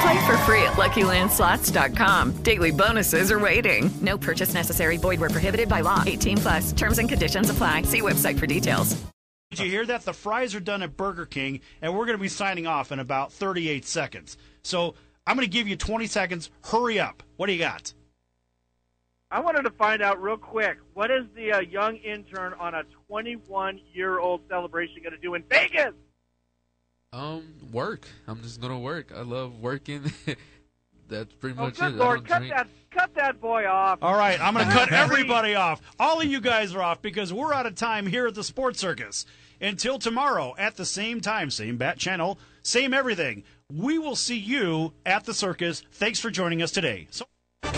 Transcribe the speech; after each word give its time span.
Play 0.00 0.26
for 0.26 0.36
free 0.38 0.62
at 0.62 0.74
LuckyLandSlots.com. 0.74 2.42
Daily 2.42 2.70
bonuses 2.70 3.32
are 3.32 3.38
waiting. 3.38 3.90
No 4.00 4.16
purchase 4.16 4.54
necessary. 4.54 4.96
Void 4.96 5.20
where 5.20 5.30
prohibited 5.30 5.68
by 5.68 5.80
law. 5.80 6.04
18 6.06 6.36
plus. 6.38 6.72
Terms 6.72 6.98
and 6.98 7.08
conditions 7.08 7.50
apply. 7.50 7.82
See 7.82 8.00
website 8.00 8.38
for 8.38 8.46
details. 8.46 8.96
Did 9.50 9.60
you 9.60 9.70
hear 9.70 9.86
that? 9.86 10.04
The 10.04 10.12
fries 10.12 10.54
are 10.54 10.60
done 10.60 10.82
at 10.82 10.96
Burger 10.96 11.24
King, 11.24 11.60
and 11.80 11.94
we're 11.96 12.04
going 12.04 12.18
to 12.18 12.22
be 12.22 12.28
signing 12.28 12.66
off 12.66 12.92
in 12.92 12.98
about 12.98 13.32
38 13.32 13.86
seconds. 13.86 14.36
So 14.62 14.94
I'm 15.26 15.36
going 15.36 15.46
to 15.46 15.50
give 15.50 15.66
you 15.66 15.74
20 15.74 16.06
seconds. 16.06 16.50
Hurry 16.64 17.00
up. 17.00 17.22
What 17.36 17.46
do 17.46 17.52
you 17.52 17.58
got? 17.58 17.94
I 19.30 19.40
wanted 19.40 19.62
to 19.62 19.70
find 19.70 20.02
out 20.02 20.22
real 20.22 20.36
quick 20.36 20.78
what 20.94 21.10
is 21.10 21.24
the 21.34 21.52
uh, 21.52 21.60
young 21.60 21.96
intern 21.96 22.54
on 22.54 22.74
a 22.74 22.82
21 23.08 23.80
year 23.92 24.18
old 24.18 24.42
celebration 24.48 25.02
going 25.02 25.12
to 25.12 25.18
do 25.18 25.34
in 25.34 25.42
Vegas? 25.50 25.92
Um, 27.12 27.42
work. 27.72 28.06
I'm 28.26 28.42
just 28.42 28.60
gonna 28.60 28.78
work. 28.78 29.12
I 29.16 29.22
love 29.22 29.60
working. 29.60 30.12
That's 31.08 31.32
pretty 31.34 31.58
Oh, 31.58 31.62
much 31.64 31.78
good 31.78 31.94
it. 31.94 31.96
lord, 31.96 32.26
cut 32.28 32.38
drink. 32.40 32.52
that, 32.54 32.68
cut 32.90 33.14
that 33.14 33.40
boy 33.40 33.66
off. 33.66 33.98
All 34.02 34.14
right, 34.14 34.38
I'm 34.38 34.52
going 34.52 34.66
to 34.68 34.72
cut 34.72 34.92
everybody 34.92 35.54
off. 35.54 35.80
All 35.98 36.20
of 36.20 36.26
you 36.26 36.38
guys 36.38 36.74
are 36.74 36.82
off 36.82 37.00
because 37.00 37.32
we're 37.32 37.54
out 37.54 37.64
of 37.64 37.74
time 37.76 38.04
here 38.06 38.26
at 38.26 38.34
the 38.34 38.44
Sports 38.44 38.78
Circus. 38.78 39.24
Until 39.58 39.98
tomorrow 39.98 40.54
at 40.58 40.76
the 40.76 40.84
same 40.84 41.22
time, 41.22 41.50
same 41.50 41.78
bat 41.78 41.96
channel, 41.96 42.38
same 42.62 42.92
everything. 42.92 43.42
We 43.72 43.98
will 43.98 44.16
see 44.16 44.36
you 44.36 44.92
at 45.06 45.24
the 45.24 45.32
circus. 45.32 45.82
Thanks 45.92 46.20
for 46.20 46.30
joining 46.30 46.60
us 46.60 46.72
today. 46.72 47.06
So- 47.10 47.24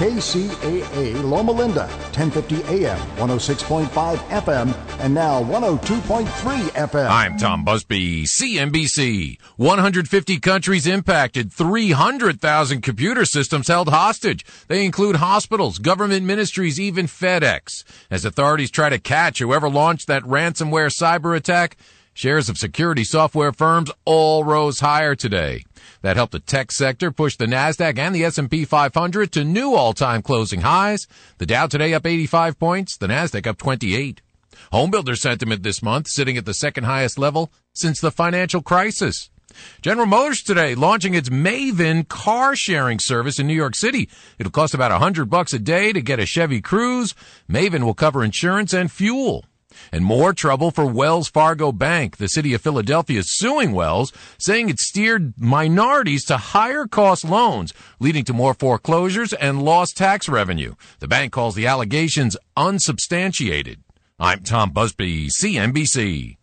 KCAA 0.01 1.23
Loma 1.25 1.53
Linda, 1.53 1.87
1050 2.17 2.63
AM, 2.87 2.97
106.5 3.19 4.17
FM, 4.17 4.75
and 4.99 5.13
now 5.13 5.43
102.3 5.43 6.25
FM. 6.25 7.11
I'm 7.11 7.37
Tom 7.37 7.65
Busby, 7.65 8.25
CNBC. 8.25 9.39
150 9.57 10.39
countries 10.41 10.87
impacted, 10.87 11.53
300,000 11.53 12.81
computer 12.81 13.27
systems 13.27 13.69
held 13.69 13.91
hostage. 13.91 14.43
They 14.69 14.87
include 14.87 15.17
hospitals, 15.17 15.79
government 15.79 16.25
ministries, 16.25 16.81
even 16.81 17.05
FedEx. 17.07 17.85
As 18.11 18.25
authorities 18.25 18.71
try 18.71 18.89
to 18.89 18.99
catch 18.99 19.39
whoever 19.39 19.69
launched 19.69 20.07
that 20.07 20.23
ransomware 20.23 20.91
cyber 20.91 21.37
attack, 21.37 21.77
shares 22.15 22.49
of 22.49 22.57
security 22.57 23.05
software 23.05 23.53
firms 23.53 23.91
all 24.07 24.45
rose 24.45 24.81
higher 24.81 25.15
today. 25.15 25.65
That 26.03 26.17
helped 26.17 26.33
the 26.33 26.41
tech 26.41 26.73
sector 26.73 27.11
push 27.11 27.37
the 27.37 27.47
Nasdaq 27.47 27.99
and 27.99 28.15
the 28.15 28.25
S&P 28.25 28.65
500 28.65 29.33
to 29.33 29.45
new 29.45 29.75
all-time 29.75 30.23
closing 30.23 30.63
highs. 30.63 31.07
The 31.39 31.47
Dow 31.47 31.67
today 31.67 31.95
up 31.95 32.07
85 32.07 32.59
points, 32.59 32.97
the 32.97 33.07
Nasdaq 33.07 33.47
up 33.47 33.59
28. 33.59 34.23
Homebuilder 34.73 35.17
sentiment 35.17 35.63
this 35.63 35.83
month 35.83 36.09
sitting 36.09 36.37
at 36.37 36.45
the 36.45 36.55
second 36.55 36.85
highest 36.85 37.19
level 37.19 37.51
since 37.73 38.01
the 38.01 38.11
financial 38.11 38.63
crisis. 38.63 39.31
General 39.83 40.07
Motors 40.07 40.43
today 40.43 40.75
launching 40.75 41.15
its 41.15 41.29
Maven 41.29 42.07
car 42.07 42.55
sharing 42.55 42.99
service 42.99 43.39
in 43.39 43.47
New 43.47 43.55
York 43.55 43.75
City. 43.75 44.09
It'll 44.39 44.53
cost 44.53 44.75
about 44.75 44.93
hundred 44.93 45.29
bucks 45.29 45.53
a 45.53 45.59
day 45.59 45.93
to 45.93 46.01
get 46.01 46.21
a 46.21 46.27
Chevy 46.27 46.63
Cruze. 46.63 47.15
Maven 47.49 47.83
will 47.83 47.95
cover 47.95 48.23
insurance 48.23 48.73
and 48.73 48.91
fuel. 48.93 49.45
And 49.93 50.05
more 50.05 50.33
trouble 50.33 50.71
for 50.71 50.87
Wells 50.87 51.29
Fargo 51.29 51.73
Bank. 51.73 52.17
The 52.17 52.29
city 52.29 52.55
of 52.55 52.61
Philadelphia 52.61 53.21
is 53.21 53.37
suing 53.37 53.73
Wells, 53.73 54.13
saying 54.39 54.69
it 54.69 54.79
steered 54.79 55.35
minorities 55.39 56.25
to 56.27 56.37
higher 56.37 56.87
cost 56.87 57.25
loans, 57.25 57.73
leading 57.99 58.25
to 58.25 58.33
more 58.33 58.55
foreclosures 58.55 59.33
and 59.33 59.63
lost 59.63 59.97
tax 59.97 60.29
revenue. 60.29 60.75
The 60.99 61.09
bank 61.09 61.33
calls 61.33 61.55
the 61.55 61.67
allegations 61.67 62.37
unsubstantiated. 62.57 63.83
I'm 64.19 64.43
Tom 64.43 64.71
Busby, 64.71 65.29
CNBC. 65.29 66.37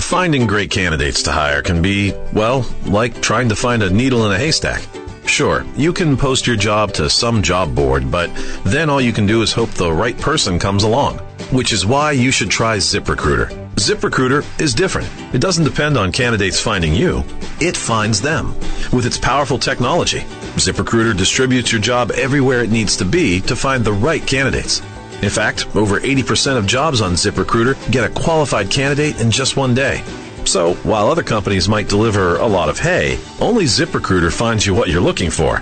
Finding 0.00 0.46
great 0.46 0.70
candidates 0.70 1.22
to 1.24 1.32
hire 1.32 1.62
can 1.62 1.82
be, 1.82 2.12
well, 2.32 2.64
like 2.84 3.20
trying 3.20 3.48
to 3.48 3.56
find 3.56 3.82
a 3.82 3.90
needle 3.90 4.26
in 4.26 4.32
a 4.32 4.38
haystack. 4.38 4.86
Sure, 5.26 5.64
you 5.74 5.92
can 5.92 6.16
post 6.16 6.46
your 6.46 6.56
job 6.56 6.92
to 6.92 7.08
some 7.08 7.42
job 7.42 7.74
board, 7.74 8.10
but 8.10 8.30
then 8.64 8.90
all 8.90 9.00
you 9.00 9.12
can 9.12 9.26
do 9.26 9.42
is 9.42 9.52
hope 9.52 9.70
the 9.70 9.90
right 9.90 10.16
person 10.18 10.58
comes 10.58 10.84
along. 10.84 11.20
Which 11.54 11.72
is 11.72 11.86
why 11.86 12.10
you 12.10 12.32
should 12.32 12.50
try 12.50 12.78
ZipRecruiter. 12.78 13.48
ZipRecruiter 13.76 14.44
is 14.60 14.74
different. 14.74 15.08
It 15.32 15.40
doesn't 15.40 15.62
depend 15.62 15.96
on 15.96 16.10
candidates 16.10 16.60
finding 16.60 16.92
you. 16.92 17.22
It 17.60 17.76
finds 17.76 18.20
them. 18.20 18.56
With 18.92 19.06
its 19.06 19.18
powerful 19.18 19.56
technology, 19.56 20.22
ZipRecruiter 20.56 21.16
distributes 21.16 21.70
your 21.70 21.80
job 21.80 22.10
everywhere 22.10 22.64
it 22.64 22.72
needs 22.72 22.96
to 22.96 23.04
be 23.04 23.40
to 23.42 23.54
find 23.54 23.84
the 23.84 23.92
right 23.92 24.26
candidates. 24.26 24.80
In 25.22 25.30
fact, 25.30 25.68
over 25.76 26.00
80% 26.00 26.56
of 26.56 26.66
jobs 26.66 27.00
on 27.00 27.12
ZipRecruiter 27.12 27.76
get 27.92 28.02
a 28.02 28.20
qualified 28.20 28.68
candidate 28.68 29.20
in 29.20 29.30
just 29.30 29.56
one 29.56 29.76
day. 29.76 30.02
So, 30.44 30.74
while 30.82 31.06
other 31.06 31.22
companies 31.22 31.68
might 31.68 31.88
deliver 31.88 32.36
a 32.38 32.48
lot 32.48 32.68
of 32.68 32.80
hay, 32.80 33.16
only 33.40 33.66
ZipRecruiter 33.66 34.32
finds 34.32 34.66
you 34.66 34.74
what 34.74 34.88
you're 34.88 35.00
looking 35.00 35.30
for. 35.30 35.60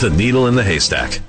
The 0.00 0.12
needle 0.12 0.48
in 0.48 0.56
the 0.56 0.64
haystack. 0.64 1.20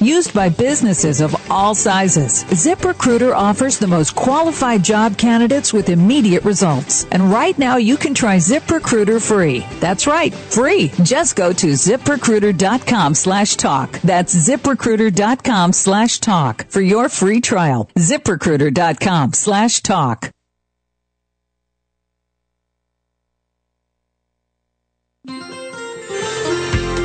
Used 0.00 0.34
by 0.34 0.48
businesses 0.48 1.20
of 1.20 1.34
all 1.50 1.74
sizes, 1.74 2.44
ZipRecruiter 2.44 3.34
offers 3.34 3.78
the 3.78 3.86
most 3.86 4.14
qualified 4.14 4.82
job 4.82 5.16
candidates 5.16 5.72
with 5.72 5.88
immediate 5.88 6.44
results. 6.44 7.06
And 7.12 7.30
right 7.30 7.56
now 7.58 7.76
you 7.76 7.96
can 7.96 8.14
try 8.14 8.36
ZipRecruiter 8.36 9.20
free. 9.20 9.66
That's 9.80 10.06
right, 10.06 10.34
free. 10.34 10.88
Just 11.02 11.36
go 11.36 11.52
to 11.52 11.66
ziprecruiter.com 11.68 13.14
slash 13.14 13.56
talk. 13.56 14.00
That's 14.00 14.34
ziprecruiter.com 14.34 15.72
slash 15.72 16.18
talk 16.18 16.66
for 16.68 16.80
your 16.80 17.08
free 17.08 17.40
trial. 17.40 17.90
ziprecruiter.com 17.96 19.32
slash 19.34 19.80
talk. 19.82 20.30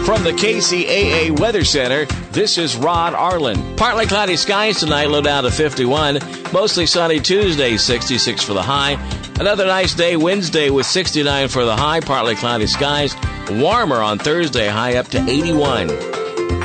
From 0.08 0.24
the 0.24 0.32
KCAA 0.32 1.38
Weather 1.38 1.66
Center, 1.66 2.06
this 2.32 2.58
is 2.58 2.78
Rod 2.78 3.14
Arlen. 3.14 3.76
Partly 3.76 4.06
cloudy 4.06 4.38
skies 4.38 4.80
tonight, 4.80 5.10
low 5.10 5.20
down 5.20 5.44
to 5.44 5.52
51. 5.52 6.20
Mostly 6.54 6.86
sunny 6.86 7.20
Tuesday, 7.20 7.76
66 7.76 8.42
for 8.42 8.54
the 8.54 8.62
high. 8.62 8.94
Another 9.38 9.66
nice 9.66 9.94
day 9.94 10.16
Wednesday 10.16 10.70
with 10.70 10.86
69 10.86 11.50
for 11.50 11.66
the 11.66 11.76
high, 11.76 12.00
partly 12.00 12.36
cloudy 12.36 12.68
skies. 12.68 13.18
Warmer 13.52 13.98
on 13.98 14.18
Thursday, 14.18 14.70
high 14.70 14.96
up 14.96 15.10
to 15.10 15.18
81. 15.30 15.88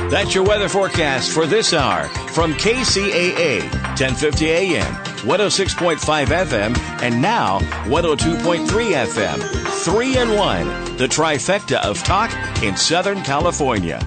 That's 0.09 0.33
your 0.33 0.45
weather 0.45 0.69
forecast 0.69 1.33
for 1.33 1.45
this 1.45 1.73
hour 1.73 2.07
from 2.29 2.53
KCAA, 2.53 3.63
1050 3.63 4.49
AM, 4.51 5.02
106.5 5.23 6.27
FM, 6.27 6.77
and 7.01 7.21
now 7.21 7.59
102.3 7.85 8.67
FM. 8.67 9.39
Three 9.83 10.17
and 10.17 10.35
one, 10.35 10.67
the 10.97 11.07
trifecta 11.07 11.77
of 11.77 11.97
talk 12.03 12.31
in 12.61 12.75
Southern 12.75 13.21
California. 13.23 14.05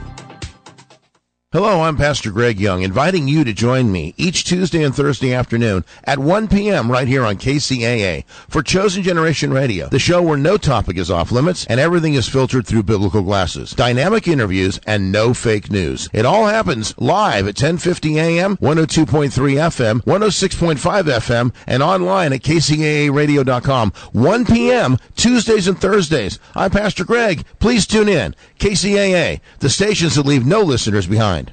Hello, 1.57 1.81
I'm 1.81 1.97
Pastor 1.97 2.31
Greg 2.33 2.61
Young, 2.61 2.83
inviting 2.83 3.29
you 3.29 3.43
to 3.43 3.55
join 3.55 3.91
me 3.91 4.13
each 4.19 4.45
Tuesday 4.45 4.83
and 4.83 4.95
Thursday 4.95 5.33
afternoon 5.33 5.87
at 6.05 6.19
1 6.19 6.49
p.m. 6.49 6.93
right 6.93 7.09
here 7.09 7.25
on 7.25 7.39
KCAA 7.39 8.27
for 8.27 8.63
Chosen 8.63 9.03
Generation 9.03 9.55
Radio, 9.55 9.89
the 9.89 9.99
show 9.99 10.21
where 10.21 10.37
no 10.37 10.59
topic 10.59 10.99
is 10.99 11.11
off 11.11 11.33
limits 11.33 11.65
and 11.65 11.81
everything 11.81 12.13
is 12.13 12.29
filtered 12.29 12.67
through 12.67 12.83
biblical 12.83 13.23
glasses. 13.23 13.71
Dynamic 13.71 14.29
interviews 14.29 14.79
and 14.87 15.11
no 15.11 15.33
fake 15.33 15.71
news. 15.71 16.11
It 16.13 16.27
all 16.27 16.45
happens 16.45 16.93
live 16.99 17.45
at 17.49 17.57
1050 17.59 18.19
a.m., 18.19 18.59
102.3 18.59 19.31
FM, 19.31 20.03
106.5 20.03 21.05
FM, 21.05 21.55
and 21.67 21.83
online 21.83 22.35
at 22.35 22.43
kcaaradio.com. 22.43 23.93
1 24.13 24.45
p.m. 24.45 24.99
Tuesdays 25.17 25.69
and 25.69 25.81
Thursdays. 25.81 26.39
I'm 26.55 26.71
Pastor 26.71 27.07
Greg. 27.07 27.47
Please 27.61 27.87
tune 27.87 28.11
in. 28.11 28.35
KCAA, 28.59 29.41
the 29.61 29.71
stations 29.71 30.17
that 30.17 30.27
leave 30.27 30.45
no 30.45 30.61
listeners 30.61 31.07
behind. 31.07 31.46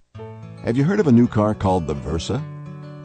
Have 0.63 0.77
you 0.77 0.85
heard 0.85 1.01
of 1.01 1.07
a 1.07 1.11
new 1.11 1.27
car 1.27 1.53
called 1.53 1.87
the 1.87 1.93
Versa? 1.93 2.41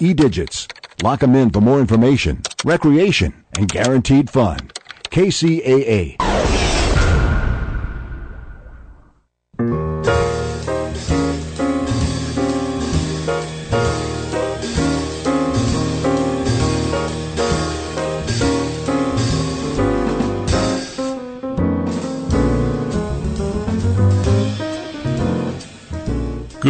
E-Digits. 0.00 0.68
Lock 1.02 1.20
them 1.20 1.34
in 1.34 1.50
for 1.50 1.60
more 1.60 1.80
information, 1.80 2.42
recreation, 2.64 3.44
and 3.56 3.68
guaranteed 3.68 4.30
fun. 4.30 4.58
KCAA. 5.10 6.29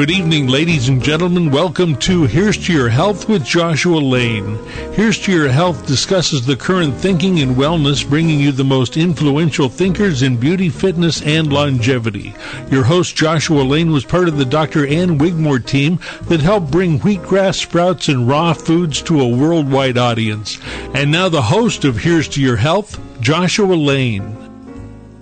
Good 0.01 0.13
evening, 0.13 0.47
ladies 0.47 0.89
and 0.89 1.05
gentlemen. 1.05 1.51
Welcome 1.51 1.95
to 1.97 2.25
Here's 2.25 2.57
to 2.65 2.73
Your 2.73 2.89
Health 2.89 3.29
with 3.29 3.45
Joshua 3.45 3.99
Lane. 3.99 4.57
Here's 4.95 5.19
to 5.19 5.31
Your 5.31 5.51
Health 5.51 5.87
discusses 5.87 6.47
the 6.47 6.57
current 6.57 6.95
thinking 6.95 7.37
in 7.37 7.55
wellness, 7.55 8.09
bringing 8.09 8.41
you 8.41 8.51
the 8.51 8.65
most 8.65 8.97
influential 8.97 9.69
thinkers 9.69 10.23
in 10.23 10.39
beauty, 10.39 10.71
fitness, 10.71 11.21
and 11.21 11.53
longevity. 11.53 12.35
Your 12.71 12.83
host, 12.83 13.15
Joshua 13.15 13.61
Lane, 13.61 13.93
was 13.93 14.07
part 14.07 14.27
of 14.27 14.39
the 14.39 14.47
Dr. 14.47 14.87
Ann 14.87 15.19
Wigmore 15.19 15.59
team 15.59 16.01
that 16.29 16.41
helped 16.41 16.71
bring 16.71 17.01
wheatgrass 17.01 17.57
sprouts 17.57 18.09
and 18.09 18.27
raw 18.27 18.55
foods 18.55 19.03
to 19.03 19.21
a 19.21 19.29
worldwide 19.29 19.99
audience. 19.99 20.57
And 20.95 21.11
now 21.13 21.29
the 21.29 21.43
host 21.43 21.85
of 21.85 21.99
Here's 21.99 22.27
to 22.29 22.41
Your 22.41 22.57
Health, 22.57 22.99
Joshua 23.21 23.75
Lane. 23.75 24.35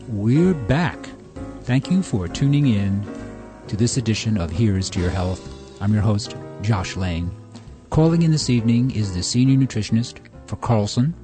We're 0.06 0.54
back. 0.54 1.08
Thank 1.62 1.90
you 1.90 2.00
for 2.00 2.28
tuning 2.28 2.68
in 2.68 3.17
to 3.68 3.76
this 3.76 3.98
edition 3.98 4.38
of 4.38 4.50
Here's 4.50 4.88
to 4.90 4.98
Your 4.98 5.10
Health. 5.10 5.46
I'm 5.82 5.92
your 5.92 6.00
host, 6.00 6.36
Josh 6.62 6.96
Lane. 6.96 7.30
Calling 7.90 8.22
in 8.22 8.30
this 8.30 8.48
evening 8.48 8.90
is 8.92 9.14
the 9.14 9.22
senior 9.22 9.58
nutritionist 9.58 10.20
for 10.46 10.56
Carlson, 10.56 11.14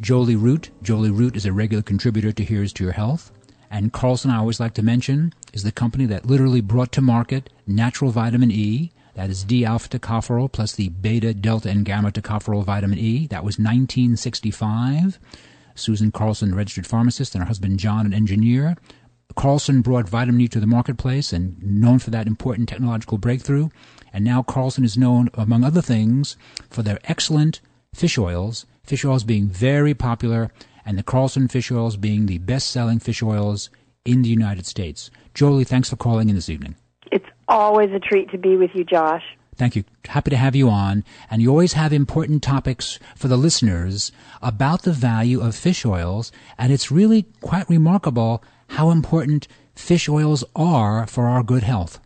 Jolie 0.00 0.36
Root. 0.36 0.70
Jolie 0.82 1.10
Root 1.10 1.34
is 1.34 1.46
a 1.46 1.52
regular 1.52 1.82
contributor 1.82 2.30
to 2.30 2.44
Here's 2.44 2.72
to 2.74 2.84
Your 2.84 2.92
Health. 2.92 3.32
And 3.72 3.92
Carlson, 3.92 4.30
I 4.30 4.38
always 4.38 4.60
like 4.60 4.74
to 4.74 4.84
mention, 4.84 5.34
is 5.52 5.64
the 5.64 5.72
company 5.72 6.06
that 6.06 6.26
literally 6.26 6.60
brought 6.60 6.92
to 6.92 7.00
market 7.00 7.50
natural 7.66 8.12
vitamin 8.12 8.52
E. 8.52 8.92
That 9.14 9.28
is 9.28 9.42
D 9.42 9.64
alpha 9.64 9.88
tocopherol 9.88 10.52
plus 10.52 10.76
the 10.76 10.90
beta, 10.90 11.34
delta, 11.34 11.70
and 11.70 11.84
gamma 11.84 12.12
tocopherol 12.12 12.62
vitamin 12.62 13.00
E. 13.00 13.26
That 13.26 13.42
was 13.42 13.58
1965. 13.58 15.18
Susan 15.74 16.12
Carlson, 16.12 16.54
registered 16.54 16.86
pharmacist, 16.86 17.34
and 17.34 17.42
her 17.42 17.48
husband 17.48 17.80
John, 17.80 18.06
an 18.06 18.14
engineer, 18.14 18.76
Carlson 19.36 19.82
brought 19.82 20.08
vitamin 20.08 20.40
E 20.40 20.48
to 20.48 20.60
the 20.60 20.66
marketplace 20.66 21.32
and 21.32 21.62
known 21.62 21.98
for 21.98 22.10
that 22.10 22.26
important 22.26 22.68
technological 22.68 23.18
breakthrough. 23.18 23.68
And 24.12 24.24
now 24.24 24.42
Carlson 24.42 24.84
is 24.84 24.98
known, 24.98 25.30
among 25.34 25.64
other 25.64 25.82
things, 25.82 26.36
for 26.70 26.82
their 26.82 26.98
excellent 27.04 27.60
fish 27.94 28.18
oils, 28.18 28.66
fish 28.82 29.04
oils 29.04 29.24
being 29.24 29.48
very 29.48 29.94
popular, 29.94 30.50
and 30.84 30.98
the 30.98 31.02
Carlson 31.02 31.46
fish 31.48 31.70
oils 31.70 31.96
being 31.96 32.26
the 32.26 32.38
best 32.38 32.70
selling 32.70 32.98
fish 32.98 33.22
oils 33.22 33.70
in 34.04 34.22
the 34.22 34.28
United 34.28 34.66
States. 34.66 35.10
Jolie, 35.34 35.64
thanks 35.64 35.90
for 35.90 35.96
calling 35.96 36.28
in 36.30 36.34
this 36.34 36.48
evening. 36.48 36.74
It's 37.12 37.28
always 37.46 37.90
a 37.92 38.00
treat 38.00 38.30
to 38.30 38.38
be 38.38 38.56
with 38.56 38.70
you, 38.74 38.84
Josh. 38.84 39.22
Thank 39.56 39.76
you. 39.76 39.84
Happy 40.06 40.30
to 40.30 40.36
have 40.36 40.54
you 40.54 40.70
on. 40.70 41.04
And 41.30 41.42
you 41.42 41.50
always 41.50 41.72
have 41.72 41.92
important 41.92 42.42
topics 42.42 42.98
for 43.16 43.28
the 43.28 43.36
listeners 43.36 44.12
about 44.40 44.82
the 44.82 44.92
value 44.92 45.40
of 45.40 45.56
fish 45.56 45.84
oils. 45.84 46.30
And 46.56 46.72
it's 46.72 46.92
really 46.92 47.24
quite 47.40 47.68
remarkable 47.68 48.42
how 48.68 48.90
important 48.90 49.48
fish 49.74 50.08
oils 50.08 50.44
are 50.56 51.06
for 51.06 51.26
our 51.26 51.42
good 51.42 51.62
health. 51.62 52.00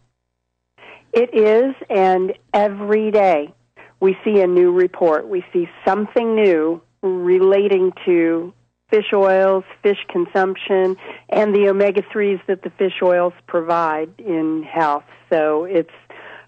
It 1.12 1.34
is, 1.34 1.74
and 1.90 2.32
every 2.54 3.10
day 3.10 3.52
we 4.00 4.16
see 4.24 4.40
a 4.40 4.46
new 4.46 4.72
report. 4.72 5.28
We 5.28 5.44
see 5.52 5.68
something 5.84 6.34
new 6.34 6.80
relating 7.02 7.92
to 8.04 8.52
fish 8.90 9.12
oils, 9.14 9.64
fish 9.82 9.98
consumption, 10.08 10.96
and 11.30 11.54
the 11.54 11.68
omega 11.68 12.02
3s 12.02 12.40
that 12.46 12.62
the 12.62 12.70
fish 12.70 13.00
oils 13.02 13.32
provide 13.46 14.10
in 14.18 14.62
health. 14.62 15.04
So 15.30 15.64
it's 15.64 15.90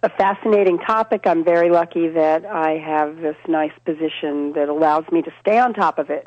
a 0.03 0.11
fascinating 0.11 0.79
topic. 0.79 1.23
I'm 1.27 1.45
very 1.45 1.71
lucky 1.71 2.09
that 2.09 2.45
I 2.45 2.73
have 2.73 3.17
this 3.17 3.37
nice 3.49 3.73
position 3.87 4.53
that 4.53 4.69
allows 4.69 5.05
me 5.11 5.23
to 5.23 5.31
stay 5.41 5.59
on 5.59 5.73
top 5.73 5.99
of 5.99 6.11
it. 6.11 6.27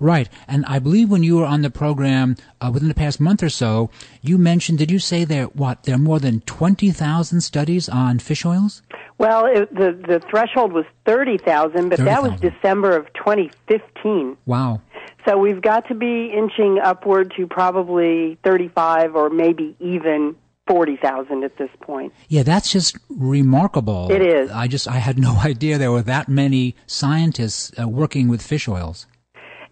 Right. 0.00 0.28
And 0.48 0.64
I 0.66 0.78
believe 0.78 1.10
when 1.10 1.22
you 1.22 1.38
were 1.38 1.44
on 1.44 1.62
the 1.62 1.70
program 1.70 2.36
uh, 2.60 2.70
within 2.72 2.88
the 2.88 2.94
past 2.94 3.20
month 3.20 3.42
or 3.42 3.48
so, 3.48 3.90
you 4.20 4.38
mentioned, 4.38 4.78
did 4.78 4.90
you 4.90 4.98
say 4.98 5.24
there, 5.24 5.44
what, 5.46 5.84
there 5.84 5.94
are 5.94 5.98
more 5.98 6.18
than 6.18 6.40
20,000 6.42 7.40
studies 7.40 7.88
on 7.88 8.18
fish 8.18 8.44
oils? 8.44 8.82
Well, 9.18 9.46
it, 9.46 9.72
the, 9.74 9.92
the 9.92 10.20
threshold 10.30 10.72
was 10.72 10.84
30,000, 11.06 11.88
but 11.88 11.98
30, 11.98 12.10
that 12.10 12.22
was 12.22 12.40
December 12.40 12.96
of 12.96 13.12
2015. 13.14 14.36
Wow. 14.46 14.80
So 15.26 15.38
we've 15.38 15.62
got 15.62 15.86
to 15.88 15.94
be 15.94 16.32
inching 16.32 16.78
upward 16.82 17.32
to 17.36 17.46
probably 17.46 18.38
35 18.42 19.14
or 19.14 19.30
maybe 19.30 19.76
even 19.78 20.34
40,000 20.66 21.44
at 21.44 21.56
this 21.58 21.70
point. 21.80 22.12
Yeah, 22.28 22.42
that's 22.42 22.72
just 22.72 22.96
remarkable. 23.08 24.10
It 24.10 24.22
is. 24.22 24.50
I 24.50 24.68
just 24.68 24.88
I 24.88 24.96
had 24.96 25.18
no 25.18 25.36
idea 25.44 25.78
there 25.78 25.92
were 25.92 26.02
that 26.02 26.28
many 26.28 26.76
scientists 26.86 27.72
uh, 27.80 27.88
working 27.88 28.28
with 28.28 28.42
fish 28.42 28.68
oils. 28.68 29.06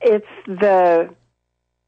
It's 0.01 0.27
the 0.47 1.15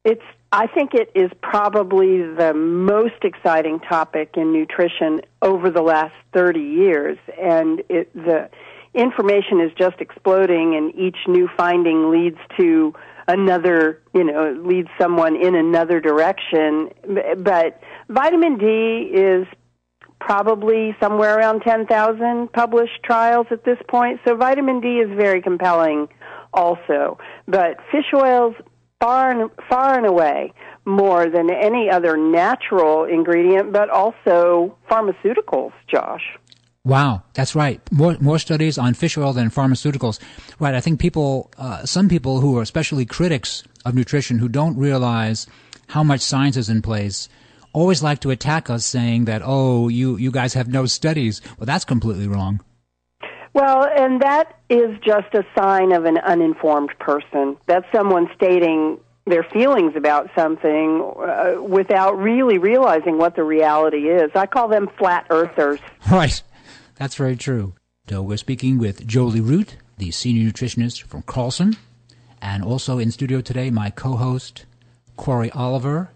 it's 0.03 0.23
I 0.51 0.67
think 0.67 0.93
it 0.93 1.11
is 1.15 1.31
probably 1.41 2.21
the 2.21 2.53
most 2.53 3.23
exciting 3.23 3.79
topic 3.79 4.35
in 4.37 4.53
nutrition 4.53 5.21
over 5.41 5.71
the 5.71 5.81
last 5.81 6.13
30 6.33 6.59
years. 6.59 7.17
And 7.41 7.81
it 7.89 8.13
the 8.13 8.49
information 8.93 9.59
is 9.61 9.71
just 9.77 9.99
exploding 9.99 10.75
and 10.75 10.93
each 10.95 11.17
new 11.27 11.49
finding 11.57 12.11
leads 12.11 12.37
to 12.59 12.93
another, 13.27 14.01
you 14.13 14.23
know, 14.23 14.55
leads 14.63 14.89
someone 15.01 15.35
in 15.35 15.55
another 15.55 15.99
direction. 15.99 16.89
But 17.37 17.81
vitamin 18.09 18.57
D 18.57 19.09
is 19.11 19.47
probably 20.19 20.95
somewhere 21.01 21.37
around 21.37 21.61
10,000 21.61 22.53
published 22.53 23.01
trials 23.03 23.47
at 23.51 23.65
this 23.65 23.77
point. 23.89 24.19
So 24.25 24.35
vitamin 24.35 24.79
D 24.79 24.99
is 24.99 25.09
very 25.17 25.41
compelling 25.41 26.07
also. 26.53 27.17
But 27.47 27.77
fish 27.91 28.05
oils 28.13 28.55
far 28.99 29.31
and, 29.31 29.51
far 29.69 29.97
and 29.97 30.05
away 30.05 30.53
more 30.85 31.29
than 31.29 31.49
any 31.49 31.89
other 31.89 32.17
natural 32.17 33.05
ingredient, 33.05 33.71
but 33.71 33.89
also 33.89 34.77
pharmaceuticals, 34.89 35.71
Josh. 35.87 36.23
Wow, 36.85 37.23
that's 37.33 37.55
right. 37.55 37.79
More 37.91 38.17
more 38.19 38.39
studies 38.39 38.77
on 38.77 38.93
fish 38.93 39.17
oil 39.17 39.31
than 39.31 39.49
pharmaceuticals. 39.49 40.19
Right. 40.59 40.75
I 40.75 40.81
think 40.81 40.99
people, 40.99 41.49
uh, 41.57 41.85
some 41.85 42.09
people 42.09 42.41
who 42.41 42.57
are 42.57 42.61
especially 42.61 43.05
critics 43.05 43.63
of 43.85 43.95
nutrition, 43.95 44.39
who 44.39 44.49
don't 44.49 44.77
realize 44.77 45.47
how 45.87 46.03
much 46.03 46.19
science 46.19 46.57
is 46.57 46.67
in 46.67 46.81
place, 46.81 47.29
always 47.71 48.03
like 48.03 48.19
to 48.21 48.31
attack 48.31 48.69
us, 48.69 48.83
saying 48.83 49.25
that, 49.25 49.41
"Oh, 49.45 49.87
you 49.87 50.17
you 50.17 50.29
guys 50.29 50.55
have 50.55 50.67
no 50.67 50.85
studies." 50.85 51.41
Well, 51.57 51.65
that's 51.65 51.85
completely 51.85 52.27
wrong. 52.27 52.59
Well, 53.53 53.85
and 53.85 54.21
that 54.21 54.57
is 54.69 54.97
just 55.05 55.33
a 55.33 55.45
sign 55.55 55.91
of 55.91 56.05
an 56.05 56.17
uninformed 56.17 56.91
person. 56.99 57.57
That's 57.67 57.85
someone 57.91 58.29
stating 58.35 58.99
their 59.25 59.43
feelings 59.43 59.95
about 59.95 60.29
something 60.35 61.01
uh, 61.17 61.61
without 61.61 62.17
really 62.17 62.57
realizing 62.57 63.17
what 63.17 63.35
the 63.35 63.43
reality 63.43 64.09
is. 64.09 64.31
I 64.35 64.47
call 64.47 64.67
them 64.67 64.89
flat 64.97 65.27
earthers. 65.29 65.79
Right. 66.11 66.41
That's 66.95 67.15
very 67.15 67.35
true. 67.35 67.73
So 68.09 68.21
we're 68.21 68.37
speaking 68.37 68.79
with 68.79 69.07
Jolie 69.07 69.39
Root, 69.39 69.77
the 69.97 70.11
senior 70.11 70.51
nutritionist 70.51 71.03
from 71.03 71.21
Carlson. 71.21 71.77
And 72.41 72.63
also 72.63 72.99
in 72.99 73.11
studio 73.11 73.39
today, 73.39 73.69
my 73.71 73.89
co 73.89 74.17
host, 74.17 74.65
Corey 75.15 75.49
Oliver. 75.51 76.09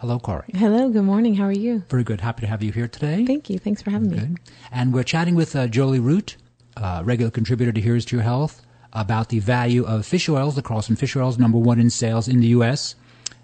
Hello, 0.00 0.18
Corey. 0.18 0.46
Hello, 0.54 0.88
good 0.88 1.02
morning. 1.04 1.34
How 1.34 1.44
are 1.44 1.52
you? 1.52 1.84
Very 1.90 2.02
good. 2.02 2.22
Happy 2.22 2.40
to 2.40 2.46
have 2.46 2.62
you 2.62 2.72
here 2.72 2.88
today. 2.88 3.26
Thank 3.26 3.50
you. 3.50 3.58
Thanks 3.58 3.82
for 3.82 3.90
having 3.90 4.08
good. 4.08 4.30
me. 4.30 4.36
And 4.72 4.92
we're 4.94 5.04
chatting 5.04 5.34
with 5.34 5.54
uh, 5.54 5.66
Jolie 5.68 6.00
Root, 6.00 6.36
uh, 6.76 7.02
regular 7.04 7.30
contributor 7.30 7.72
to 7.72 7.80
Here's 7.80 8.04
to 8.06 8.16
Your 8.16 8.22
Health, 8.22 8.62
about 8.92 9.28
the 9.28 9.38
value 9.38 9.84
of 9.84 10.04
fish 10.04 10.28
oils, 10.28 10.54
the 10.54 10.62
Carlson 10.62 10.96
fish 10.96 11.16
oils, 11.16 11.38
number 11.38 11.58
one 11.58 11.80
in 11.80 11.90
sales 11.90 12.28
in 12.28 12.40
the 12.40 12.48
U.S. 12.48 12.94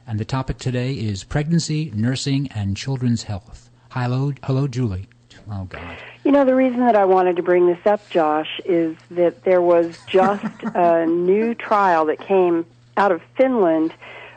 And 0.06 0.18
the 0.18 0.25
topic 0.25 0.58
today 0.58 0.92
is 0.92 1.25
pregnancy, 1.25 1.92
nursing, 1.94 2.49
and 2.54 2.76
children's 2.76 3.25
health. 3.25 3.70
Hello, 3.90 4.32
hello, 4.44 4.68
Julie. 4.68 5.08
Oh, 5.50 5.64
God. 5.64 5.97
You 6.25 6.32
know, 6.32 6.44
the 6.44 6.54
reason 6.54 6.80
that 6.80 6.97
I 6.97 7.04
wanted 7.04 7.37
to 7.37 7.42
bring 7.42 7.66
this 7.66 7.85
up, 7.87 8.08
Josh, 8.11 8.61
is 8.64 8.97
that 9.11 9.44
there 9.44 9.62
was 9.62 9.99
just 10.06 10.44
a 10.75 11.06
new 11.06 11.54
trial 11.54 12.06
that 12.06 12.20
came 12.20 12.66
out 12.97 13.12
of 13.12 13.23
Finland 13.37 13.94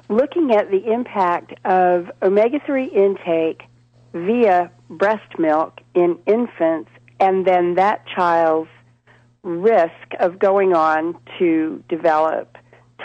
looking 0.10 0.52
at 0.52 0.70
the 0.70 0.92
impact 0.92 1.54
of 1.66 2.12
omega 2.22 2.60
3 2.66 2.86
intake 2.86 3.64
via 4.14 4.70
breast 4.90 5.40
milk 5.40 5.80
in 5.96 6.18
infants 6.26 6.90
and 7.20 7.46
then 7.46 7.76
that 7.76 8.06
child's 8.08 8.70
risk 9.44 9.92
of 10.20 10.40
going 10.40 10.74
on 10.74 11.18
to 11.40 11.84
develop 11.90 12.58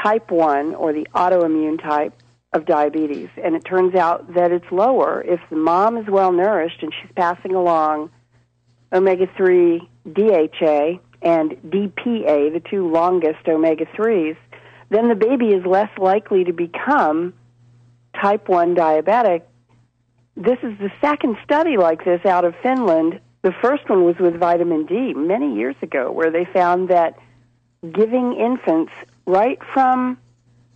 type 0.02 0.30
1 0.30 0.74
or 0.74 0.92
the 0.92 1.06
autoimmune 1.14 1.82
type 1.82 2.12
of 2.52 2.66
diabetes. 2.66 3.28
And 3.42 3.54
it 3.54 3.64
turns 3.64 3.94
out 3.94 4.34
that 4.34 4.52
it's 4.52 4.70
lower 4.70 5.22
if 5.22 5.40
the 5.50 5.56
mom 5.56 5.96
is 5.96 6.06
well 6.08 6.32
nourished 6.32 6.82
and 6.82 6.92
she's 7.00 7.10
passing 7.16 7.54
along 7.54 8.10
omega 8.92 9.26
3 9.36 9.80
DHA 10.12 10.98
and 11.22 11.50
DPA, 11.66 12.52
the 12.52 12.62
two 12.70 12.88
longest 12.90 13.48
omega 13.48 13.86
3s, 13.86 14.36
then 14.90 15.08
the 15.08 15.14
baby 15.14 15.46
is 15.46 15.64
less 15.66 15.90
likely 15.98 16.44
to 16.44 16.52
become 16.52 17.34
type 18.20 18.48
1 18.48 18.74
diabetic. 18.74 19.42
This 20.36 20.58
is 20.62 20.78
the 20.78 20.90
second 21.00 21.36
study 21.44 21.76
like 21.76 22.04
this 22.04 22.24
out 22.24 22.44
of 22.44 22.54
Finland. 22.62 23.20
The 23.42 23.52
first 23.62 23.88
one 23.88 24.04
was 24.04 24.16
with 24.18 24.38
vitamin 24.38 24.86
D 24.86 25.14
many 25.14 25.54
years 25.54 25.76
ago, 25.82 26.10
where 26.10 26.30
they 26.30 26.44
found 26.44 26.88
that 26.88 27.18
giving 27.92 28.34
infants 28.34 28.92
right 29.26 29.58
from 29.72 30.18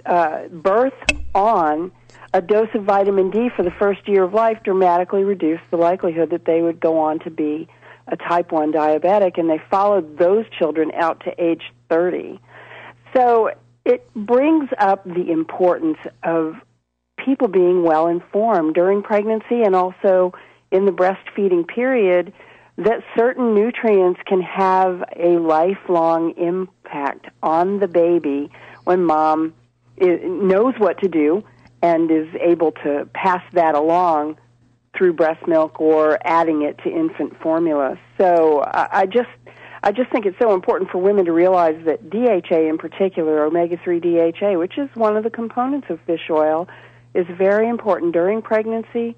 uh, 0.07 0.49
birth 0.49 0.95
on 1.35 1.93
a 2.33 2.41
dose 2.41 2.69
of 2.75 2.85
vitamin 2.85 3.31
D 3.31 3.49
for 3.57 3.63
the 3.63 3.73
first 3.73 4.07
year 4.07 4.23
of 4.23 4.35
life 4.35 4.59
dramatically 4.63 5.25
reduced 5.25 5.65
the 5.71 5.77
likelihood 5.77 6.31
that 6.31 6.45
they 6.45 6.63
would 6.63 6.81
go 6.81 6.99
on 6.99 7.19
to 7.21 7.31
be 7.31 7.69
a 8.07 8.17
type 8.17 8.53
1 8.53 8.73
diabetic, 8.73 9.39
and 9.39 9.49
they 9.49 9.61
followed 9.71 10.19
those 10.19 10.45
children 10.59 10.91
out 10.95 11.21
to 11.25 11.43
age 11.43 11.63
30. 11.89 12.41
So 13.15 13.51
it 13.85 14.13
brings 14.15 14.69
up 14.79 15.05
the 15.05 15.31
importance 15.31 15.99
of 16.23 16.55
people 17.25 17.49
being 17.49 17.83
well 17.83 18.07
informed 18.07 18.75
during 18.75 19.03
pregnancy 19.03 19.63
and 19.63 19.75
also 19.75 20.33
in 20.71 20.87
the 20.87 20.93
breastfeeding 20.93 21.67
period 21.67 22.33
that 22.81 23.03
certain 23.17 23.55
nutrients 23.55 24.21
can 24.27 24.41
have 24.41 25.05
a 25.15 25.39
lifelong 25.39 26.33
impact 26.39 27.27
on 27.43 27.79
the 27.79 27.87
baby 27.87 28.51
when 28.85 29.05
mom 29.05 29.55
knows 29.99 30.75
what 30.79 30.99
to 30.99 31.09
do 31.09 31.45
and 31.83 32.11
is 32.11 32.29
able 32.41 32.73
to 32.73 33.07
pass 33.13 33.43
that 33.53 33.75
along 33.75 34.39
through 34.97 35.13
breast 35.13 35.47
milk 35.47 35.79
or 35.79 36.19
adding 36.25 36.63
it 36.63 36.79
to 36.79 36.91
infant 36.91 37.39
formula. 37.41 37.99
So 38.19 38.65
I 38.67 39.07
just 39.07 39.29
I 39.83 39.93
just 39.93 40.11
think 40.11 40.27
it's 40.27 40.39
so 40.39 40.55
important 40.55 40.91
for 40.91 40.99
women 40.99 41.25
to 41.27 41.33
realize 41.33 41.83
that 41.85 42.11
DHA 42.11 42.69
in 42.69 42.79
particular, 42.79 43.45
omega 43.45 43.79
3 43.83 44.01
DHA, 44.01 44.59
which 44.59 44.77
is 44.79 44.89
one 44.95 45.17
of 45.17 45.25
the 45.25 45.31
components 45.31 45.89
of 45.91 46.01
fish 46.07 46.29
oil, 46.31 46.69
is 47.15 47.27
very 47.37 47.69
important 47.69 48.13
during 48.13 48.43
pregnancy, 48.43 49.17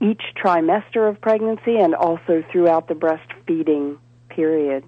each 0.00 0.22
trimester 0.36 1.08
of 1.08 1.20
pregnancy, 1.20 1.76
and 1.76 1.94
also 1.94 2.44
throughout 2.50 2.88
the 2.88 2.94
breastfeeding 2.94 3.98
period. 4.28 4.84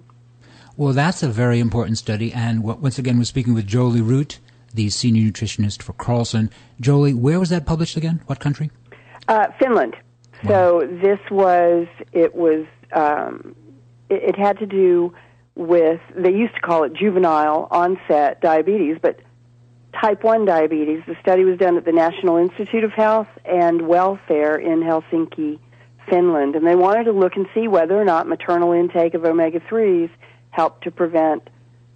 Well, 0.75 0.93
that's 0.93 1.23
a 1.23 1.27
very 1.27 1.59
important 1.59 1.97
study. 1.97 2.31
And 2.31 2.63
once 2.63 2.99
again, 2.99 3.17
we're 3.17 3.23
speaking 3.23 3.55
with 3.55 3.65
Jolie 3.65 4.01
Root, 4.01 4.39
the 4.73 4.89
senior 4.89 5.23
nutritionist 5.31 5.81
for 5.81 5.93
Carlson. 5.93 6.51
Jolie, 6.79 7.15
where 7.15 7.39
was 7.39 7.49
that 7.49 7.65
published 7.65 7.97
again? 7.97 8.21
What 8.27 8.39
country? 8.39 8.69
Uh, 9.27 9.47
Finland. 9.57 9.95
Wow. 10.43 10.49
So 10.49 10.87
this 11.01 11.19
was, 11.31 11.87
it 12.11 12.35
was, 12.35 12.65
um, 12.93 13.55
it, 14.09 14.35
it 14.35 14.37
had 14.37 14.59
to 14.59 14.67
do 14.67 15.13
with, 15.55 15.99
they 16.15 16.31
used 16.31 16.53
to 16.53 16.61
call 16.61 16.83
it 16.83 16.93
juvenile 16.93 17.67
onset 17.71 18.39
diabetes, 18.41 18.97
but 19.01 19.19
type 19.99 20.23
1 20.23 20.45
diabetes. 20.45 21.01
The 21.07 21.15
study 21.21 21.43
was 21.43 21.57
done 21.57 21.77
at 21.77 21.85
the 21.85 21.91
National 21.91 22.37
Institute 22.37 22.83
of 22.83 22.91
Health 22.91 23.27
and 23.45 23.87
Welfare 23.87 24.55
in 24.55 24.81
Helsinki, 24.81 25.59
Finland, 26.09 26.55
and 26.55 26.65
they 26.65 26.75
wanted 26.75 27.05
to 27.05 27.11
look 27.11 27.35
and 27.35 27.47
see 27.53 27.67
whether 27.67 27.99
or 27.99 28.05
not 28.05 28.27
maternal 28.27 28.71
intake 28.71 29.13
of 29.13 29.25
omega 29.25 29.59
3s 29.59 30.09
helped 30.51 30.83
to 30.83 30.91
prevent 30.91 31.49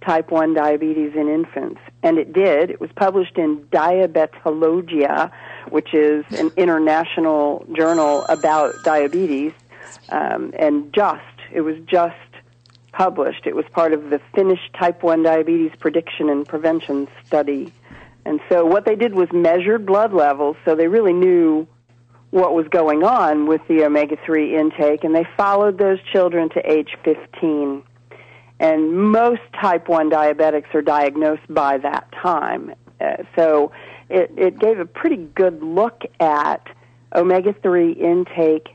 type 0.04 0.30
1 0.30 0.54
diabetes 0.54 1.14
in 1.14 1.28
infants. 1.28 1.80
And 2.02 2.18
it 2.18 2.32
did. 2.32 2.70
It 2.70 2.80
was 2.80 2.90
published 2.96 3.38
in 3.38 3.62
Diabetologia, 3.72 5.30
which 5.68 5.94
is 5.94 6.24
an 6.32 6.50
international 6.56 7.64
journal 7.76 8.24
about 8.28 8.74
diabetes, 8.84 9.52
um, 10.08 10.52
and 10.58 10.92
just, 10.92 11.22
it 11.52 11.60
was 11.60 11.76
just 11.86 12.16
published. 12.92 13.46
It 13.46 13.54
was 13.54 13.64
part 13.72 13.92
of 13.92 14.10
the 14.10 14.20
Finnish 14.34 14.60
type 14.78 15.02
1 15.02 15.22
diabetes 15.22 15.70
prediction 15.78 16.28
and 16.28 16.46
prevention 16.46 17.08
study. 17.24 17.72
And 18.24 18.40
so 18.48 18.64
what 18.64 18.84
they 18.84 18.94
did 18.94 19.14
was 19.14 19.28
measured 19.32 19.84
blood 19.84 20.12
levels, 20.12 20.56
so 20.64 20.74
they 20.74 20.88
really 20.88 21.12
knew 21.12 21.66
what 22.30 22.54
was 22.54 22.66
going 22.68 23.02
on 23.02 23.46
with 23.46 23.60
the 23.68 23.84
omega 23.84 24.16
3 24.24 24.56
intake, 24.56 25.04
and 25.04 25.14
they 25.14 25.26
followed 25.36 25.78
those 25.78 25.98
children 26.12 26.48
to 26.50 26.60
age 26.70 26.96
15. 27.04 27.82
And 28.58 29.10
most 29.10 29.42
type 29.60 29.88
1 29.88 30.10
diabetics 30.10 30.72
are 30.74 30.82
diagnosed 30.82 31.42
by 31.50 31.78
that 31.78 32.10
time. 32.22 32.74
Uh, 33.00 33.16
so 33.36 33.72
it, 34.08 34.32
it 34.36 34.58
gave 34.58 34.78
a 34.78 34.86
pretty 34.86 35.16
good 35.16 35.62
look 35.62 36.02
at 36.20 36.66
omega 37.14 37.54
3 37.60 37.92
intake 37.92 38.68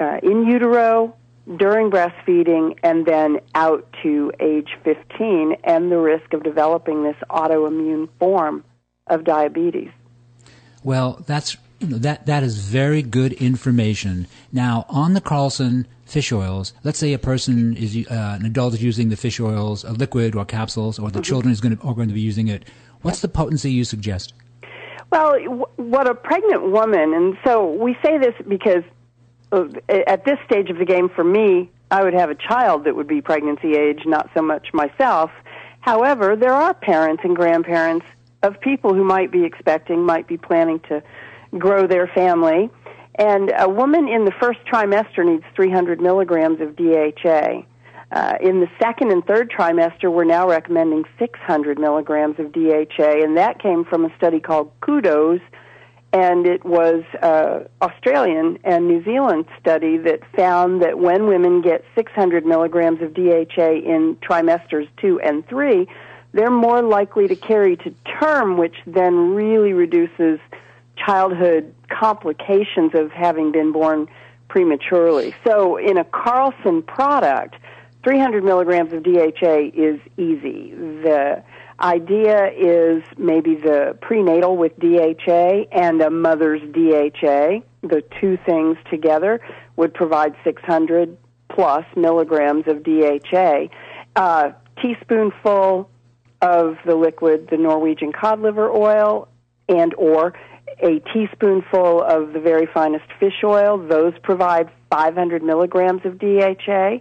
uh, 0.00 0.18
in 0.22 0.46
utero, 0.46 1.14
during 1.58 1.90
breastfeeding, 1.92 2.76
and 2.82 3.06
then 3.06 3.38
out 3.54 3.86
to 4.02 4.32
age 4.40 4.70
15, 4.82 5.56
and 5.62 5.92
the 5.92 5.98
risk 5.98 6.32
of 6.32 6.42
developing 6.42 7.04
this 7.04 7.16
autoimmune 7.30 8.08
form 8.18 8.64
of 9.06 9.24
diabetes. 9.24 9.90
Well, 10.82 11.22
that's 11.26 11.56
you 11.80 11.88
know, 11.88 11.98
that 11.98 12.26
that 12.26 12.42
is 12.42 12.58
very 12.58 13.02
good 13.02 13.32
information. 13.34 14.26
Now, 14.52 14.86
on 14.88 15.14
the 15.14 15.20
Carlson 15.20 15.86
fish 16.04 16.32
oils, 16.32 16.72
let's 16.84 16.98
say 16.98 17.12
a 17.12 17.18
person 17.18 17.76
is 17.76 17.96
uh, 18.10 18.38
an 18.38 18.46
adult 18.46 18.74
is 18.74 18.82
using 18.82 19.08
the 19.08 19.16
fish 19.16 19.40
oils, 19.40 19.84
a 19.84 19.92
liquid 19.92 20.34
or 20.34 20.44
capsules, 20.44 20.98
or 20.98 21.10
the 21.10 21.18
mm-hmm. 21.18 21.22
children 21.22 21.52
is 21.52 21.60
going 21.60 21.76
to, 21.76 21.82
are 21.82 21.94
going 21.94 22.08
to 22.08 22.14
be 22.14 22.20
using 22.20 22.48
it. 22.48 22.64
What's 23.02 23.20
the 23.20 23.28
potency 23.28 23.70
you 23.70 23.84
suggest? 23.84 24.32
Well, 25.10 25.36
what 25.76 26.08
a 26.08 26.14
pregnant 26.14 26.70
woman, 26.70 27.14
and 27.14 27.38
so 27.44 27.72
we 27.72 27.96
say 28.04 28.18
this 28.18 28.34
because 28.48 28.82
at 29.88 30.24
this 30.24 30.38
stage 30.44 30.70
of 30.70 30.78
the 30.78 30.84
game, 30.84 31.08
for 31.08 31.22
me, 31.22 31.70
I 31.90 32.02
would 32.02 32.14
have 32.14 32.30
a 32.30 32.34
child 32.34 32.84
that 32.84 32.96
would 32.96 33.06
be 33.06 33.20
pregnancy 33.20 33.76
age, 33.76 34.00
not 34.06 34.28
so 34.34 34.42
much 34.42 34.74
myself. 34.74 35.30
However, 35.80 36.34
there 36.34 36.52
are 36.52 36.74
parents 36.74 37.22
and 37.24 37.36
grandparents 37.36 38.06
of 38.42 38.60
people 38.60 38.94
who 38.94 39.04
might 39.04 39.30
be 39.30 39.44
expecting, 39.44 40.04
might 40.04 40.26
be 40.26 40.36
planning 40.36 40.80
to 40.88 41.02
grow 41.58 41.86
their 41.86 42.06
family. 42.08 42.70
And 43.18 43.52
a 43.58 43.68
woman 43.68 44.08
in 44.08 44.24
the 44.24 44.32
first 44.40 44.60
trimester 44.70 45.24
needs 45.24 45.44
300 45.54 46.00
milligrams 46.00 46.60
of 46.60 46.76
DHA. 46.76 47.64
Uh, 48.12 48.34
in 48.40 48.60
the 48.60 48.68
second 48.80 49.10
and 49.10 49.24
third 49.24 49.50
trimester, 49.50 50.12
we're 50.12 50.24
now 50.24 50.48
recommending 50.48 51.04
600 51.18 51.78
milligrams 51.78 52.38
of 52.38 52.52
DHA, 52.52 53.24
and 53.24 53.36
that 53.36 53.60
came 53.60 53.84
from 53.84 54.04
a 54.04 54.16
study 54.16 54.38
called 54.38 54.70
KUDOS, 54.80 55.40
and 56.12 56.46
it 56.46 56.64
was 56.64 57.02
uh, 57.20 57.64
Australian 57.82 58.58
and 58.62 58.86
New 58.86 59.02
Zealand 59.02 59.46
study 59.60 59.98
that 59.98 60.20
found 60.36 60.82
that 60.82 60.98
when 60.98 61.26
women 61.26 61.62
get 61.62 61.84
600 61.96 62.46
milligrams 62.46 63.02
of 63.02 63.12
DHA 63.12 63.82
in 63.84 64.16
trimesters 64.22 64.88
two 64.98 65.20
and 65.20 65.46
three, 65.48 65.88
they're 66.36 66.50
more 66.50 66.82
likely 66.82 67.26
to 67.28 67.36
carry 67.36 67.76
to 67.78 67.94
term, 68.20 68.58
which 68.58 68.76
then 68.86 69.34
really 69.34 69.72
reduces 69.72 70.38
childhood 70.96 71.74
complications 71.88 72.92
of 72.94 73.10
having 73.10 73.52
been 73.52 73.72
born 73.72 74.06
prematurely. 74.48 75.34
So, 75.46 75.76
in 75.76 75.98
a 75.98 76.04
Carlson 76.04 76.82
product, 76.82 77.56
300 78.04 78.44
milligrams 78.44 78.92
of 78.92 79.02
DHA 79.02 79.70
is 79.74 79.98
easy. 80.16 80.72
The 80.74 81.42
idea 81.80 82.50
is 82.52 83.02
maybe 83.18 83.56
the 83.56 83.98
prenatal 84.00 84.56
with 84.56 84.78
DHA 84.78 85.66
and 85.72 86.00
a 86.00 86.10
mother's 86.10 86.60
DHA. 86.72 87.62
The 87.82 88.02
two 88.20 88.38
things 88.46 88.76
together 88.90 89.40
would 89.76 89.92
provide 89.92 90.34
600 90.44 91.16
plus 91.48 91.84
milligrams 91.96 92.64
of 92.66 92.82
DHA. 92.82 93.68
Uh, 94.14 94.52
teaspoonful 94.80 95.90
of 96.42 96.76
the 96.84 96.94
liquid, 96.94 97.48
the 97.50 97.56
Norwegian 97.56 98.12
cod 98.12 98.40
liver 98.40 98.70
oil, 98.70 99.28
and 99.68 99.94
or 99.94 100.34
a 100.82 101.00
teaspoonful 101.12 102.02
of 102.02 102.32
the 102.32 102.40
very 102.40 102.66
finest 102.72 103.04
fish 103.18 103.42
oil. 103.44 103.78
Those 103.78 104.12
provide 104.22 104.68
500 104.90 105.42
milligrams 105.42 106.04
of 106.04 106.18
DHA. 106.18 106.98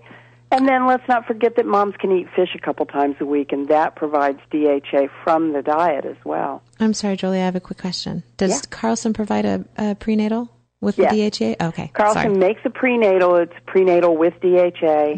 And 0.52 0.68
then 0.70 0.86
let's 0.88 1.04
not 1.10 1.26
forget 1.26 1.56
that 1.58 1.66
moms 1.66 1.96
can 2.00 2.12
eat 2.12 2.28
fish 2.36 2.50
a 2.56 2.60
couple 2.60 2.86
times 2.86 3.16
a 3.20 3.26
week, 3.26 3.52
and 3.52 3.68
that 3.68 3.96
provides 3.96 4.40
DHA 4.52 5.08
from 5.24 5.52
the 5.54 5.62
diet 5.62 6.06
as 6.06 6.16
well. 6.24 6.62
I'm 6.80 6.94
sorry, 6.94 7.18
Julie. 7.18 7.42
I 7.42 7.46
have 7.46 7.56
a 7.56 7.60
quick 7.60 7.80
question. 7.80 8.24
Does 8.38 8.52
Yeah. 8.52 8.62
Carlson 8.70 9.12
provide 9.12 9.46
a, 9.46 9.66
a 9.78 9.96
prenatal 9.96 10.50
with 10.82 10.98
Yes. 10.98 11.12
the 11.12 11.30
DHA? 11.56 11.66
Okay. 11.70 11.92
Carlson 11.94 12.22
sorry. 12.22 12.38
makes 12.38 12.62
a 12.64 12.70
prenatal. 12.70 13.36
It's 13.38 13.54
prenatal 13.66 14.16
with 14.16 14.36
DHA, 14.40 15.16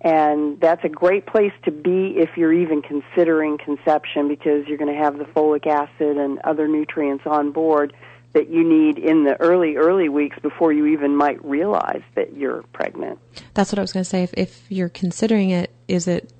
and 0.00 0.60
that's 0.60 0.84
a 0.84 0.88
great 0.88 1.26
place 1.26 1.52
to 1.64 1.70
be 1.70 2.14
if 2.16 2.30
you're 2.36 2.52
even 2.52 2.82
considering 2.82 3.58
conception 3.58 4.28
because 4.28 4.66
you're 4.66 4.78
going 4.78 4.92
to 4.92 5.00
have 5.00 5.18
the 5.18 5.24
folic 5.24 5.66
acid 5.66 6.16
and 6.16 6.38
other 6.40 6.68
nutrients 6.68 7.24
on 7.26 7.50
board 7.50 7.94
that 8.34 8.50
you 8.50 8.62
need 8.62 8.98
in 8.98 9.24
the 9.24 9.40
early 9.40 9.76
early 9.76 10.10
weeks 10.10 10.38
before 10.40 10.70
you 10.70 10.86
even 10.86 11.16
might 11.16 11.42
realize 11.42 12.02
that 12.14 12.36
you're 12.36 12.62
pregnant. 12.74 13.18
That's 13.54 13.72
what 13.72 13.78
I 13.78 13.82
was 13.82 13.92
going 13.94 14.04
to 14.04 14.10
say. 14.10 14.22
If, 14.22 14.34
if 14.34 14.62
you're 14.68 14.90
considering 14.90 15.50
it, 15.50 15.70
is 15.88 16.06
it? 16.06 16.30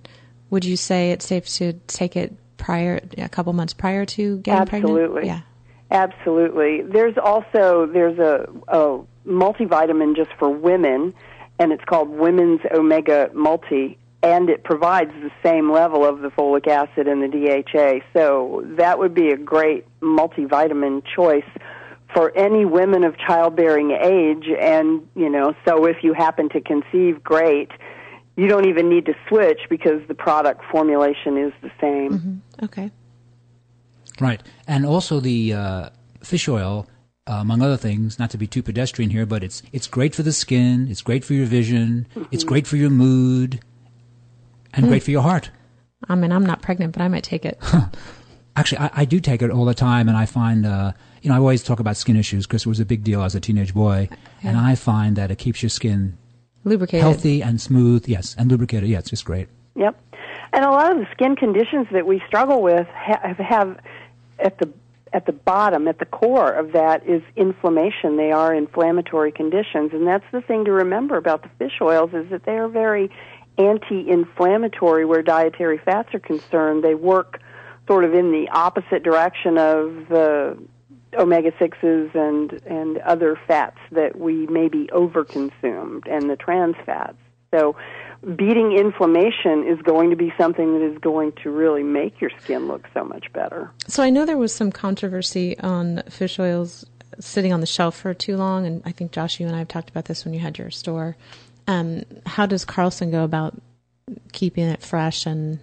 Would 0.51 0.65
you 0.65 0.77
say 0.77 1.11
it's 1.11 1.27
safe 1.27 1.49
to 1.55 1.73
take 1.87 2.15
it 2.15 2.37
prior, 2.59 3.01
a 3.17 3.29
couple 3.29 3.53
months 3.53 3.73
prior 3.73 4.05
to 4.05 4.39
getting 4.39 4.67
pregnant? 4.67 4.99
Absolutely. 4.99 5.27
Yeah. 5.27 5.41
Absolutely. 5.91 6.83
There's 6.83 7.17
also 7.17 7.87
there's 7.87 8.19
a, 8.19 8.47
a 8.69 9.01
multivitamin 9.27 10.17
just 10.17 10.31
for 10.39 10.51
women, 10.51 11.15
and 11.59 11.73
it's 11.73 11.85
called 11.85 12.09
Women's 12.09 12.61
Omega 12.73 13.31
Multi, 13.35 13.99
and 14.23 14.51
it 14.51 14.65
provides 14.65 15.13
the 15.23 15.31
same 15.43 15.71
level 15.71 16.05
of 16.05 16.21
the 16.21 16.29
folic 16.29 16.67
acid 16.67 17.07
and 17.07 17.23
the 17.23 17.29
DHA. 17.29 18.07
So 18.13 18.65
that 18.77 18.99
would 18.99 19.15
be 19.15 19.31
a 19.31 19.37
great 19.37 19.87
multivitamin 20.01 21.03
choice 21.15 21.49
for 22.13 22.37
any 22.37 22.65
women 22.65 23.05
of 23.05 23.17
childbearing 23.19 23.93
age. 23.93 24.47
And 24.61 25.09
you 25.15 25.31
know, 25.31 25.55
so 25.67 25.87
if 25.87 26.03
you 26.03 26.13
happen 26.13 26.49
to 26.51 26.61
conceive, 26.61 27.23
great. 27.23 27.71
You 28.37 28.49
don't 28.49 28.69
even 28.69 28.91
need 28.91 29.07
to 29.07 29.15
switch 29.29 29.61
because 29.71 30.03
the 30.09 30.15
product 30.15 30.63
formulation 30.71 31.39
is 31.39 31.53
the 31.63 31.71
same. 31.81 32.43
Okay. 32.63 32.91
Right. 34.21 34.43
And 34.67 34.85
also 34.85 35.21
the 35.21 35.55
uh, 35.55 35.91
fish 36.23 36.49
oil, 36.49 36.87
uh, 37.29 37.35
among 37.41 37.63
other 37.63 37.77
things, 37.77 38.19
not 38.19 38.31
to 38.31 38.39
be 38.39 38.47
too 38.47 38.63
pedestrian 38.63 39.11
here, 39.11 39.27
but 39.27 39.43
it's 39.43 39.63
it's 39.73 39.87
great 39.87 40.15
for 40.15 40.23
the 40.23 40.33
skin, 40.33 40.87
it's 40.91 41.03
great 41.03 41.25
for 41.25 41.35
your 41.35 41.47
vision, 41.47 42.07
it's 42.31 42.45
Mhm. 42.45 42.49
great 42.49 42.67
for 42.67 42.77
your 42.77 42.91
mood, 42.91 43.61
and 44.75 44.87
Mm. 44.87 44.89
great 44.89 45.03
for 45.03 45.11
your 45.11 45.23
heart. 45.23 45.51
I 46.09 46.15
mean, 46.15 46.31
I'm 46.33 46.47
not 46.47 46.63
pregnant, 46.63 46.93
but 46.93 47.03
I 47.03 47.09
might 47.09 47.25
take 47.25 47.45
it. 47.45 47.59
Actually, 48.55 48.79
I, 48.79 48.91
I 48.99 49.05
do 49.05 49.21
take 49.21 49.43
it 49.43 49.51
all 49.51 49.65
the 49.65 49.75
time, 49.75 50.09
and 50.09 50.17
I 50.17 50.25
find, 50.25 50.65
uh, 50.65 50.93
you 51.21 51.29
know, 51.29 51.35
I 51.37 51.39
always 51.39 51.63
talk 51.63 51.79
about 51.81 51.97
skin 51.97 52.17
issues 52.17 52.47
because 52.47 52.63
it 52.65 52.69
was 52.69 52.81
a 52.81 52.87
big 52.87 53.03
deal 53.05 53.23
as 53.23 53.35
a 53.35 53.41
teenage 53.41 53.75
boy, 53.75 54.09
and 54.43 54.57
I 54.57 54.75
find 54.77 55.17
that 55.17 55.31
it 55.31 55.37
keeps 55.39 55.63
your 55.63 55.69
skin 55.71 56.17
Lubricated. 56.65 57.03
healthy 57.03 57.43
and 57.43 57.61
smooth. 57.61 58.09
Yes, 58.09 58.35
and 58.39 58.51
lubricated. 58.51 58.89
Yeah, 58.89 58.99
it's 58.99 59.11
just 59.11 59.25
great. 59.25 59.49
Yep. 59.75 60.01
And 60.55 60.65
a 60.65 60.71
lot 60.71 60.91
of 60.93 60.99
the 60.99 61.07
skin 61.13 61.37
conditions 61.37 61.87
that 61.93 62.07
we 62.07 62.23
struggle 62.27 62.63
with 62.63 62.87
have, 62.89 63.37
have 63.37 63.79
at 64.39 64.59
the 64.59 64.73
at 65.13 65.27
the 65.27 65.33
bottom, 65.33 65.87
at 65.89 65.99
the 65.99 66.05
core 66.05 66.53
of 66.53 66.73
that 66.73 67.07
is 67.07 67.23
inflammation. 67.37 68.17
They 68.17 68.33
are 68.33 68.55
inflammatory 68.55 69.33
conditions, 69.33 69.93
and 69.93 70.07
that's 70.07 70.25
the 70.33 70.41
thing 70.41 70.65
to 70.65 70.73
remember 70.73 71.17
about 71.17 71.43
the 71.43 71.49
fish 71.59 71.79
oils 71.81 72.11
is 72.13 72.29
that 72.31 72.45
they 72.45 72.57
are 72.57 72.69
very 72.69 73.11
anti-inflammatory 73.59 75.05
where 75.05 75.23
dietary 75.23 75.79
fats 75.79 76.13
are 76.13 76.21
concerned. 76.21 76.83
They 76.83 76.95
work 76.95 77.41
sort 77.87 78.05
of 78.05 78.15
in 78.15 78.33
the 78.33 78.49
opposite 78.51 79.03
direction 79.03 79.59
of 79.59 80.09
the 80.09 80.59
omega 81.15 81.53
sixes 81.59 82.11
and 82.15 82.53
and 82.67 82.99
other 82.99 83.39
fats 83.47 83.79
that 83.93 84.19
we 84.19 84.47
maybe 84.49 84.89
overconsumed 84.93 86.03
and 86.11 86.29
the 86.29 86.37
trans 86.37 86.77
fats. 86.85 87.17
So 87.55 87.77
beating 88.37 88.73
inflammation 88.73 89.67
is 89.67 89.81
going 89.83 90.11
to 90.11 90.17
be 90.17 90.33
something 90.39 90.75
that 90.75 90.83
is 90.83 90.99
going 90.99 91.33
to 91.43 91.51
really 91.51 91.83
make 91.83 92.21
your 92.21 92.31
skin 92.43 92.67
look 92.67 92.87
so 92.95 93.05
much 93.05 93.33
better. 93.33 93.71
So 93.87 94.03
I 94.03 94.11
know 94.11 94.25
there 94.25 94.39
was 94.39 94.55
some 94.55 94.73
controversy 94.73 95.59
on 95.59 96.03
fish 96.09 96.39
oils 96.39 96.85
sitting 97.21 97.53
on 97.53 97.61
the 97.61 97.67
shelf 97.67 97.97
for 97.97 98.15
too 98.15 98.37
long, 98.37 98.67
and 98.67 98.83
I 98.85 98.93
think 98.93 99.13
Josh, 99.13 99.41
you 99.41 99.47
and 99.47 99.55
I 99.55 99.61
have 99.61 99.69
talked 99.69 99.91
about 99.91 100.07
this 100.07 100.25
when 100.25 100.35
you 100.35 100.41
had 100.41 100.59
your 100.59 100.71
store. 100.71 101.17
Um, 101.67 102.05
how 102.27 102.47
does 102.47 102.65
Carlson 102.65 103.11
go 103.11 103.25
about 103.25 103.61
keeping 104.33 104.65
it 104.65 104.83
fresh 104.83 105.27
and 105.27 105.59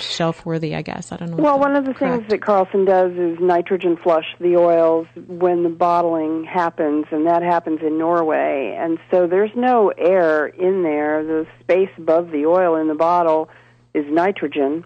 shelf 0.00 0.44
worthy? 0.46 0.74
I 0.74 0.82
guess 0.82 1.12
I 1.12 1.16
don't 1.16 1.30
know. 1.30 1.36
Well, 1.36 1.58
one 1.58 1.76
of 1.76 1.84
the 1.84 1.94
correct. 1.94 2.20
things 2.20 2.30
that 2.30 2.42
Carlson 2.42 2.84
does 2.84 3.12
is 3.12 3.38
nitrogen 3.40 3.96
flush 3.96 4.26
the 4.40 4.56
oils 4.56 5.06
when 5.26 5.62
the 5.62 5.68
bottling 5.68 6.44
happens, 6.44 7.06
and 7.10 7.26
that 7.26 7.42
happens 7.42 7.80
in 7.82 7.98
Norway. 7.98 8.76
And 8.78 8.98
so 9.10 9.26
there's 9.26 9.50
no 9.54 9.88
air 9.96 10.46
in 10.46 10.82
there. 10.82 11.24
The 11.24 11.46
space 11.60 11.90
above 11.96 12.30
the 12.30 12.46
oil 12.46 12.76
in 12.76 12.88
the 12.88 12.94
bottle 12.94 13.48
is 13.94 14.04
nitrogen, 14.08 14.84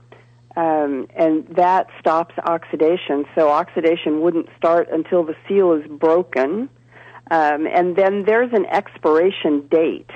um, 0.57 1.07
and 1.17 1.47
that 1.57 1.89
stops 1.99 2.35
oxidation. 2.45 3.25
So 3.35 3.49
oxidation 3.51 4.21
wouldn't 4.21 4.49
start 4.57 4.89
until 4.91 5.25
the 5.25 5.35
seal 5.49 5.73
is 5.73 5.87
broken. 5.87 6.69
Um, 7.31 7.67
and 7.67 7.97
then 7.97 8.25
there's 8.25 8.53
an 8.53 8.67
expiration 8.67 9.67
date. 9.71 10.11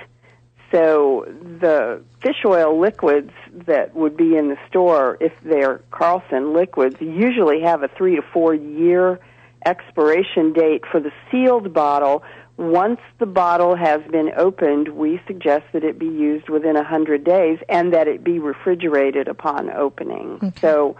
So 0.72 1.24
the 1.60 2.02
fish 2.22 2.44
oil 2.44 2.78
liquids 2.78 3.30
that 3.66 3.94
would 3.94 4.16
be 4.16 4.36
in 4.36 4.48
the 4.48 4.56
store, 4.68 5.16
if 5.20 5.32
they're 5.44 5.80
Carlson 5.90 6.54
liquids, 6.54 6.96
usually 7.00 7.62
have 7.62 7.82
a 7.82 7.88
three 7.88 8.16
to 8.16 8.22
four 8.32 8.54
year 8.54 9.20
expiration 9.64 10.52
date 10.52 10.82
for 10.90 11.00
the 11.00 11.12
sealed 11.30 11.72
bottle. 11.72 12.22
Once 12.56 13.00
the 13.18 13.26
bottle 13.26 13.76
has 13.76 14.00
been 14.10 14.30
opened, 14.36 14.88
we 14.88 15.20
suggest 15.26 15.64
that 15.72 15.84
it 15.84 15.98
be 15.98 16.06
used 16.06 16.48
within 16.48 16.74
a 16.76 16.80
100 16.80 17.22
days 17.22 17.58
and 17.68 17.92
that 17.92 18.08
it 18.08 18.24
be 18.24 18.38
refrigerated 18.38 19.28
upon 19.28 19.70
opening. 19.70 20.52
So 20.60 20.96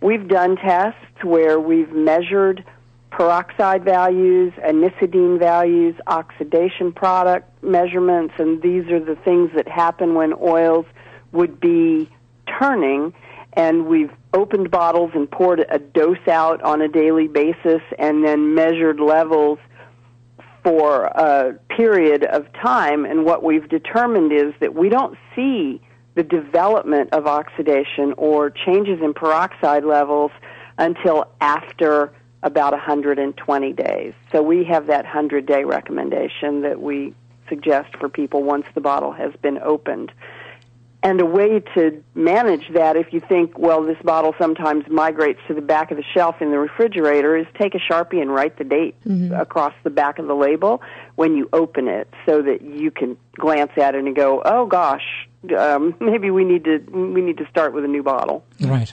we've 0.00 0.28
done 0.28 0.56
tests 0.56 1.24
where 1.24 1.58
we've 1.58 1.92
measured 1.92 2.64
peroxide 3.10 3.84
values, 3.84 4.52
anisidine 4.64 5.38
values, 5.38 5.94
oxidation 6.06 6.92
product 6.92 7.48
measurements, 7.62 8.34
and 8.38 8.62
these 8.62 8.86
are 8.88 9.00
the 9.00 9.16
things 9.16 9.50
that 9.54 9.68
happen 9.68 10.14
when 10.14 10.32
oils 10.34 10.86
would 11.32 11.60
be 11.60 12.08
turning. 12.58 13.12
And 13.54 13.86
we've 13.86 14.12
opened 14.32 14.70
bottles 14.70 15.10
and 15.14 15.28
poured 15.30 15.66
a 15.68 15.78
dose 15.78 16.28
out 16.28 16.62
on 16.62 16.80
a 16.80 16.88
daily 16.88 17.26
basis 17.26 17.82
and 17.98 18.24
then 18.24 18.54
measured 18.54 19.00
levels 19.00 19.58
for 20.62 21.04
a 21.04 21.58
period 21.76 22.24
of 22.24 22.46
time. 22.52 23.04
And 23.04 23.24
what 23.24 23.42
we've 23.42 23.68
determined 23.68 24.32
is 24.32 24.54
that 24.60 24.74
we 24.74 24.88
don't 24.88 25.16
see 25.34 25.80
the 26.14 26.22
development 26.22 27.10
of 27.12 27.26
oxidation 27.26 28.14
or 28.16 28.50
changes 28.50 29.00
in 29.02 29.14
peroxide 29.14 29.84
levels 29.84 30.30
until 30.78 31.26
after 31.40 32.12
about 32.42 32.72
120 32.72 33.72
days. 33.72 34.14
So 34.32 34.42
we 34.42 34.64
have 34.64 34.86
that 34.86 35.04
100 35.04 35.46
day 35.46 35.64
recommendation 35.64 36.62
that 36.62 36.80
we 36.80 37.14
suggest 37.48 37.96
for 37.96 38.08
people 38.08 38.42
once 38.42 38.64
the 38.74 38.80
bottle 38.80 39.12
has 39.12 39.32
been 39.42 39.58
opened. 39.58 40.12
And 41.02 41.18
a 41.18 41.24
way 41.24 41.60
to 41.74 42.02
manage 42.14 42.68
that, 42.74 42.94
if 42.94 43.10
you 43.10 43.20
think, 43.20 43.58
well, 43.58 43.82
this 43.82 43.96
bottle 44.04 44.34
sometimes 44.38 44.86
migrates 44.88 45.40
to 45.48 45.54
the 45.54 45.62
back 45.62 45.90
of 45.90 45.96
the 45.96 46.04
shelf 46.14 46.42
in 46.42 46.50
the 46.50 46.58
refrigerator, 46.58 47.38
is 47.38 47.46
take 47.58 47.74
a 47.74 47.78
Sharpie 47.78 48.20
and 48.20 48.30
write 48.30 48.58
the 48.58 48.64
date 48.64 48.96
across 49.34 49.72
the 49.82 49.88
back 49.88 50.18
of 50.18 50.26
the 50.26 50.34
label 50.34 50.82
when 51.14 51.36
you 51.36 51.48
open 51.54 51.88
it 51.88 52.12
so 52.26 52.42
that 52.42 52.60
you 52.60 52.90
can 52.90 53.16
glance 53.32 53.72
at 53.78 53.94
it 53.94 54.04
and 54.04 54.14
go, 54.14 54.42
oh 54.44 54.66
gosh, 54.66 55.26
um, 55.56 55.94
maybe 56.00 56.30
we 56.30 56.44
need 56.44 56.64
to, 56.64 56.78
we 56.90 57.22
need 57.22 57.38
to 57.38 57.48
start 57.48 57.72
with 57.72 57.84
a 57.84 57.88
new 57.88 58.02
bottle. 58.02 58.44
Right. 58.60 58.92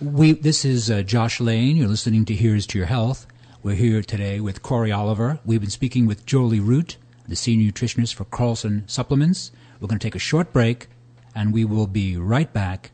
We. 0.00 0.32
This 0.32 0.64
is 0.64 0.90
uh, 0.90 1.02
Josh 1.02 1.40
Lane. 1.40 1.76
You're 1.76 1.88
listening 1.88 2.24
to 2.26 2.34
Here's 2.34 2.66
to 2.68 2.78
Your 2.78 2.86
Health. 2.86 3.26
We're 3.62 3.74
here 3.74 4.02
today 4.02 4.40
with 4.40 4.62
Corey 4.62 4.92
Oliver. 4.92 5.38
We've 5.44 5.60
been 5.60 5.70
speaking 5.70 6.06
with 6.06 6.26
Jolie 6.26 6.60
Root, 6.60 6.96
the 7.28 7.36
senior 7.36 7.70
nutritionist 7.70 8.14
for 8.14 8.24
Carlson 8.24 8.84
Supplements. 8.86 9.52
We're 9.80 9.88
going 9.88 9.98
to 9.98 10.06
take 10.06 10.14
a 10.14 10.20
short 10.20 10.52
break, 10.52 10.88
and 11.34 11.52
we 11.52 11.64
will 11.64 11.86
be 11.86 12.16
right 12.16 12.52
back 12.52 12.90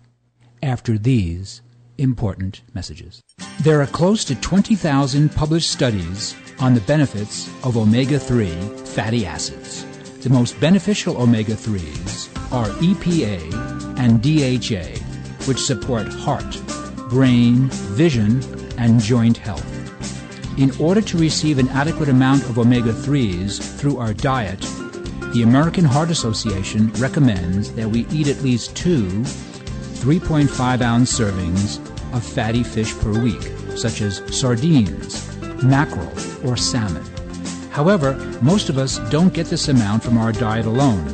after 0.62 0.98
these 0.98 1.62
important 1.98 2.62
messages. 2.74 3.22
There 3.60 3.80
are 3.80 3.86
close 3.86 4.24
to 4.26 4.34
20,000 4.34 5.34
published 5.34 5.70
studies 5.70 6.34
on 6.58 6.74
the 6.74 6.80
benefits 6.82 7.48
of 7.64 7.76
omega 7.76 8.18
3 8.18 8.50
fatty 8.84 9.26
acids. 9.26 9.84
The 10.22 10.30
most 10.30 10.58
beneficial 10.60 11.20
omega 11.20 11.54
3s 11.54 12.28
are 12.52 12.68
EPA 12.80 13.98
and 13.98 14.22
DHA, 14.22 15.00
which 15.46 15.58
support 15.58 16.06
heart, 16.08 16.56
brain, 17.12 17.68
vision, 17.92 18.42
and 18.78 18.98
joint 18.98 19.36
health. 19.36 19.68
In 20.58 20.70
order 20.80 21.02
to 21.02 21.18
receive 21.18 21.58
an 21.58 21.68
adequate 21.68 22.08
amount 22.08 22.42
of 22.44 22.58
omega 22.58 22.90
3s 22.90 23.60
through 23.78 23.98
our 23.98 24.14
diet, 24.14 24.60
the 25.34 25.42
American 25.42 25.84
Heart 25.84 26.08
Association 26.08 26.90
recommends 26.94 27.74
that 27.74 27.86
we 27.86 28.06
eat 28.10 28.28
at 28.28 28.40
least 28.40 28.74
two 28.74 29.04
3.5 30.00 30.80
ounce 30.80 31.20
servings 31.20 31.86
of 32.16 32.24
fatty 32.24 32.62
fish 32.62 32.98
per 33.00 33.12
week, 33.22 33.42
such 33.76 34.00
as 34.00 34.22
sardines, 34.34 35.36
mackerel, 35.62 36.10
or 36.46 36.56
salmon. 36.56 37.04
However, 37.72 38.14
most 38.40 38.70
of 38.70 38.78
us 38.78 38.96
don't 39.10 39.34
get 39.34 39.48
this 39.48 39.68
amount 39.68 40.02
from 40.02 40.16
our 40.16 40.32
diet 40.32 40.64
alone, 40.64 41.04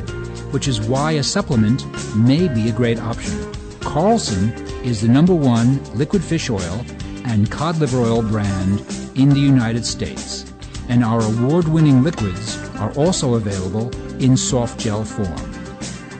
which 0.53 0.69
is 0.69 0.79
why 0.79 1.11
a 1.11 1.23
supplement 1.23 1.85
may 2.15 2.47
be 2.47 2.69
a 2.69 2.73
great 2.73 2.99
option. 2.99 3.53
Carlson 3.81 4.68
is 4.83 5.01
the 5.01 5.07
number 5.07 5.33
one 5.33 5.83
liquid 5.95 6.23
fish 6.23 6.49
oil 6.49 6.85
and 7.25 7.51
cod 7.51 7.77
liver 7.77 7.99
oil 7.99 8.21
brand 8.21 8.79
in 9.15 9.29
the 9.29 9.39
United 9.39 9.85
States, 9.85 10.51
and 10.87 11.03
our 11.03 11.21
award 11.21 11.67
winning 11.67 12.01
liquids 12.03 12.57
are 12.75 12.91
also 12.93 13.35
available 13.35 13.89
in 14.21 14.37
soft 14.37 14.79
gel 14.79 15.03
form. 15.03 15.53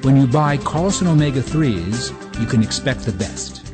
When 0.04 0.16
you 0.16 0.28
buy 0.28 0.58
Carlson 0.58 1.08
Omega 1.08 1.42
3s, 1.42 2.40
you 2.40 2.46
can 2.46 2.62
expect 2.64 3.02
the 3.02 3.12
best. 3.12 3.66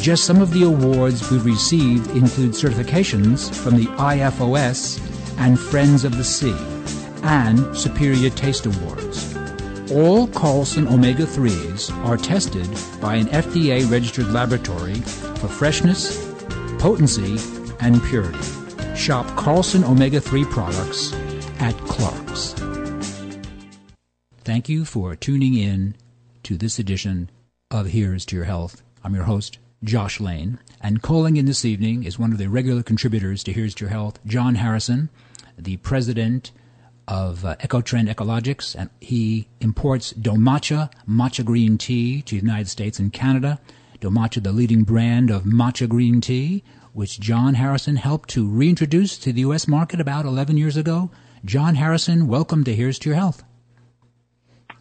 Just 0.00 0.24
some 0.24 0.40
of 0.40 0.52
the 0.52 0.62
awards 0.64 1.30
we've 1.30 1.44
received 1.44 2.10
include 2.16 2.52
certifications 2.52 3.54
from 3.54 3.76
the 3.76 3.86
IFOS 3.86 4.98
and 5.38 5.58
Friends 5.58 6.04
of 6.04 6.16
the 6.16 6.24
Sea, 6.24 6.56
and 7.22 7.76
Superior 7.76 8.30
Taste 8.30 8.66
Awards. 8.66 9.29
All 9.92 10.28
Carlson 10.28 10.86
Omega 10.86 11.24
3s 11.24 11.90
are 12.06 12.16
tested 12.16 12.68
by 13.00 13.16
an 13.16 13.26
FDA 13.26 13.90
registered 13.90 14.28
laboratory 14.28 14.94
for 14.94 15.48
freshness, 15.48 16.32
potency, 16.78 17.38
and 17.80 18.00
purity. 18.04 18.38
Shop 18.94 19.26
Carlson 19.36 19.82
Omega 19.82 20.20
3 20.20 20.44
products 20.44 21.12
at 21.58 21.76
Clark's. 21.78 22.54
Thank 24.44 24.68
you 24.68 24.84
for 24.84 25.16
tuning 25.16 25.54
in 25.54 25.96
to 26.44 26.56
this 26.56 26.78
edition 26.78 27.28
of 27.72 27.86
Here's 27.86 28.24
to 28.26 28.36
Your 28.36 28.44
Health. 28.44 28.82
I'm 29.02 29.16
your 29.16 29.24
host, 29.24 29.58
Josh 29.82 30.20
Lane, 30.20 30.60
and 30.80 31.02
calling 31.02 31.36
in 31.36 31.46
this 31.46 31.64
evening 31.64 32.04
is 32.04 32.16
one 32.16 32.30
of 32.30 32.38
the 32.38 32.48
regular 32.48 32.84
contributors 32.84 33.42
to 33.42 33.52
Here's 33.52 33.74
to 33.74 33.86
Your 33.86 33.90
Health, 33.90 34.20
John 34.24 34.54
Harrison, 34.54 35.08
the 35.58 35.78
president 35.78 36.52
of 37.10 37.44
uh, 37.44 37.56
EcoTrend 37.56 38.08
Ecologics, 38.08 38.74
and 38.78 38.88
he 39.00 39.48
imports 39.60 40.12
DoMatcha 40.12 40.90
matcha 41.08 41.44
green 41.44 41.76
tea 41.76 42.22
to 42.22 42.36
the 42.36 42.40
United 42.40 42.68
States 42.68 42.98
and 42.98 43.12
Canada. 43.12 43.60
DoMatcha, 44.00 44.42
the 44.42 44.52
leading 44.52 44.84
brand 44.84 45.28
of 45.28 45.42
matcha 45.42 45.88
green 45.88 46.20
tea, 46.20 46.62
which 46.92 47.20
John 47.20 47.54
Harrison 47.54 47.96
helped 47.96 48.30
to 48.30 48.48
reintroduce 48.48 49.18
to 49.18 49.32
the 49.32 49.40
U.S. 49.40 49.66
market 49.66 50.00
about 50.00 50.24
11 50.24 50.56
years 50.56 50.76
ago. 50.76 51.10
John 51.44 51.74
Harrison, 51.74 52.28
welcome 52.28 52.62
to 52.64 52.74
Here's 52.74 52.98
to 53.00 53.10
Your 53.10 53.16
Health. 53.16 53.42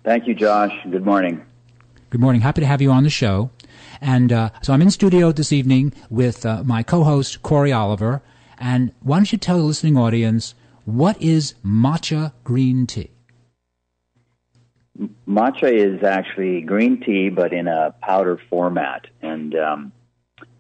Thank 0.04 0.28
you, 0.28 0.36
Josh. 0.36 0.74
Good 0.90 1.06
morning. 1.06 1.44
Good 2.12 2.22
morning. 2.22 2.42
Happy 2.42 2.62
to 2.62 2.68
have 2.68 2.82
you 2.82 2.92
on 2.92 3.04
the 3.04 3.10
show. 3.10 3.50
And 4.02 4.32
uh, 4.32 4.52
so 4.62 4.72
I'm 4.72 4.82
in 4.82 4.92
studio 4.92 5.32
this 5.32 5.52
evening 5.52 5.94
with 6.10 6.46
uh, 6.46 6.64
my 6.64 6.84
co-host 6.84 7.42
Corey 7.42 7.72
Oliver. 7.72 8.22
And 8.60 8.92
why 9.02 9.18
don't 9.18 9.32
you 9.32 9.38
tell 9.38 9.58
the 9.58 9.64
listening 9.64 9.98
audience 9.98 10.54
what 10.86 11.22
is 11.22 11.56
matcha 11.66 12.34
green 12.44 12.88
tea? 12.88 13.12
Matcha 15.28 15.72
is 15.72 16.04
actually 16.04 16.62
green 16.62 17.02
tea, 17.02 17.30
but 17.30 17.54
in 17.54 17.68
a 17.68 17.96
powder 18.02 18.40
format. 18.50 19.08
And 19.22 19.56
um, 19.56 19.92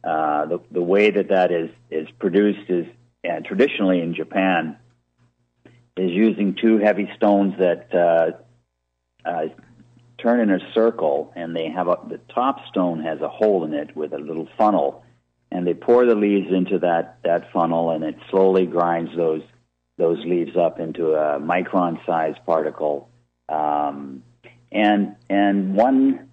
uh, 0.03 0.45
the 0.45 0.59
the 0.71 0.81
way 0.81 1.11
that 1.11 1.29
that 1.29 1.51
is 1.51 1.69
is 1.89 2.07
produced 2.19 2.69
is 2.69 2.85
and 3.23 3.43
traditionally 3.43 3.99
in 3.99 4.15
Japan 4.15 4.77
is 5.97 6.11
using 6.11 6.55
two 6.55 6.77
heavy 6.77 7.09
stones 7.17 7.55
that 7.59 7.93
uh, 7.93 9.27
uh, 9.27 9.47
turn 10.17 10.39
in 10.39 10.51
a 10.51 10.73
circle, 10.73 11.33
and 11.35 11.53
they 11.55 11.69
have 11.69 11.87
a, 11.87 11.97
the 12.07 12.19
top 12.33 12.65
stone 12.69 13.01
has 13.01 13.19
a 13.19 13.27
hole 13.27 13.65
in 13.65 13.73
it 13.73 13.95
with 13.95 14.13
a 14.13 14.17
little 14.17 14.47
funnel, 14.57 15.03
and 15.51 15.67
they 15.67 15.73
pour 15.73 16.05
the 16.05 16.15
leaves 16.15 16.51
into 16.53 16.79
that 16.79 17.17
that 17.23 17.51
funnel, 17.51 17.91
and 17.91 18.03
it 18.03 18.15
slowly 18.29 18.65
grinds 18.65 19.11
those 19.17 19.41
those 19.99 20.17
leaves 20.25 20.55
up 20.57 20.79
into 20.79 21.13
a 21.13 21.39
micron 21.39 22.03
sized 22.05 22.39
particle, 22.45 23.09
um, 23.49 24.23
and 24.71 25.15
and 25.29 25.75
one 25.75 26.29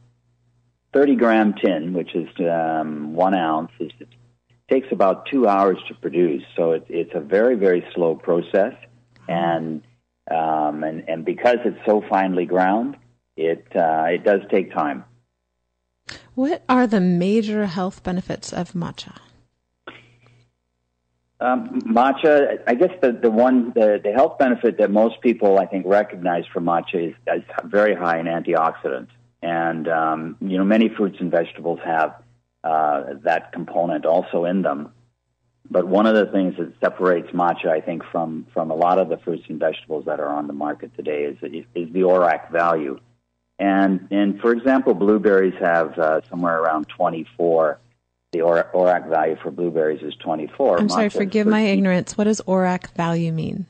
30 0.95 1.17
gram 1.17 1.55
tin, 1.63 1.93
which 1.93 2.15
is 2.15 2.29
um, 2.41 3.15
one 3.15 3.35
ounce, 3.35 3.73
is, 3.81 3.91
takes 4.71 4.87
about 4.93 5.27
two 5.27 5.47
hours 5.47 5.79
to 5.89 5.95
produce. 5.95 6.45
So 6.57 6.73
it, 6.73 6.87
it's 6.89 7.11
a 7.15 7.21
very 7.21 7.57
very 7.57 7.85
slow 7.95 8.15
process, 8.15 8.75
and 9.29 9.83
um, 10.31 10.85
and 10.85 11.05
and 11.09 11.25
because 11.25 11.59
it's 11.65 11.85
so 11.85 12.03
finely 12.09 12.47
ground, 12.47 12.97
it 13.37 13.67
uh, 13.75 14.07
it 14.09 14.25
does 14.25 14.41
take 14.51 14.73
time. 14.73 15.05
What 16.35 16.63
are 16.69 16.87
the 16.87 17.01
major 17.01 17.67
health 17.67 18.03
benefits 18.05 18.53
of 18.53 18.73
matcha? 18.73 19.19
Um, 21.39 21.83
matcha, 21.83 22.63
I 22.67 22.75
guess 22.75 22.93
the, 23.03 23.13
the 23.13 23.31
one 23.31 23.73
the, 23.75 24.01
the 24.03 24.13
health 24.13 24.39
benefit 24.39 24.79
that 24.79 24.91
most 24.91 25.21
people 25.21 25.59
I 25.59 25.67
think 25.67 25.85
recognize 25.87 26.45
from 26.47 26.65
matcha 26.65 27.11
is, 27.11 27.15
is 27.27 27.43
very 27.65 27.95
high 27.95 28.19
in 28.19 28.27
antioxidants, 28.27 29.11
and 29.43 29.87
um, 29.87 30.37
you 30.41 30.57
know 30.57 30.65
many 30.65 30.89
fruits 30.89 31.19
and 31.21 31.31
vegetables 31.31 31.79
have 31.85 32.15
uh, 32.65 33.15
that 33.25 33.53
component 33.53 34.07
also 34.07 34.47
in 34.47 34.63
them. 34.63 34.93
But 35.71 35.87
one 35.87 36.07
of 36.07 36.15
the 36.15 36.27
things 36.27 36.55
that 36.59 36.73
separates 36.81 37.31
matcha, 37.33 37.67
I 37.67 37.83
think, 37.83 38.03
from 38.11 38.47
from 38.55 38.71
a 38.71 38.75
lot 38.75 38.99
of 38.99 39.11
the 39.11 39.19
fruits 39.19 39.45
and 39.49 39.59
vegetables 39.59 40.07
that 40.07 40.21
are 40.21 40.29
on 40.29 40.47
the 40.47 40.55
market 40.55 40.97
today 40.97 41.25
is 41.25 41.37
is 41.43 41.93
the 41.93 42.01
ORAC 42.01 42.51
value. 42.51 42.99
And 43.59 44.09
and 44.11 44.41
for 44.41 44.53
example, 44.53 44.95
blueberries 44.95 45.55
have 45.61 45.99
uh, 45.99 46.21
somewhere 46.31 46.61
around 46.61 46.89
24. 46.89 47.79
The 48.37 48.43
or- 48.43 48.71
ORAC 48.75 49.09
value 49.09 49.37
for 49.43 49.51
blueberries 49.51 50.03
is 50.03 50.15
24. 50.17 50.79
I'm 50.79 50.89
sorry, 50.91 51.09
forgive 51.09 51.47
my 51.47 51.63
ignorance. 51.63 52.19
What 52.19 52.25
does 52.25 52.43
ORAC 52.43 52.91
value 52.95 53.33
mean? 53.33 53.65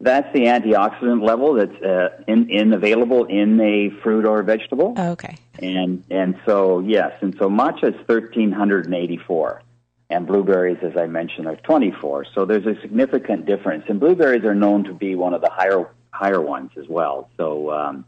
That's 0.00 0.32
the 0.32 0.44
antioxidant 0.44 1.26
level 1.26 1.54
that's 1.54 1.82
uh, 1.82 2.22
in, 2.28 2.48
in 2.48 2.72
available 2.72 3.24
in 3.24 3.60
a 3.60 3.90
fruit 4.00 4.24
or 4.24 4.44
vegetable. 4.44 4.94
Oh, 4.96 5.10
okay. 5.10 5.36
And 5.60 6.04
and 6.10 6.38
so 6.46 6.78
yes, 6.78 7.12
and 7.20 7.34
so 7.36 7.50
matcha 7.50 7.88
is 7.88 7.96
1384 8.06 9.62
and 10.10 10.26
blueberries, 10.28 10.78
as 10.82 10.96
I 10.96 11.06
mentioned, 11.06 11.48
are 11.48 11.56
24. 11.56 12.26
So 12.32 12.44
there's 12.44 12.66
a 12.66 12.80
significant 12.80 13.46
difference. 13.46 13.86
And 13.88 13.98
blueberries 13.98 14.44
are 14.44 14.54
known 14.54 14.84
to 14.84 14.94
be 14.94 15.16
one 15.16 15.34
of 15.34 15.40
the 15.40 15.50
higher 15.50 15.88
higher 16.12 16.40
ones 16.40 16.70
as 16.76 16.86
well. 16.88 17.28
So 17.36 17.72
um, 17.72 18.04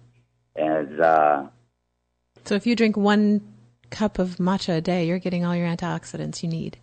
as 0.54 0.86
uh, 1.00 1.48
so, 2.44 2.54
if 2.54 2.66
you 2.66 2.74
drink 2.74 2.96
one 2.96 3.40
cup 3.90 4.18
of 4.18 4.36
matcha 4.36 4.76
a 4.76 4.80
day, 4.80 5.06
you're 5.06 5.18
getting 5.18 5.44
all 5.44 5.54
your 5.54 5.66
antioxidants 5.66 6.42
you 6.42 6.48
need. 6.48 6.78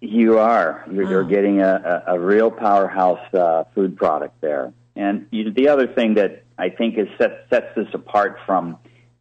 You 0.00 0.38
are. 0.38 0.84
You're, 0.90 1.06
oh. 1.06 1.10
you're 1.10 1.24
getting 1.24 1.60
a, 1.60 2.02
a, 2.06 2.14
a, 2.14 2.20
real 2.20 2.50
powerhouse 2.50 3.32
uh, 3.32 3.64
food 3.74 3.96
product 3.96 4.40
there. 4.40 4.72
And 4.96 5.26
you, 5.30 5.52
the 5.52 5.68
other 5.68 5.86
thing 5.86 6.14
that 6.14 6.44
I 6.58 6.70
think 6.70 6.98
is 6.98 7.06
set, 7.18 7.46
sets 7.50 7.74
this 7.76 7.86
apart 7.94 8.38
from 8.44 8.78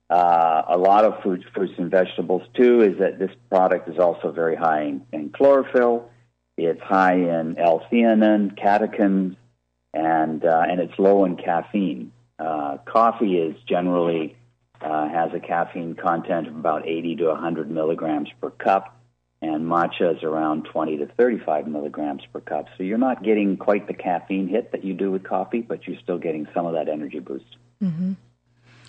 uh, 0.10 0.64
a 0.68 0.78
lot 0.78 1.06
of 1.06 1.22
fruits, 1.22 1.46
fruits 1.54 1.74
and 1.78 1.90
vegetables 1.90 2.42
too 2.56 2.82
is 2.82 3.00
that 3.00 3.20
this 3.20 3.32
product 3.50 3.88
is 3.88 4.00
also 4.00 4.32
very 4.32 4.56
high 4.56 4.84
in, 4.84 5.06
in 5.14 5.30
chlorophyll. 5.30 6.10
It's 6.58 6.82
high 6.82 7.16
in 7.16 7.58
L-theanine, 7.58 8.58
catechins, 8.58 9.36
and 9.94 10.44
uh, 10.44 10.64
and 10.68 10.80
it's 10.80 10.94
low 11.00 11.26
in 11.26 11.38
caffeine. 11.38 12.12
Uh, 12.38 12.78
coffee 12.86 13.38
is 13.38 13.56
generally 13.68 14.36
uh, 14.82 15.10
has 15.10 15.32
a 15.34 15.40
caffeine 15.40 15.96
content 15.96 16.48
of 16.48 16.56
about 16.56 16.88
80 16.88 17.18
to 17.18 17.28
100 17.28 17.70
milligrams 17.70 18.30
per 18.40 18.50
cup, 18.50 18.98
and 19.42 19.66
matcha 19.66 20.16
is 20.16 20.24
around 20.24 20.66
20 20.66 20.98
to 20.98 21.08
35 21.18 21.68
milligrams 21.68 22.24
per 22.32 22.40
cup. 22.40 22.66
So 22.78 22.84
you're 22.84 22.98
not 22.98 23.24
getting 23.24 23.58
quite 23.58 23.88
the 23.88 23.94
caffeine 23.94 24.48
hit 24.48 24.72
that 24.72 24.84
you 24.84 24.94
do 24.94 25.12
with 25.12 25.24
coffee, 25.24 25.62
but 25.62 25.88
you're 25.88 26.00
still 26.02 26.18
getting 26.18 26.48
some 26.54 26.66
of 26.66 26.74
that 26.74 26.90
energy 26.90 27.20
boost. 27.20 27.58
Mm-hmm. 27.82 28.14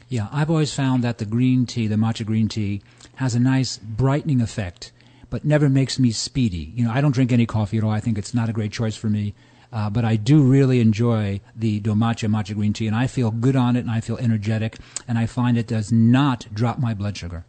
Yeah, 0.08 0.28
I've 0.30 0.50
always 0.50 0.74
found 0.74 1.02
that 1.04 1.18
the 1.18 1.24
green 1.24 1.64
tea, 1.64 1.86
the 1.86 1.96
matcha 1.96 2.26
green 2.26 2.48
tea, 2.48 2.82
has 3.14 3.34
a 3.34 3.40
nice 3.40 3.78
brightening 3.78 4.42
effect, 4.42 4.92
but 5.30 5.44
never 5.44 5.70
makes 5.70 5.98
me 5.98 6.10
speedy. 6.10 6.70
You 6.74 6.84
know, 6.84 6.90
I 6.90 7.00
don't 7.00 7.12
drink 7.12 7.32
any 7.32 7.46
coffee 7.46 7.78
at 7.78 7.84
all. 7.84 7.90
I 7.90 8.00
think 8.00 8.18
it's 8.18 8.34
not 8.34 8.50
a 8.50 8.52
great 8.52 8.72
choice 8.72 8.94
for 8.94 9.08
me. 9.08 9.34
Uh, 9.72 9.88
but 9.88 10.04
I 10.04 10.16
do 10.16 10.42
really 10.42 10.80
enjoy 10.80 11.40
the 11.56 11.80
DoMatcha 11.80 12.28
matcha 12.28 12.54
green 12.54 12.72
tea, 12.72 12.86
and 12.86 12.94
I 12.94 13.06
feel 13.06 13.30
good 13.30 13.56
on 13.56 13.74
it, 13.76 13.80
and 13.80 13.90
I 13.90 14.00
feel 14.00 14.18
energetic, 14.18 14.76
and 15.08 15.18
I 15.18 15.26
find 15.26 15.56
it 15.56 15.66
does 15.66 15.90
not 15.90 16.46
drop 16.52 16.78
my 16.78 16.92
blood 16.92 17.16
sugar. 17.16 17.46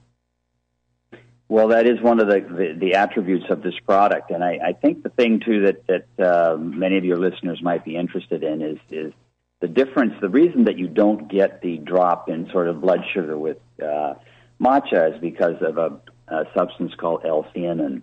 Well, 1.49 1.67
that 1.67 1.86
is 1.86 2.01
one 2.01 2.19
of 2.19 2.27
the, 2.27 2.39
the, 2.39 2.75
the 2.79 2.93
attributes 2.95 3.45
of 3.49 3.62
this 3.62 3.77
product, 3.86 4.31
and 4.31 4.43
I, 4.43 4.59
I 4.69 4.73
think 4.73 5.03
the 5.03 5.09
thing 5.09 5.41
too 5.45 5.65
that 5.65 5.86
that 5.88 6.25
uh, 6.25 6.57
many 6.57 6.97
of 6.97 7.05
your 7.05 7.17
listeners 7.17 7.62
might 7.62 7.83
be 7.83 7.95
interested 7.95 8.43
in 8.43 8.62
is 8.62 8.79
is 8.89 9.13
the 9.59 9.67
difference. 9.67 10.13
The 10.19 10.29
reason 10.29 10.63
that 10.63 10.77
you 10.77 10.88
don't 10.88 11.29
get 11.29 11.62
the 11.62 11.77
drop 11.77 12.29
in 12.29 12.49
sort 12.51 12.69
of 12.69 12.81
blood 12.81 13.01
sugar 13.13 13.38
with 13.38 13.57
uh, 13.81 14.15
matcha 14.59 15.13
is 15.13 15.21
because 15.21 15.62
of 15.62 15.77
a, 15.77 15.99
a 16.29 16.45
substance 16.55 16.93
called 16.95 17.25
L-theanine 17.25 18.01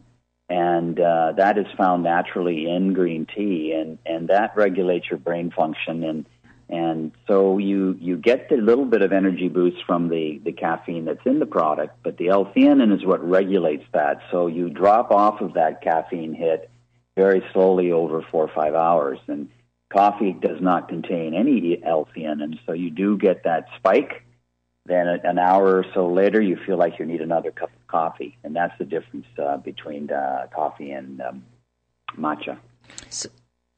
and 0.51 1.01
uh, 1.01 1.33
that 1.39 1.57
is 1.57 1.67
found 1.79 2.03
naturally 2.03 2.69
in 2.69 2.93
green 2.93 3.27
tea, 3.35 3.73
and 3.73 3.99
and 4.05 4.29
that 4.29 4.55
regulates 4.57 5.09
your 5.09 5.19
brain 5.19 5.51
function 5.51 6.05
and 6.05 6.27
And 6.73 7.11
so 7.27 7.59
you, 7.59 7.97
you 7.99 8.17
get 8.17 8.49
the 8.49 8.57
little 8.57 8.85
bit 8.85 9.03
of 9.03 9.13
energy 9.13 9.49
boost 9.49 9.85
from 9.89 10.09
the, 10.09 10.41
the 10.45 10.53
caffeine 10.53 11.05
that's 11.05 11.27
in 11.27 11.41
the 11.41 11.47
product, 11.59 11.97
but 12.05 12.17
the 12.17 12.29
L-theanine 12.29 12.93
is 12.97 13.05
what 13.05 13.21
regulates 13.29 13.87
that. 13.93 14.17
So 14.31 14.47
you 14.47 14.71
drop 14.71 15.11
off 15.11 15.41
of 15.41 15.55
that 15.55 15.83
caffeine 15.83 16.33
hit 16.33 16.71
very 17.17 17.43
slowly 17.53 17.91
over 17.91 18.23
four 18.31 18.45
or 18.45 18.55
five 18.55 18.75
hours. 18.77 19.19
And 19.27 19.51
coffee 19.93 20.33
does 20.33 20.61
not 20.61 20.89
contain 20.89 21.35
any 21.35 21.83
L-theanine, 21.83 22.61
so 22.65 22.73
you 22.73 22.91
do 22.91 23.19
get 23.19 23.43
that 23.43 23.65
spike. 23.79 24.23
Then 24.87 25.07
an 25.07 25.39
hour 25.39 25.77
or 25.77 25.85
so 25.95 26.09
later, 26.09 26.41
you 26.41 26.57
feel 26.67 26.79
like 26.79 26.99
you 26.99 27.05
need 27.05 27.21
another 27.21 27.51
cup 27.51 27.71
of 27.75 27.87
coffee, 27.87 28.37
and 28.43 28.57
that's 28.57 28.77
the 28.79 28.85
difference 28.85 29.27
uh, 29.39 29.59
between 29.59 30.11
uh, 30.11 30.47
coffee 30.55 30.91
and 30.91 31.21
um, 31.21 31.45
matcha. 32.17 32.59
So, 33.11 33.29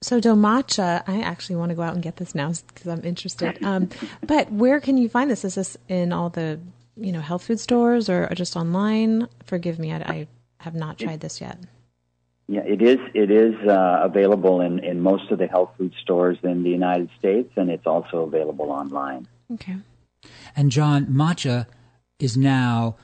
so 0.01 0.21
do 0.21 0.35
matcha. 0.35 1.03
I 1.07 1.21
actually 1.21 1.57
want 1.57 1.71
to 1.71 1.75
go 1.75 1.83
out 1.83 1.95
and 1.95 2.03
get 2.03 2.17
this 2.17 2.35
now 2.35 2.53
because 2.69 2.87
I'm 2.87 3.05
interested. 3.05 3.59
Um, 3.65 3.91
but 4.27 4.51
where 4.51 4.81
can 4.81 4.97
you 4.97 5.09
find 5.09 5.31
this? 5.31 5.45
Is 5.45 5.55
this 5.57 5.77
in 5.89 6.13
all 6.13 6.31
the 6.31 6.61
you 6.97 7.13
know 7.13 7.21
health 7.21 7.45
food 7.45 7.61
stores 7.61 8.09
or, 8.09 8.29
just 8.35 8.57
online? 8.57 9.29
Forgive 9.45 9.79
me, 9.79 9.93
I, 9.93 9.97
I, 9.99 10.29
have 10.59 10.75
not 10.77 10.97
tried 10.99 11.21
this 11.21 11.41
yet. 11.41 11.59
Yeah, 12.47 12.63
it 12.65 12.81
is. 12.83 12.99
It 13.15 13.31
is 13.31 13.55
uh, 13.69 14.01
available 14.05 14.61
in, 14.61 14.79
in 14.79 15.01
most 15.01 15.31
of 15.31 15.39
the 15.39 15.47
health 15.47 15.71
food 15.77 15.93
stores 16.03 16.39
in 16.43 16.63
the 16.63 16.71
United 16.71 17.11
States, 17.19 17.53
and 17.57 17.71
it's 17.71 17.87
also 17.87 18.19
available 18.19 18.71
online. 18.71 19.27
Okay. 19.55 19.77
And 20.57 20.71
John, 20.71 21.07
matcha 21.07 21.67
is 22.19 22.37
now 22.37 22.97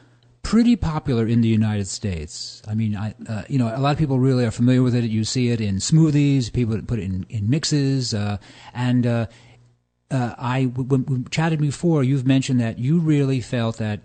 pretty 0.42 0.76
popular 0.76 1.26
in 1.26 1.40
the 1.40 1.48
United 1.48 1.86
States. 1.86 2.62
I 2.66 2.74
mean, 2.74 2.96
I, 2.96 3.14
uh, 3.28 3.42
you 3.48 3.58
know, 3.58 3.66
a 3.74 3.80
lot 3.80 3.92
of 3.92 3.98
people 3.98 4.18
really 4.18 4.44
are 4.44 4.50
familiar 4.50 4.82
with 4.82 4.94
it. 4.94 5.04
You 5.04 5.24
see 5.24 5.50
it 5.50 5.60
in 5.60 5.76
smoothies. 5.76 6.52
People 6.52 6.80
put 6.82 6.98
it 6.98 7.02
in, 7.02 7.26
in 7.28 7.50
mixes. 7.50 8.14
Uh, 8.14 8.38
and 8.72 9.06
uh, 9.06 9.26
uh 10.10 10.34
I, 10.38 10.64
when 10.64 11.04
we 11.04 11.24
chatted 11.30 11.60
before, 11.60 12.02
you've 12.02 12.26
mentioned 12.26 12.60
that 12.60 12.78
you 12.78 12.98
really 12.98 13.40
felt 13.40 13.78
that 13.78 14.00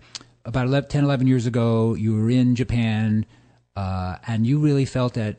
about 0.46 0.66
11, 0.68 0.90
10, 0.90 1.04
11 1.06 1.28
years 1.28 1.46
ago, 1.46 1.94
you 1.94 2.16
were 2.16 2.30
in 2.30 2.56
Japan, 2.56 3.26
uh, 3.76 4.18
and 4.28 4.46
you 4.46 4.60
really 4.60 4.86
felt 4.86 5.14
that 5.14 5.38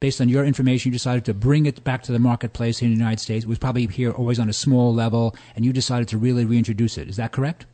based 0.00 0.20
on 0.20 0.28
your 0.28 0.44
information, 0.44 0.90
you 0.90 0.92
decided 0.92 1.24
to 1.24 1.34
bring 1.34 1.66
it 1.66 1.82
back 1.84 2.02
to 2.04 2.12
the 2.12 2.18
marketplace 2.18 2.80
in 2.82 2.88
the 2.88 2.94
United 2.94 3.20
States. 3.20 3.44
It 3.44 3.48
was 3.48 3.58
probably 3.58 3.86
here 3.86 4.12
always 4.12 4.38
on 4.38 4.48
a 4.48 4.52
small 4.52 4.94
level, 4.94 5.34
and 5.56 5.64
you 5.64 5.72
decided 5.72 6.08
to 6.08 6.18
really 6.18 6.44
reintroduce 6.44 6.98
it. 6.98 7.08
Is 7.08 7.16
that 7.16 7.32
correct? 7.32 7.66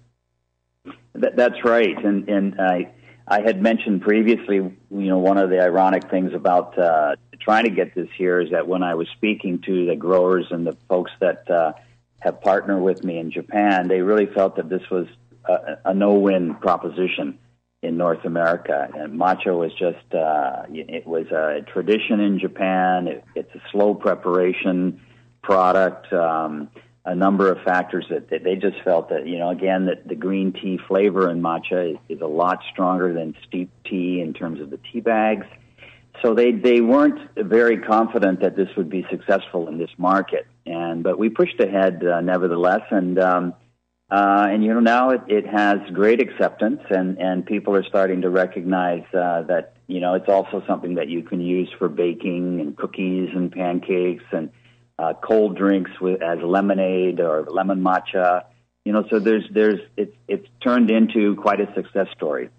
That, 1.15 1.37
that's 1.37 1.65
right, 1.65 1.97
and 2.05 2.29
and 2.29 2.61
I 2.61 2.91
I 3.29 3.41
had 3.41 3.63
mentioned 3.63 4.03
previously, 4.03 4.57
you 4.57 4.77
know, 4.91 5.19
one 5.19 5.39
of 5.39 5.51
the 5.51 5.61
ironic 5.61 6.11
things 6.11 6.35
about 6.35 6.79
uh, 6.79 7.17
trying 7.41 7.65
to 7.65 7.71
get 7.71 7.95
this 7.95 8.09
here 8.17 8.41
is 8.41 8.51
that 8.51 8.67
when 8.67 8.83
I 8.83 8.95
was 8.95 9.09
speaking 9.17 9.61
to 9.63 9.87
the 9.87 9.97
growers 9.97 10.47
and 10.51 10.67
the 10.67 10.77
folks 10.89 11.13
that 11.21 11.49
uh, 11.51 11.73
have 12.21 12.41
partnered 12.41 12.83
with 12.83 13.05
me 13.05 13.19
in 13.19 13.31
Japan, 13.31 13.89
they 13.89 14.01
really 14.01 14.27
felt 14.27 14.57
that 14.57 14.69
this 14.69 14.83
was 14.91 15.07
a, 15.45 15.77
a 15.87 15.95
no-win 15.95 16.55
proposition 16.57 17.39
in 17.85 17.97
North 17.97 18.25
America. 18.25 18.89
And 18.95 19.19
matcha 19.19 19.57
was 19.57 19.73
just 19.73 20.15
uh, 20.15 20.63
it 20.71 21.07
was 21.07 21.27
a 21.27 21.61
tradition 21.73 22.21
in 22.21 22.39
Japan. 22.39 23.09
It, 23.09 23.25
it's 23.35 23.55
a 23.55 23.61
slow 23.71 23.95
preparation 23.95 25.01
product. 25.43 26.13
Um, 26.13 26.71
a 27.07 27.15
number 27.15 27.53
of 27.53 27.63
factors 27.63 28.07
that, 28.09 28.31
that 28.31 28.45
they 28.45 28.57
just 28.57 28.81
felt 28.83 29.11
that 29.11 29.27
you 29.27 29.39
know 29.39 29.51
again 29.51 29.87
that 29.87 30.09
the 30.09 30.15
green 30.15 30.53
tea 30.53 30.79
flavor 30.89 31.31
in 31.31 31.43
matcha 31.43 31.93
is, 31.93 31.99
is 32.09 32.21
a 32.23 32.27
lot 32.27 32.61
stronger 32.73 33.13
than 33.13 33.37
steep 33.47 33.71
tea 33.85 34.21
in 34.23 34.33
terms 34.33 34.61
of 34.61 34.71
the 34.71 34.79
tea 34.91 35.01
bags. 35.01 35.47
So 36.23 36.35
they 36.35 36.53
they 36.53 36.81
weren't 36.81 37.21
very 37.37 37.79
confident 37.79 38.41
that 38.41 38.57
this 38.57 38.69
would 38.77 38.89
be 38.89 39.07
successful 39.11 39.69
in 39.69 39.77
this 39.77 39.91
market, 39.99 40.47
and 40.65 41.03
but 41.03 41.19
we 41.19 41.29
pushed 41.29 41.61
ahead 41.61 42.03
uh, 42.07 42.23
nevertheless, 42.23 42.83
and 42.91 43.19
um, 43.19 43.55
uh, 44.11 44.47
and 44.51 44.63
you 44.63 44.73
know 44.73 44.81
now 44.81 45.11
it, 45.11 45.23
it 45.29 45.47
has 45.47 45.79
great 45.93 46.21
acceptance, 46.21 46.81
and 46.91 47.19
and 47.19 47.47
people 47.47 47.75
are 47.75 47.85
starting 47.85 48.23
to 48.23 48.31
recognize 48.31 49.05
uh, 49.15 49.43
that 49.43 49.77
you 49.87 50.01
know 50.01 50.15
it's 50.15 50.29
also 50.29 50.63
something 50.67 50.97
that 50.97 51.09
you 51.09 51.23
can 51.23 51.41
use 51.41 51.71
for 51.79 51.89
baking 51.89 52.61
and 52.61 52.77
cookies 52.77 53.31
and 53.35 53.51
pancakes 53.51 54.25
and 54.33 54.51
uh, 54.99 55.15
cold 55.23 55.57
drinks 55.57 55.91
with 56.01 56.23
as 56.23 56.39
lemonade 56.43 57.21
or 57.21 57.45
lemon 57.45 57.83
matcha. 57.83 58.45
You 58.85 58.93
know, 58.93 59.05
so 59.09 59.19
there's 59.19 59.45
there's 59.51 59.81
it's 59.97 60.15
it's 60.29 60.47
turned 60.63 60.91
into 60.91 61.37
quite 61.37 61.61
a 61.61 61.73
success 61.75 62.09
story. 62.15 62.51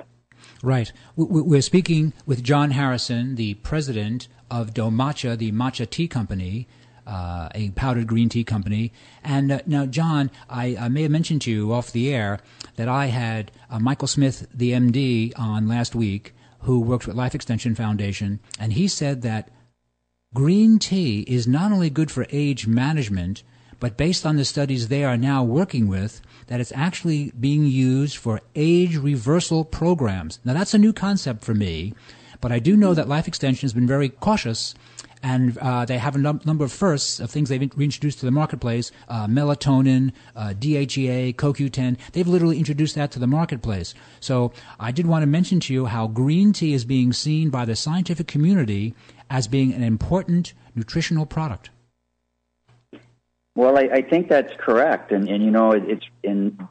Right. 0.63 0.91
We're 1.15 1.62
speaking 1.62 2.13
with 2.25 2.43
John 2.43 2.71
Harrison, 2.71 3.36
the 3.36 3.53
president 3.55 4.27
of 4.49 4.73
DoMatcha, 4.73 5.38
the 5.38 5.51
matcha 5.51 5.89
tea 5.89 6.08
company. 6.08 6.67
Uh, 7.05 7.49
a 7.53 7.69
powdered 7.71 8.07
green 8.07 8.29
tea 8.29 8.43
company. 8.43 8.91
And 9.23 9.51
uh, 9.51 9.59
now, 9.67 9.85
John, 9.85 10.31
I, 10.49 10.75
I, 10.79 10.87
may 10.87 11.03
have 11.03 11.11
mentioned 11.11 11.43
to 11.43 11.51
you 11.51 11.71
off 11.71 11.91
the 11.91 12.11
air 12.11 12.39
that 12.77 12.89
I 12.89 13.05
had 13.05 13.51
uh, 13.69 13.77
Michael 13.77 14.07
Smith, 14.07 14.47
the 14.51 14.71
MD, 14.71 15.31
on 15.37 15.67
last 15.67 15.93
week, 15.93 16.33
who 16.61 16.79
works 16.79 17.05
with 17.05 17.15
Life 17.15 17.35
Extension 17.35 17.75
Foundation, 17.75 18.39
and 18.59 18.73
he 18.73 18.87
said 18.87 19.21
that 19.21 19.51
Green 20.35 20.79
tea 20.79 21.21
is 21.29 21.47
not 21.47 21.71
only 21.71 21.89
good 21.89 22.11
for 22.11 22.27
age 22.29 22.67
management, 22.67 23.41
but 23.79 23.95
based 23.95 24.25
on 24.25 24.35
the 24.35 24.43
studies 24.43 24.89
they 24.89 25.05
are 25.05 25.15
now 25.15 25.45
working 25.45 25.87
with, 25.87 26.19
that 26.47 26.59
it's 26.59 26.73
actually 26.75 27.31
being 27.39 27.65
used 27.65 28.17
for 28.17 28.41
age 28.53 28.97
reversal 28.97 29.63
programs. 29.63 30.39
Now, 30.43 30.53
that's 30.53 30.73
a 30.73 30.77
new 30.77 30.91
concept 30.91 31.45
for 31.45 31.53
me, 31.53 31.93
but 32.41 32.51
I 32.51 32.59
do 32.59 32.75
know 32.75 32.93
that 32.93 33.07
Life 33.07 33.29
Extension 33.29 33.61
has 33.61 33.71
been 33.71 33.87
very 33.87 34.09
cautious 34.09 34.75
and 35.25 35.57
uh, 35.57 35.85
they 35.85 35.97
have 35.97 36.15
a 36.15 36.19
num- 36.19 36.39
number 36.45 36.63
of 36.63 36.71
firsts 36.71 37.19
of 37.19 37.31
things 37.31 37.49
they've 37.49 37.71
reintroduced 37.75 38.19
to 38.19 38.25
the 38.25 38.31
marketplace 38.31 38.91
uh, 39.09 39.25
melatonin, 39.25 40.11
uh, 40.35 40.53
DHEA, 40.57 41.35
CoQ10. 41.35 41.97
They've 42.11 42.27
literally 42.27 42.59
introduced 42.59 42.93
that 42.93 43.09
to 43.11 43.19
the 43.19 43.25
marketplace. 43.25 43.95
So 44.19 44.53
I 44.79 44.91
did 44.91 45.07
want 45.07 45.23
to 45.23 45.27
mention 45.27 45.59
to 45.61 45.73
you 45.73 45.88
how 45.88 46.07
green 46.07 46.53
tea 46.53 46.73
is 46.73 46.85
being 46.85 47.11
seen 47.11 47.49
by 47.49 47.65
the 47.65 47.75
scientific 47.75 48.27
community 48.27 48.93
as 49.27 49.47
being 49.47 49.73
an 49.73 49.81
important 49.81 50.53
nutritional 50.75 51.25
product. 51.25 51.71
Well, 53.55 53.79
I, 53.79 53.89
I 53.93 54.01
think 54.03 54.29
that's 54.29 54.53
correct, 54.59 55.11
and 55.11 55.27
and 55.27 55.41
you 55.41 55.49
know 55.49 55.71
it, 55.71 55.83
it's 55.88 56.05
in 56.23 56.67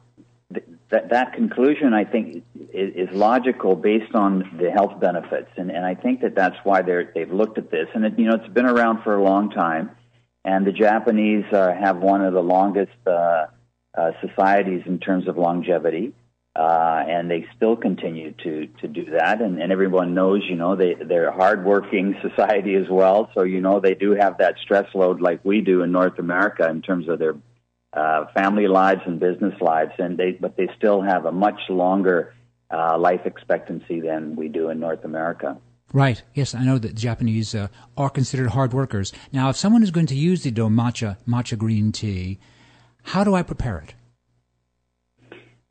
that 0.91 1.09
that 1.09 1.33
conclusion. 1.33 1.93
I 1.93 2.05
think 2.05 2.43
is, 2.73 3.09
is, 3.09 3.15
logical 3.15 3.75
based 3.75 4.13
on 4.15 4.57
the 4.59 4.71
health 4.71 4.99
benefits, 4.99 5.49
and 5.57 5.71
and 5.71 5.85
I 5.85 5.95
think 5.95 6.21
that 6.21 6.35
that's 6.35 6.57
why 6.63 6.81
they're 6.81 7.11
they've 7.13 7.31
looked 7.31 7.57
at 7.57 7.71
this, 7.71 7.87
and 7.93 8.05
it, 8.05 8.17
you 8.17 8.25
know 8.25 8.35
it's 8.35 8.53
been 8.53 8.65
around 8.65 9.03
for 9.03 9.15
a 9.15 9.23
long 9.23 9.49
time, 9.49 9.91
and 10.43 10.65
the 10.65 10.71
Japanese 10.71 11.45
uh, 11.51 11.73
have 11.73 11.97
one 11.97 12.21
of 12.21 12.33
the 12.33 12.43
longest 12.43 12.97
uh, 13.07 13.47
uh, 13.97 14.11
societies 14.21 14.83
in 14.85 14.99
terms 14.99 15.27
of 15.27 15.37
longevity 15.37 16.13
uh, 16.55 17.03
and 17.05 17.29
they 17.29 17.45
still 17.55 17.75
continue 17.75 18.31
to 18.31 18.67
to 18.79 18.87
do 18.87 19.11
that. 19.11 19.41
And, 19.41 19.61
and 19.61 19.71
everyone 19.71 20.13
knows, 20.13 20.41
you 20.47 20.55
know, 20.55 20.75
they 20.75 20.93
they're 20.93 21.27
a 21.27 21.35
hardworking 21.35 22.15
society 22.29 22.75
as 22.75 22.87
well. 22.89 23.29
So 23.33 23.43
you 23.43 23.59
know, 23.59 23.79
they 23.79 23.93
do 23.93 24.11
have 24.11 24.37
that 24.37 24.55
stress 24.63 24.87
load 24.95 25.21
like 25.21 25.43
we 25.43 25.61
do 25.61 25.83
in 25.83 25.91
North 25.91 26.17
America 26.17 26.67
in 26.69 26.81
terms 26.81 27.09
of 27.09 27.19
their 27.19 27.35
uh, 27.95 28.25
family 28.33 28.67
lives 28.67 29.01
and 29.05 29.19
business 29.19 29.59
lives. 29.61 29.91
And 29.97 30.17
they 30.17 30.31
but 30.31 30.57
they 30.57 30.69
still 30.77 31.01
have 31.01 31.25
a 31.25 31.31
much 31.31 31.59
longer 31.69 32.33
uh, 32.71 32.97
life 32.97 33.21
expectancy 33.25 34.01
than 34.01 34.35
we 34.35 34.47
do 34.47 34.69
in 34.69 34.79
North 34.79 35.03
America. 35.03 35.57
Right. 35.93 36.21
Yes, 36.33 36.53
I 36.53 36.63
know 36.65 36.77
that 36.77 36.89
the 36.89 36.93
Japanese 36.93 37.55
uh, 37.55 37.67
are 37.95 38.09
considered 38.09 38.49
hard 38.49 38.73
workers. 38.73 39.13
Now, 39.31 39.49
if 39.49 39.55
someone 39.55 39.83
is 39.83 39.91
going 39.91 40.07
to 40.07 40.15
use 40.15 40.43
the 40.43 40.51
DoMatcha 40.51 41.17
matcha 41.27 41.57
green 41.57 41.91
tea, 41.91 42.39
how 43.03 43.23
do 43.23 43.35
I 43.35 43.43
prepare 43.43 43.77
it? 43.79 43.93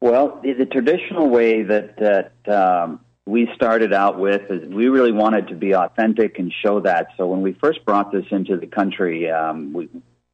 Well, 0.01 0.41
the, 0.43 0.53
the 0.53 0.67
traditional 0.67 1.29
way 1.29 1.63
that 1.63 1.97
that 1.99 2.55
um, 2.55 3.01
we 3.27 3.49
started 3.55 3.93
out 3.93 4.19
with 4.19 4.43
is 4.51 4.69
we 4.69 4.89
really 4.89 5.13
wanted 5.13 5.49
to 5.49 5.55
be 5.55 5.75
authentic 5.75 6.39
and 6.39 6.53
show 6.65 6.81
that. 6.81 7.09
So 7.17 7.27
when 7.27 7.43
we 7.43 7.55
first 7.55 7.85
brought 7.85 8.13
this 8.13 8.27
into 8.31 8.57
the 8.57 8.67
country, 8.67 9.31
um, 9.31 9.73
we, 9.73 9.89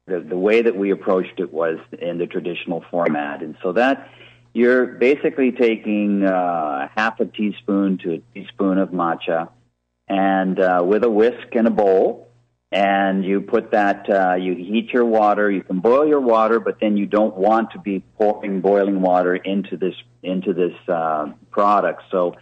the, 0.07 0.19
the 0.19 0.37
way 0.37 0.61
that 0.61 0.75
we 0.75 0.91
approached 0.91 1.39
it 1.39 1.53
was 1.53 1.77
in 1.99 2.17
the 2.17 2.27
traditional 2.27 2.83
format, 2.89 3.41
and 3.41 3.55
so 3.61 3.73
that 3.73 4.09
you're 4.53 4.85
basically 4.85 5.51
taking 5.51 6.25
uh, 6.25 6.89
half 6.95 7.19
a 7.19 7.25
teaspoon 7.25 7.97
to 7.99 8.13
a 8.15 8.21
teaspoon 8.33 8.77
of 8.77 8.89
matcha, 8.89 9.49
and 10.07 10.59
uh, 10.59 10.81
with 10.85 11.03
a 11.03 11.09
whisk 11.09 11.47
and 11.53 11.67
a 11.67 11.71
bowl, 11.71 12.31
and 12.71 13.25
you 13.25 13.41
put 13.41 13.71
that 13.71 14.09
uh, 14.09 14.35
you 14.35 14.55
heat 14.55 14.91
your 14.93 15.05
water. 15.05 15.51
You 15.51 15.61
can 15.61 15.79
boil 15.79 16.07
your 16.07 16.21
water 16.21 16.59
but 16.59 16.79
then 16.79 16.97
you 16.97 17.05
don't 17.05 17.35
want 17.35 17.71
to 17.71 17.79
be 17.79 17.99
pouring 18.17 18.61
boiling 18.61 19.01
water 19.01 19.35
into 19.35 19.77
this 19.77 19.95
into 20.23 20.53
this 20.53 20.73
uh, 20.87 21.31
product. 21.51 22.03
So 22.11 22.35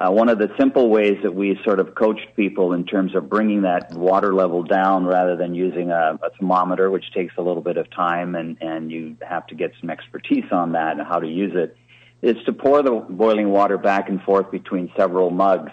uh, 0.00 0.10
one 0.10 0.30
of 0.30 0.38
the 0.38 0.50
simple 0.58 0.88
ways 0.88 1.18
that 1.22 1.34
we 1.34 1.60
sort 1.62 1.78
of 1.78 1.94
coached 1.94 2.34
people 2.34 2.72
in 2.72 2.86
terms 2.86 3.14
of 3.14 3.28
bringing 3.28 3.62
that 3.62 3.92
water 3.92 4.32
level 4.32 4.62
down 4.62 5.04
rather 5.04 5.36
than 5.36 5.54
using 5.54 5.90
a, 5.90 6.18
a 6.22 6.30
thermometer 6.38 6.90
which 6.90 7.12
takes 7.12 7.34
a 7.36 7.42
little 7.42 7.62
bit 7.62 7.76
of 7.76 7.90
time 7.90 8.34
and 8.34 8.56
and 8.62 8.90
you 8.90 9.16
have 9.20 9.46
to 9.46 9.54
get 9.54 9.72
some 9.80 9.90
expertise 9.90 10.50
on 10.50 10.72
that 10.72 10.96
and 10.96 11.06
how 11.06 11.18
to 11.18 11.28
use 11.28 11.52
it 11.54 11.76
is 12.22 12.36
to 12.44 12.52
pour 12.52 12.82
the 12.82 12.90
boiling 12.90 13.50
water 13.50 13.76
back 13.76 14.08
and 14.08 14.22
forth 14.22 14.50
between 14.50 14.90
several 14.96 15.30
mugs 15.30 15.72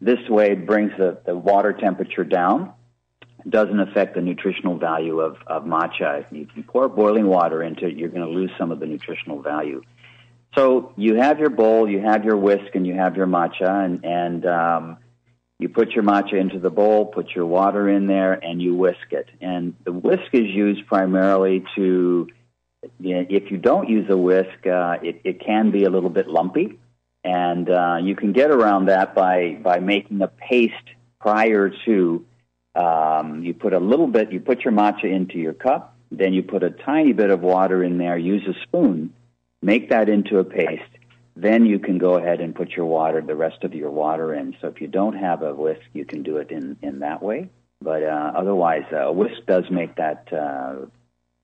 this 0.00 0.28
way 0.28 0.52
it 0.52 0.66
brings 0.66 0.90
the, 0.98 1.18
the 1.24 1.36
water 1.36 1.72
temperature 1.72 2.24
down 2.24 2.72
doesn't 3.48 3.80
affect 3.80 4.14
the 4.14 4.20
nutritional 4.20 4.76
value 4.76 5.20
of, 5.20 5.36
of 5.46 5.64
matcha. 5.64 6.26
If 6.30 6.48
you 6.54 6.62
pour 6.62 6.88
boiling 6.88 7.26
water 7.26 7.62
into 7.62 7.86
it, 7.86 7.96
you're 7.96 8.10
going 8.10 8.26
to 8.26 8.28
lose 8.28 8.50
some 8.58 8.70
of 8.70 8.80
the 8.80 8.86
nutritional 8.86 9.40
value. 9.40 9.82
So 10.56 10.92
you 10.96 11.16
have 11.16 11.38
your 11.38 11.50
bowl, 11.50 11.88
you 11.88 12.00
have 12.00 12.24
your 12.24 12.36
whisk, 12.36 12.74
and 12.74 12.86
you 12.86 12.94
have 12.94 13.16
your 13.16 13.26
matcha, 13.26 13.84
and, 13.84 14.04
and 14.04 14.46
um, 14.46 14.96
you 15.58 15.68
put 15.68 15.90
your 15.90 16.02
matcha 16.02 16.34
into 16.34 16.58
the 16.58 16.70
bowl, 16.70 17.06
put 17.06 17.30
your 17.30 17.46
water 17.46 17.88
in 17.88 18.06
there, 18.06 18.32
and 18.32 18.60
you 18.60 18.74
whisk 18.74 19.12
it. 19.12 19.28
And 19.40 19.74
the 19.84 19.92
whisk 19.92 20.32
is 20.32 20.46
used 20.46 20.86
primarily 20.86 21.64
to, 21.76 22.28
if 22.98 23.50
you 23.50 23.58
don't 23.58 23.88
use 23.88 24.10
a 24.10 24.16
whisk, 24.16 24.66
uh, 24.66 24.96
it, 25.02 25.20
it 25.22 25.44
can 25.44 25.70
be 25.70 25.84
a 25.84 25.90
little 25.90 26.10
bit 26.10 26.26
lumpy. 26.26 26.78
And 27.22 27.70
uh, 27.70 27.98
you 28.02 28.16
can 28.16 28.32
get 28.32 28.50
around 28.50 28.86
that 28.86 29.14
by, 29.14 29.58
by 29.62 29.78
making 29.78 30.20
a 30.22 30.28
paste 30.28 30.74
prior 31.20 31.70
to 31.84 32.24
um, 32.74 33.42
you 33.42 33.54
put 33.54 33.72
a 33.72 33.78
little 33.78 34.06
bit, 34.06 34.32
you 34.32 34.40
put 34.40 34.60
your 34.60 34.72
matcha 34.72 35.04
into 35.04 35.38
your 35.38 35.52
cup, 35.52 35.96
then 36.10 36.32
you 36.32 36.42
put 36.42 36.62
a 36.62 36.70
tiny 36.70 37.12
bit 37.12 37.30
of 37.30 37.40
water 37.40 37.84
in 37.84 37.98
there, 37.98 38.16
use 38.16 38.42
a 38.48 38.54
spoon, 38.62 39.12
make 39.62 39.90
that 39.90 40.08
into 40.08 40.38
a 40.38 40.44
paste, 40.44 40.82
then 41.36 41.64
you 41.64 41.78
can 41.78 41.98
go 41.98 42.14
ahead 42.14 42.40
and 42.40 42.54
put 42.54 42.70
your 42.70 42.86
water, 42.86 43.20
the 43.20 43.34
rest 43.34 43.64
of 43.64 43.74
your 43.74 43.90
water 43.90 44.34
in. 44.34 44.56
So 44.60 44.68
if 44.68 44.80
you 44.80 44.88
don't 44.88 45.16
have 45.16 45.42
a 45.42 45.54
whisk, 45.54 45.82
you 45.92 46.04
can 46.04 46.22
do 46.22 46.36
it 46.38 46.50
in, 46.50 46.76
in 46.82 47.00
that 47.00 47.22
way. 47.22 47.50
But 47.82 48.02
uh, 48.02 48.32
otherwise, 48.34 48.84
uh, 48.92 49.08
a 49.08 49.12
whisk 49.12 49.46
does 49.46 49.70
make 49.70 49.96
that 49.96 50.30
uh, 50.32 50.86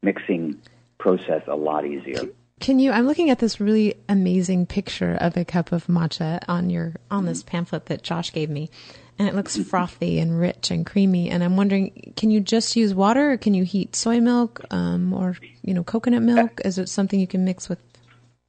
mixing 0.02 0.61
process 0.98 1.42
a 1.46 1.57
lot 1.57 1.87
easier. 1.87 2.29
Can 2.59 2.79
you? 2.79 2.90
I'm 2.90 3.07
looking 3.07 3.29
at 3.29 3.38
this 3.38 3.61
really 3.61 3.94
amazing 4.09 4.66
picture 4.66 5.16
of 5.20 5.37
a 5.37 5.44
cup 5.44 5.72
of 5.72 5.87
matcha 5.87 6.42
on 6.48 6.70
your 6.70 6.94
on 7.11 7.26
this 7.26 7.42
pamphlet 7.42 7.87
that 7.87 8.02
Josh 8.02 8.33
gave 8.33 8.48
me, 8.48 8.70
and 9.18 9.29
it 9.29 9.35
looks 9.35 9.59
frothy 9.59 10.18
and 10.18 10.40
rich 10.40 10.70
and 10.70 10.87
creamy. 10.87 11.29
And 11.29 11.44
I'm 11.44 11.59
wondering, 11.59 12.14
can 12.16 12.31
you 12.31 12.40
just 12.40 12.74
use 12.74 12.94
water, 12.94 13.33
or 13.33 13.37
can 13.37 13.52
you 13.52 13.64
heat 13.64 13.94
soy 13.94 14.20
milk, 14.20 14.64
um, 14.70 15.12
or 15.12 15.37
you 15.62 15.74
know, 15.74 15.85
coconut 15.85 16.22
milk? 16.22 16.62
Is 16.64 16.79
it 16.79 16.88
something 16.88 17.20
you 17.20 17.26
can 17.26 17.44
mix 17.44 17.68
with 17.68 17.86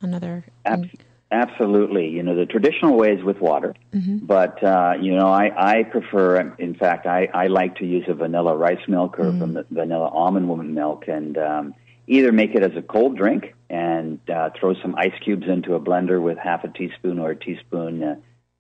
another? 0.02 0.46
Ab- 0.66 0.90
absolutely. 1.32 2.10
You 2.10 2.24
know, 2.24 2.36
the 2.36 2.46
traditional 2.46 2.96
way 2.98 3.14
is 3.14 3.24
with 3.24 3.40
water, 3.42 3.76
Mhm. 3.94 4.26
but 4.26 4.62
uh, 4.64 4.96
you 5.00 5.16
know, 5.16 5.28
I, 5.28 5.52
I 5.80 5.84
prefer. 5.84 6.56
In 6.58 6.76
fact, 6.76 7.06
I, 7.06 7.30
I 7.34 7.48
like 7.48 7.76
to 7.78 7.86
use 7.86 8.06
a 8.08 8.14
vanilla 8.14 8.56
rice 8.56 8.86
milk 8.88 9.20
or 9.20 9.26
Mm. 9.32 9.40
van- 9.40 9.66
vanilla 9.72 10.08
almond 10.10 10.74
milk, 10.74 11.08
and 11.08 11.38
um, 11.38 11.74
either 12.08 12.32
make 12.32 12.56
it 12.56 12.64
as 12.64 12.76
a 12.76 12.82
cold 12.82 13.18
drink 13.18 13.54
and 13.70 14.20
uh, 14.30 14.50
throw 14.58 14.74
some 14.82 14.96
ice 14.96 15.14
cubes 15.24 15.48
into 15.48 15.76
a 15.76 15.80
blender 15.80 16.22
with 16.22 16.38
half 16.38 16.64
a 16.64 16.70
teaspoon 16.70 17.20
or 17.20 17.32
a 17.32 17.36
teaspoon. 17.36 18.04
Uh, 18.04 18.16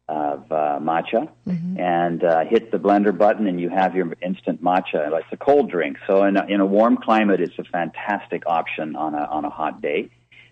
of 0.09 0.49
uh, 0.53 0.79
matcha 0.81 1.27
and 1.77 2.23
uh, 2.23 2.45
hit 2.45 2.71
the 2.71 2.77
blender 2.79 3.11
button, 3.17 3.45
and 3.45 3.59
you 3.59 3.67
have 3.67 3.93
your 3.93 4.13
instant 4.21 4.63
matcha. 4.63 5.11
It's 5.19 5.27
a 5.33 5.35
cold 5.35 5.69
drink, 5.69 5.97
so 6.07 6.23
in 6.23 6.37
a, 6.37 6.45
in 6.45 6.61
a 6.61 6.65
warm 6.65 6.95
climate, 6.95 7.41
it's 7.41 7.59
a 7.59 7.65
fantastic 7.65 8.43
option 8.47 8.95
on 8.95 9.13
a 9.15 9.25
on 9.25 9.43
a 9.43 9.49
hot 9.49 9.81
day. 9.81 10.07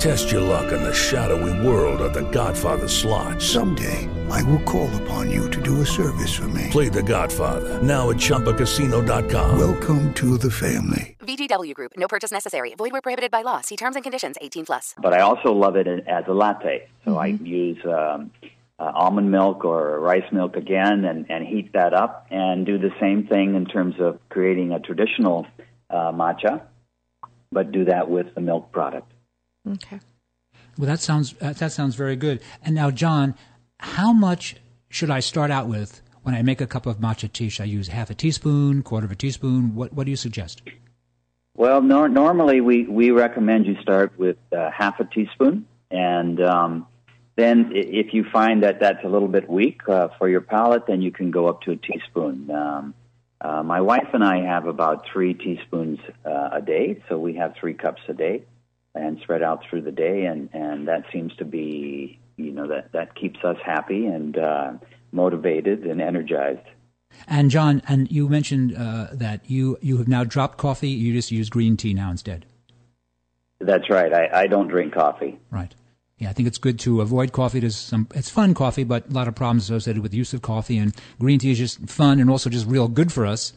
Test 0.00 0.30
your 0.32 0.40
luck 0.40 0.72
in 0.72 0.82
the 0.82 0.94
shadowy 0.94 1.52
world 1.66 2.00
of 2.00 2.14
The 2.14 2.22
Godfather 2.30 2.88
slot. 2.88 3.42
Someday, 3.42 4.08
I 4.30 4.42
will 4.44 4.62
call 4.62 4.88
upon 5.02 5.30
you 5.30 5.50
to 5.50 5.60
do 5.60 5.82
a 5.82 5.86
service 5.86 6.34
for 6.34 6.48
me. 6.48 6.68
Play 6.70 6.88
The 6.88 7.02
Godfather 7.02 7.82
now 7.82 8.08
at 8.08 8.16
ChumbaCasino.com. 8.16 9.58
Welcome 9.58 10.14
to 10.14 10.38
the 10.38 10.50
family. 10.50 11.18
VGW 11.20 11.74
Group. 11.74 11.92
No 11.98 12.08
purchase 12.08 12.32
necessary. 12.32 12.74
Void 12.76 12.92
where 12.92 13.02
prohibited 13.02 13.30
by 13.30 13.42
law. 13.42 13.60
See 13.60 13.76
terms 13.76 13.94
and 13.94 14.02
conditions. 14.02 14.36
18 14.40 14.64
plus. 14.64 14.94
but 14.96 15.12
I 15.12 15.20
also 15.20 15.52
love 15.52 15.76
it 15.76 15.86
as 15.86 16.24
a 16.26 16.32
latte. 16.32 16.88
So 17.04 17.18
I 17.18 17.26
use 17.26 17.84
um, 17.84 18.30
uh, 18.78 18.92
almond 18.94 19.30
milk 19.30 19.66
or 19.66 20.00
rice 20.00 20.32
milk 20.32 20.56
again 20.56 21.04
and, 21.04 21.30
and 21.30 21.46
heat 21.46 21.74
that 21.74 21.92
up 21.92 22.26
and 22.30 22.64
do 22.64 22.78
the 22.78 22.90
same 22.98 23.26
thing 23.26 23.54
in 23.54 23.66
terms 23.66 23.96
of 24.00 24.18
creating 24.30 24.72
a 24.72 24.80
traditional 24.80 25.46
uh, 25.90 26.10
matcha, 26.10 26.62
but 27.52 27.70
do 27.70 27.84
that 27.84 28.08
with 28.08 28.34
the 28.34 28.40
milk 28.40 28.72
product. 28.72 29.12
Okay. 29.68 30.00
Well, 30.78 30.86
that 30.86 31.00
sounds 31.00 31.34
uh, 31.40 31.52
that 31.54 31.72
sounds 31.72 31.94
very 31.94 32.16
good. 32.16 32.40
And 32.62 32.74
now, 32.74 32.90
John, 32.90 33.34
how 33.78 34.12
much 34.12 34.56
should 34.88 35.10
I 35.10 35.20
start 35.20 35.50
out 35.50 35.68
with 35.68 36.02
when 36.22 36.34
I 36.34 36.42
make 36.42 36.60
a 36.60 36.66
cup 36.66 36.86
of 36.86 36.98
matcha 36.98 37.32
tea? 37.32 37.48
Should 37.48 37.62
I 37.62 37.66
use 37.66 37.88
half 37.88 38.10
a 38.10 38.14
teaspoon, 38.14 38.82
quarter 38.82 39.06
of 39.06 39.12
a 39.12 39.16
teaspoon? 39.16 39.74
What 39.74 39.92
What 39.92 40.04
do 40.04 40.10
you 40.10 40.16
suggest? 40.16 40.62
Well, 41.56 41.82
nor- 41.82 42.08
normally 42.08 42.62
we, 42.62 42.84
we 42.84 43.10
recommend 43.10 43.66
you 43.66 43.76
start 43.82 44.18
with 44.18 44.38
uh, 44.50 44.70
half 44.70 44.98
a 44.98 45.04
teaspoon, 45.04 45.66
and 45.90 46.40
um, 46.40 46.86
then 47.36 47.72
if 47.74 48.14
you 48.14 48.24
find 48.32 48.62
that 48.62 48.80
that's 48.80 49.04
a 49.04 49.08
little 49.08 49.28
bit 49.28 49.46
weak 49.48 49.86
uh, 49.86 50.08
for 50.16 50.26
your 50.28 50.40
palate, 50.40 50.86
then 50.86 51.02
you 51.02 51.10
can 51.10 51.30
go 51.30 51.48
up 51.48 51.60
to 51.62 51.72
a 51.72 51.76
teaspoon. 51.76 52.50
Um, 52.50 52.94
uh, 53.42 53.62
my 53.62 53.80
wife 53.80 54.08
and 54.14 54.24
I 54.24 54.42
have 54.44 54.66
about 54.66 55.06
three 55.12 55.34
teaspoons 55.34 55.98
uh, 56.24 56.50
a 56.52 56.62
day, 56.62 57.02
so 57.08 57.18
we 57.18 57.34
have 57.34 57.54
three 57.60 57.74
cups 57.74 58.00
a 58.08 58.14
day, 58.14 58.44
and 58.94 59.18
spread 59.20 59.42
out 59.42 59.62
through 59.68 59.82
the 59.82 59.92
day, 59.92 60.24
and, 60.24 60.48
and 60.52 60.88
that 60.88 61.04
seems 61.12 61.34
to 61.36 61.44
be, 61.44 62.18
you 62.36 62.52
know, 62.52 62.66
that, 62.66 62.92
that 62.92 63.14
keeps 63.14 63.38
us 63.44 63.56
happy 63.64 64.06
and 64.06 64.36
uh, 64.36 64.72
motivated 65.12 65.84
and 65.84 66.00
energized. 66.00 66.66
And 67.26 67.50
John, 67.50 67.82
and 67.88 68.10
you 68.10 68.28
mentioned 68.28 68.76
uh, 68.76 69.08
that 69.12 69.48
you 69.50 69.76
you 69.80 69.98
have 69.98 70.06
now 70.06 70.22
dropped 70.22 70.58
coffee. 70.58 70.90
You 70.90 71.12
just 71.12 71.30
use 71.32 71.50
green 71.50 71.76
tea 71.76 71.92
now 71.92 72.10
instead. 72.10 72.46
That's 73.60 73.90
right. 73.90 74.12
I, 74.12 74.42
I 74.42 74.46
don't 74.46 74.68
drink 74.68 74.94
coffee. 74.94 75.38
Right. 75.50 75.74
Yeah, 76.18 76.30
I 76.30 76.32
think 76.32 76.48
it's 76.48 76.58
good 76.58 76.78
to 76.80 77.00
avoid 77.00 77.32
coffee. 77.32 77.60
There's 77.60 77.76
some, 77.76 78.06
it's 78.14 78.30
fun 78.30 78.54
coffee, 78.54 78.84
but 78.84 79.08
a 79.08 79.12
lot 79.12 79.26
of 79.26 79.34
problems 79.34 79.64
associated 79.64 80.02
with 80.02 80.12
the 80.12 80.18
use 80.18 80.34
of 80.34 80.42
coffee. 80.42 80.78
And 80.78 80.94
green 81.18 81.38
tea 81.38 81.50
is 81.50 81.58
just 81.58 81.88
fun 81.88 82.20
and 82.20 82.30
also 82.30 82.50
just 82.50 82.66
real 82.66 82.88
good 82.88 83.10
for 83.10 83.26
us. 83.26 83.52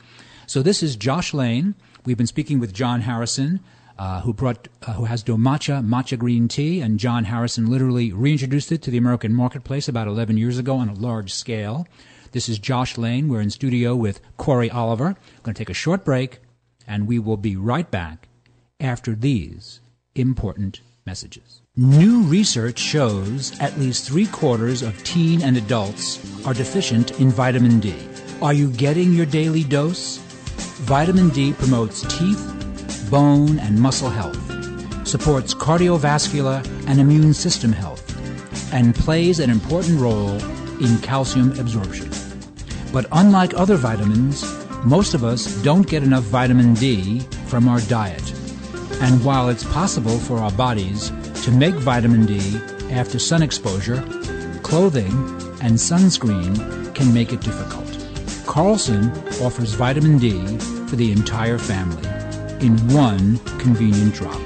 So 0.47 0.61
this 0.61 0.81
is 0.81 0.95
Josh 0.95 1.33
Lane. 1.33 1.75
We've 2.05 2.17
been 2.17 2.27
speaking 2.27 2.59
with 2.59 2.73
John 2.73 3.01
Harrison, 3.01 3.59
uh, 3.97 4.21
who 4.21 4.33
brought, 4.33 4.67
uh, 4.85 4.93
who 4.93 5.05
has 5.05 5.23
DoMatcha 5.23 5.85
matcha 5.85 6.17
green 6.17 6.47
tea, 6.47 6.81
and 6.81 6.99
John 6.99 7.25
Harrison 7.25 7.69
literally 7.69 8.11
reintroduced 8.11 8.71
it 8.71 8.81
to 8.83 8.91
the 8.91 8.97
American 8.97 9.33
marketplace 9.33 9.87
about 9.87 10.07
11 10.07 10.37
years 10.37 10.57
ago 10.57 10.77
on 10.77 10.89
a 10.89 10.93
large 10.93 11.33
scale. 11.33 11.87
This 12.31 12.49
is 12.49 12.57
Josh 12.57 12.97
Lane. 12.97 13.29
We're 13.29 13.41
in 13.41 13.51
studio 13.51 13.95
with 13.95 14.19
Corey 14.37 14.71
Oliver. 14.71 15.15
We're 15.15 15.43
going 15.43 15.53
to 15.53 15.59
take 15.59 15.69
a 15.69 15.75
short 15.75 16.03
break, 16.03 16.39
and 16.87 17.07
we 17.07 17.19
will 17.19 17.37
be 17.37 17.55
right 17.55 17.89
back 17.89 18.27
after 18.79 19.13
these 19.13 19.81
important 20.15 20.81
messages. 21.05 21.61
New 21.75 22.21
research 22.21 22.77
shows 22.79 23.59
at 23.59 23.77
least 23.79 24.07
three 24.07 24.27
quarters 24.27 24.81
of 24.81 25.03
teen 25.03 25.41
and 25.41 25.57
adults 25.57 26.45
are 26.45 26.53
deficient 26.53 27.19
in 27.19 27.29
vitamin 27.29 27.79
D. 27.79 27.95
Are 28.41 28.53
you 28.53 28.69
getting 28.71 29.13
your 29.13 29.25
daily 29.25 29.63
dose? 29.63 30.17
Vitamin 30.85 31.29
D 31.29 31.53
promotes 31.53 32.01
teeth, 32.15 32.62
bone, 33.13 33.59
and 33.59 33.79
muscle 33.79 34.09
health, 34.09 34.41
supports 35.07 35.53
cardiovascular 35.53 36.65
and 36.87 36.99
immune 36.99 37.31
system 37.31 37.71
health, 37.71 38.03
and 38.73 38.95
plays 38.95 39.39
an 39.39 39.51
important 39.51 40.01
role 40.01 40.43
in 40.83 40.97
calcium 41.03 41.51
absorption. 41.59 42.09
But 42.91 43.05
unlike 43.11 43.53
other 43.53 43.75
vitamins, 43.75 44.43
most 44.83 45.13
of 45.13 45.23
us 45.23 45.61
don't 45.61 45.87
get 45.87 46.01
enough 46.01 46.23
vitamin 46.23 46.73
D 46.73 47.19
from 47.45 47.67
our 47.67 47.81
diet. 47.81 48.33
And 48.93 49.23
while 49.23 49.47
it's 49.49 49.63
possible 49.63 50.17
for 50.17 50.39
our 50.39 50.51
bodies 50.51 51.11
to 51.43 51.51
make 51.51 51.75
vitamin 51.75 52.25
D 52.25 52.39
after 52.89 53.19
sun 53.19 53.43
exposure, 53.43 54.01
clothing 54.63 55.13
and 55.61 55.77
sunscreen 55.77 56.95
can 56.95 57.13
make 57.13 57.31
it 57.31 57.41
difficult. 57.41 57.91
Carlson 58.47 59.11
offers 59.39 59.75
vitamin 59.75 60.17
D 60.17 60.31
for 60.87 60.95
the 60.95 61.11
entire 61.11 61.59
family 61.59 62.12
in 62.63 62.77
one 62.93 63.37
convenient 63.59 64.15
drop. 64.15 64.41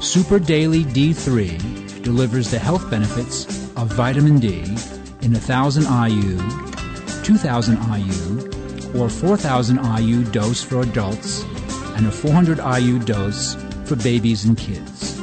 Super 0.00 0.38
Daily 0.38 0.84
D3 0.84 2.02
delivers 2.02 2.50
the 2.50 2.58
health 2.58 2.88
benefits 2.88 3.46
of 3.76 3.92
vitamin 3.92 4.38
D 4.38 4.62
in 5.22 5.32
1000 5.32 5.82
IU, 5.82 6.38
2000 7.24 7.76
IU, 7.98 8.98
or 8.98 9.08
4000 9.08 9.80
IU 9.98 10.24
dose 10.30 10.62
for 10.62 10.82
adults 10.82 11.42
and 11.96 12.06
a 12.06 12.12
400 12.12 12.58
IU 12.58 13.00
dose 13.00 13.56
for 13.84 13.96
babies 13.96 14.44
and 14.44 14.56
kids. 14.56 15.20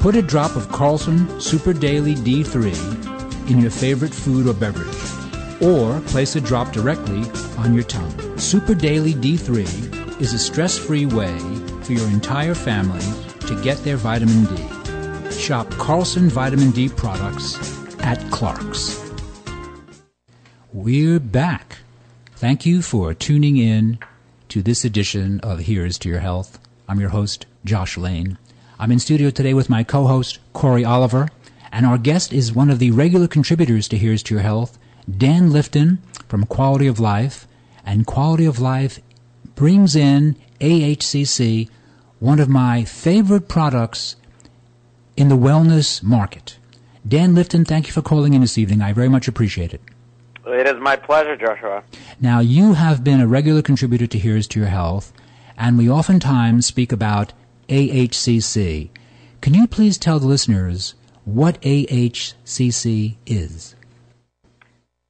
Put 0.00 0.16
a 0.16 0.22
drop 0.22 0.56
of 0.56 0.72
Carlson 0.72 1.40
Super 1.40 1.72
Daily 1.72 2.16
D3 2.16 3.48
in 3.48 3.60
your 3.60 3.70
favorite 3.70 4.12
food 4.12 4.48
or 4.48 4.54
beverage, 4.54 5.62
or 5.62 6.00
place 6.08 6.34
a 6.34 6.40
drop 6.40 6.72
directly 6.72 7.22
on 7.58 7.74
your 7.74 7.84
tongue. 7.84 8.38
Super 8.38 8.74
Daily 8.74 9.14
D3 9.14 10.20
is 10.20 10.32
a 10.32 10.38
stress 10.38 10.76
free 10.76 11.06
way 11.06 11.36
for 11.90 11.94
your 11.94 12.10
entire 12.10 12.54
family 12.54 13.00
to 13.48 13.60
get 13.64 13.76
their 13.78 13.96
vitamin 13.96 14.44
D. 14.44 15.32
Shop 15.32 15.68
Carlson 15.70 16.28
Vitamin 16.28 16.70
D 16.70 16.88
products 16.88 17.58
at 17.98 18.20
Clark's. 18.30 19.10
We're 20.72 21.18
back. 21.18 21.78
Thank 22.36 22.64
you 22.64 22.80
for 22.80 23.12
tuning 23.12 23.56
in 23.56 23.98
to 24.50 24.62
this 24.62 24.84
edition 24.84 25.40
of 25.40 25.58
Here's 25.58 25.98
to 25.98 26.08
Your 26.08 26.20
Health. 26.20 26.60
I'm 26.88 27.00
your 27.00 27.08
host, 27.08 27.46
Josh 27.64 27.96
Lane. 27.96 28.38
I'm 28.78 28.92
in 28.92 29.00
studio 29.00 29.30
today 29.30 29.52
with 29.52 29.68
my 29.68 29.82
co-host, 29.82 30.38
Corey 30.52 30.84
Oliver, 30.84 31.28
and 31.72 31.84
our 31.86 31.98
guest 31.98 32.32
is 32.32 32.52
one 32.52 32.70
of 32.70 32.78
the 32.78 32.92
regular 32.92 33.26
contributors 33.26 33.88
to 33.88 33.98
Here's 33.98 34.22
to 34.24 34.34
Your 34.34 34.44
Health, 34.44 34.78
Dan 35.10 35.50
Lifton 35.50 35.98
from 36.28 36.46
Quality 36.46 36.86
of 36.86 37.00
Life. 37.00 37.48
And 37.84 38.06
Quality 38.06 38.44
of 38.44 38.60
Life 38.60 39.00
brings 39.56 39.96
in 39.96 40.36
AHCC, 40.60 41.68
one 42.20 42.38
of 42.38 42.48
my 42.48 42.84
favorite 42.84 43.48
products 43.48 44.16
in 45.16 45.28
the 45.28 45.36
wellness 45.36 46.02
market. 46.02 46.58
Dan 47.06 47.34
Lifton, 47.34 47.66
thank 47.66 47.86
you 47.86 47.92
for 47.92 48.02
calling 48.02 48.34
in 48.34 48.42
this 48.42 48.58
evening. 48.58 48.82
I 48.82 48.92
very 48.92 49.08
much 49.08 49.26
appreciate 49.26 49.72
it. 49.72 49.80
It 50.46 50.66
is 50.66 50.80
my 50.80 50.96
pleasure, 50.96 51.36
Joshua. 51.36 51.82
Now, 52.20 52.40
you 52.40 52.74
have 52.74 53.02
been 53.02 53.20
a 53.20 53.26
regular 53.26 53.62
contributor 53.62 54.06
to 54.06 54.18
Here's 54.18 54.46
to 54.48 54.60
Your 54.60 54.68
Health, 54.68 55.12
and 55.56 55.78
we 55.78 55.88
oftentimes 55.88 56.66
speak 56.66 56.92
about 56.92 57.32
AHCC. 57.68 58.90
Can 59.40 59.54
you 59.54 59.66
please 59.66 59.96
tell 59.96 60.18
the 60.18 60.26
listeners 60.26 60.94
what 61.24 61.60
AHCC 61.62 63.16
is? 63.26 63.74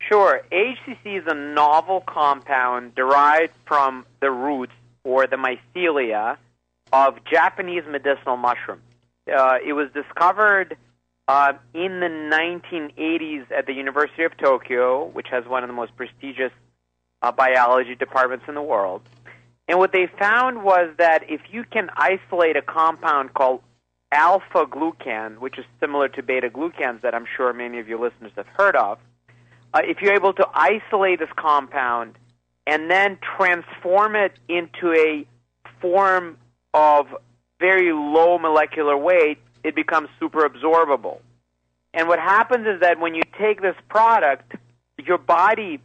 Sure. 0.01 0.43
AHCC 0.53 1.19
is 1.19 1.25
a 1.27 1.35
novel 1.35 2.03
compound 2.07 2.95
derived 2.95 3.53
from 3.67 4.05
the 4.21 4.31
roots 4.31 4.73
or 5.03 5.27
the 5.27 5.37
mycelia 5.37 6.37
of 6.93 7.15
Japanese 7.25 7.85
medicinal 7.89 8.37
mushrooms. 8.37 8.83
Uh, 9.27 9.59
it 9.65 9.75
was 9.75 9.89
discovered 9.95 10.77
uh, 11.29 11.53
in 11.75 12.01
the 12.01 12.09
1980s 12.09 13.51
at 13.57 13.67
the 13.67 13.73
University 13.73 14.25
of 14.25 14.37
Tokyo, 14.37 15.07
which 15.07 15.29
has 15.31 15.45
one 15.47 15.63
of 15.63 15.69
the 15.69 15.75
most 15.75 15.97
prestigious 15.97 16.53
uh, 17.23 17.31
biology 17.31 17.95
departments 17.95 18.47
in 18.49 18.55
the 18.55 18.63
world. 18.63 19.03
And 19.69 19.79
what 19.79 19.93
they 19.93 20.09
found 20.19 20.65
was 20.65 20.93
that 20.99 21.31
if 21.31 21.41
you 21.53 21.65
can 21.65 21.91
isolate 21.97 22.57
a 22.57 22.63
compound 22.63 23.35
called 23.35 23.63
alpha 24.11 24.67
glucan, 24.67 25.39
which 25.39 25.59
is 25.59 25.65
similar 25.79 26.09
to 26.09 26.23
beta 26.23 26.51
glucans 26.51 27.03
that 27.03 27.15
I'm 27.15 27.27
sure 27.37 27.53
many 27.53 27.79
of 27.79 27.87
your 27.87 28.01
listeners 28.01 28.33
have 28.35 28.49
heard 28.49 28.75
of, 28.75 28.99
uh, 29.73 29.83
if 29.85 30.03
you're 30.03 30.15
able 30.15 30.33
to 30.33 30.47
isolate 30.53 31.21
this 31.21 31.29
compound 31.37 32.17
and 32.67 32.91
then 32.91 33.19
transform 33.37 34.17
it 34.17 34.33
into 34.49 34.93
a 34.93 35.25
form 35.81 36.37
of 36.75 37.07
very 37.59 37.93
low 37.93 38.39
molecular 38.39 38.97
weight, 38.97 39.39
it 39.63 39.75
becomes 39.75 40.09
super 40.19 40.49
absorbable. 40.49 41.19
And 41.93 42.09
what 42.09 42.19
happens 42.19 42.67
is 42.67 42.81
that 42.81 43.01
when 43.01 43.15
you 43.15 43.23
take 43.39 43.61
this 43.61 43.77
product, 43.89 44.55
your 44.99 45.19
body 45.19 45.81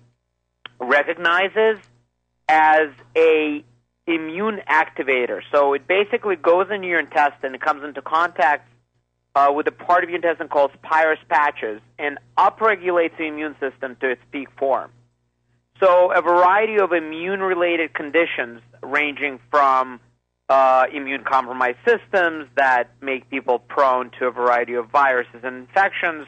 recognizes 0.79 1.77
as 2.47 2.89
a 3.17 3.63
immune 4.07 4.61
activator. 4.69 5.41
So 5.51 5.73
it 5.73 5.88
basically 5.88 6.36
goes 6.36 6.67
into 6.69 6.88
your 6.88 6.99
intestine, 6.99 7.55
it 7.55 7.61
comes 7.61 7.83
into 7.83 8.01
contact 8.01 8.69
uh, 9.33 9.51
with 9.53 9.67
a 9.67 9.71
part 9.71 10.03
of 10.03 10.09
your 10.09 10.17
intestine 10.17 10.47
called 10.47 10.71
Peyer's 10.83 11.17
patches 11.27 11.81
and 11.97 12.19
upregulates 12.38 13.17
the 13.17 13.25
immune 13.25 13.55
system 13.59 13.97
to 14.01 14.11
its 14.11 14.21
peak 14.31 14.47
form. 14.57 14.91
So 15.79 16.11
a 16.11 16.21
variety 16.21 16.79
of 16.79 16.93
immune-related 16.93 17.93
conditions 17.93 18.61
ranging 18.81 19.39
from 19.51 19.99
uh, 20.49 20.85
immune 20.93 21.23
compromised 21.23 21.77
systems 21.85 22.47
that 22.55 22.89
make 23.01 23.29
people 23.29 23.59
prone 23.59 24.11
to 24.19 24.27
a 24.27 24.31
variety 24.31 24.73
of 24.73 24.89
viruses 24.89 25.41
and 25.43 25.55
infections, 25.55 26.27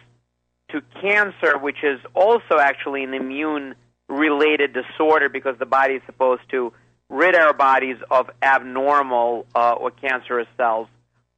to 0.72 0.82
cancer, 1.02 1.58
which 1.58 1.84
is 1.84 2.00
also 2.14 2.58
actually 2.60 3.04
an 3.04 3.14
immune 3.14 3.76
related 4.10 4.74
disorder 4.74 5.30
because 5.30 5.56
the 5.60 5.66
body 5.66 5.96
is 5.96 6.02
supposed 6.06 6.42
to 6.50 6.74
rid 7.10 7.36
our 7.36 7.54
bodies 7.54 7.98
of 8.12 8.30
abnormal 8.42 9.46
uh, 9.56 9.74
or 9.74 9.92
cancerous 9.92 10.48
cells. 10.58 10.88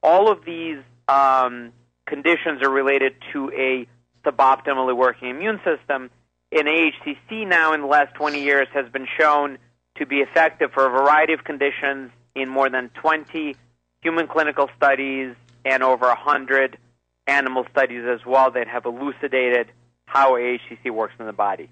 All 0.02 0.30
of 0.30 0.44
these 0.44 0.78
um, 1.06 1.72
conditions 2.06 2.62
are 2.62 2.70
related 2.70 3.14
to 3.32 3.52
a 3.52 3.86
suboptimally 4.24 4.96
working 4.96 5.28
immune 5.28 5.60
system. 5.64 6.10
And 6.52 6.66
AHCC 6.66 7.46
now 7.46 7.72
in 7.74 7.82
the 7.82 7.86
last 7.86 8.14
20 8.14 8.42
years 8.42 8.66
has 8.74 8.90
been 8.90 9.06
shown 9.18 9.58
to 9.96 10.06
be 10.06 10.16
effective 10.16 10.72
for 10.72 10.86
a 10.86 10.90
variety 10.90 11.32
of 11.32 11.44
conditions 11.44 12.10
in 12.40 12.48
more 12.48 12.70
than 12.70 12.90
20 12.90 13.56
human 14.02 14.26
clinical 14.26 14.68
studies 14.76 15.34
and 15.64 15.82
over 15.82 16.06
100 16.06 16.78
animal 17.26 17.66
studies 17.70 18.04
as 18.06 18.24
well 18.26 18.50
that 18.50 18.66
have 18.66 18.86
elucidated 18.86 19.68
how 20.06 20.32
AHCC 20.32 20.90
works 20.90 21.14
in 21.18 21.26
the 21.26 21.32
body. 21.32 21.68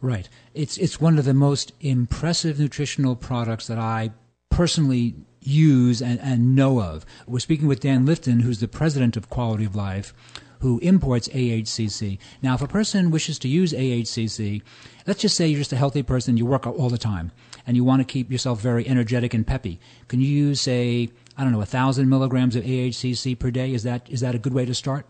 Right. 0.00 0.28
It's 0.52 0.76
it's 0.76 1.00
one 1.00 1.18
of 1.18 1.24
the 1.24 1.34
most 1.34 1.72
impressive 1.80 2.58
nutritional 2.58 3.16
products 3.16 3.66
that 3.66 3.78
I 3.78 4.10
personally 4.50 5.14
use 5.40 6.00
and, 6.00 6.20
and 6.20 6.54
know 6.54 6.80
of. 6.80 7.04
We're 7.26 7.38
speaking 7.38 7.66
with 7.66 7.80
Dan 7.80 8.06
Lifton, 8.06 8.42
who's 8.42 8.60
the 8.60 8.68
president 8.68 9.16
of 9.16 9.30
Quality 9.30 9.64
of 9.64 9.74
Life, 9.74 10.14
who 10.60 10.78
imports 10.78 11.28
AHCC. 11.28 12.18
Now, 12.42 12.54
if 12.54 12.62
a 12.62 12.68
person 12.68 13.10
wishes 13.10 13.38
to 13.40 13.48
use 13.48 13.72
AHCC, 13.72 14.62
let's 15.06 15.20
just 15.20 15.36
say 15.36 15.46
you're 15.46 15.58
just 15.58 15.72
a 15.72 15.76
healthy 15.76 16.02
person, 16.02 16.36
you 16.36 16.46
work 16.46 16.66
all 16.66 16.88
the 16.88 16.98
time, 16.98 17.32
and 17.66 17.76
you 17.76 17.84
want 17.84 18.00
to 18.00 18.04
keep 18.04 18.30
yourself 18.30 18.60
very 18.60 18.86
energetic 18.86 19.34
and 19.34 19.46
peppy. 19.46 19.80
Can 20.08 20.20
you 20.20 20.28
use, 20.28 20.60
say, 20.60 21.10
I 21.36 21.42
don't 21.42 21.52
know, 21.52 21.60
a 21.60 21.66
thousand 21.66 22.08
milligrams 22.08 22.56
of 22.56 22.64
AHCC 22.64 23.38
per 23.38 23.50
day? 23.50 23.72
Is 23.72 23.82
that 23.82 24.08
is 24.10 24.20
that 24.20 24.34
a 24.34 24.38
good 24.38 24.54
way 24.54 24.64
to 24.64 24.74
start? 24.74 25.06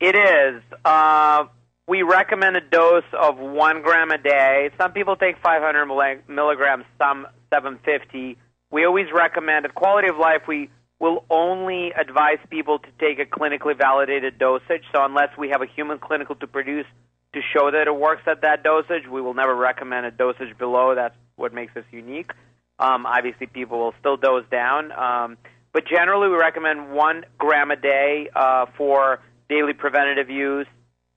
It 0.00 0.14
is. 0.14 0.62
Uh, 0.84 1.44
we 1.88 2.02
recommend 2.02 2.56
a 2.56 2.60
dose 2.60 3.04
of 3.12 3.38
one 3.38 3.82
gram 3.82 4.10
a 4.10 4.18
day. 4.18 4.70
Some 4.78 4.92
people 4.92 5.16
take 5.16 5.36
500 5.42 5.86
milligrams, 6.28 6.84
some 7.00 7.26
750. 7.52 8.36
We 8.70 8.84
always 8.84 9.06
recommend 9.12 9.64
at 9.64 9.74
Quality 9.74 10.08
of 10.08 10.18
Life, 10.18 10.42
we 10.48 10.68
will 10.98 11.24
only 11.30 11.92
advise 11.92 12.38
people 12.50 12.78
to 12.78 12.88
take 12.98 13.18
a 13.18 13.24
clinically 13.24 13.76
validated 13.76 14.38
dosage. 14.38 14.82
So 14.92 15.04
unless 15.04 15.28
we 15.38 15.50
have 15.50 15.62
a 15.62 15.66
human 15.66 15.98
clinical 15.98 16.34
to 16.36 16.46
produce 16.46 16.86
to 17.34 17.40
show 17.52 17.70
that 17.70 17.86
it 17.86 17.94
works 17.94 18.22
at 18.26 18.42
that 18.42 18.62
dosage, 18.62 19.06
we 19.10 19.20
will 19.20 19.34
never 19.34 19.54
recommend 19.54 20.06
a 20.06 20.10
dosage 20.10 20.56
below. 20.58 20.94
That's 20.94 21.14
what 21.36 21.52
makes 21.52 21.76
us 21.76 21.84
unique. 21.90 22.30
Um, 22.78 23.06
obviously, 23.06 23.46
people 23.46 23.78
will 23.78 23.94
still 24.00 24.16
dose 24.16 24.44
down. 24.50 24.92
Um, 24.92 25.36
but 25.72 25.84
generally, 25.86 26.28
we 26.28 26.36
recommend 26.36 26.90
one 26.92 27.24
gram 27.38 27.70
a 27.70 27.76
day 27.76 28.28
uh, 28.34 28.66
for 28.76 29.20
daily 29.48 29.74
preventative 29.74 30.30
use, 30.30 30.66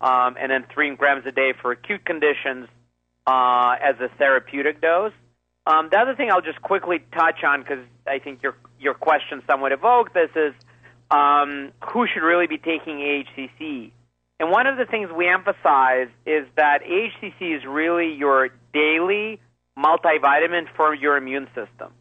um, 0.02 0.36
and 0.40 0.52
then 0.52 0.66
three 0.74 0.94
grams 0.96 1.26
a 1.26 1.32
day 1.32 1.54
for 1.62 1.72
acute 1.72 2.06
conditions 2.06 2.68
uh, 3.26 3.76
as 3.82 3.96
a 4.00 4.10
therapeutic 4.18 4.82
dose. 4.82 5.14
Um, 5.66 5.90
the 5.92 5.98
other 5.98 6.16
thing 6.16 6.32
I'll 6.32 6.42
just 6.42 6.62
quickly 6.62 7.00
touch 7.14 7.44
on, 7.44 7.62
because 7.62 7.86
I 8.08 8.20
think 8.20 8.42
your 8.42 8.56
your 8.80 8.94
question 8.94 9.44
somewhat 9.48 9.72
evoked 9.72 10.14
this, 10.14 10.32
is 10.36 10.54
um, 11.12 11.72
who 11.94 12.08
should 12.08 12.24
really 12.24 12.48
be 12.48 12.58
taking 12.58 12.98
AHCC? 12.98 13.92
And 14.40 14.52
one 14.52 14.68
of 14.68 14.78
the 14.78 14.86
things 14.86 15.10
we 15.12 15.28
emphasize 15.28 16.08
is 16.26 16.46
that 16.56 16.80
HCC 16.84 17.58
is 17.58 17.66
really 17.66 18.14
your 18.14 18.50
daily 18.74 19.40
multivitamin 19.78 20.68
for 20.76 20.94
your 20.94 21.18
immune 21.18 21.48
system. 21.48 21.92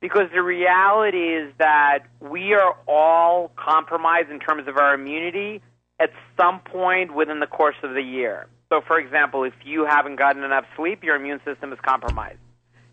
Because 0.00 0.30
the 0.32 0.42
reality 0.42 1.34
is 1.34 1.52
that 1.58 2.04
we 2.20 2.54
are 2.54 2.76
all 2.86 3.50
compromised 3.56 4.30
in 4.30 4.38
terms 4.38 4.68
of 4.68 4.76
our 4.76 4.94
immunity 4.94 5.60
at 5.98 6.10
some 6.36 6.60
point 6.60 7.12
within 7.12 7.40
the 7.40 7.48
course 7.48 7.74
of 7.82 7.94
the 7.94 8.02
year. 8.02 8.46
So, 8.68 8.80
for 8.86 8.98
example, 8.98 9.42
if 9.42 9.54
you 9.64 9.84
haven't 9.84 10.16
gotten 10.16 10.44
enough 10.44 10.66
sleep, 10.76 11.02
your 11.02 11.16
immune 11.16 11.40
system 11.44 11.72
is 11.72 11.80
compromised. 11.84 12.38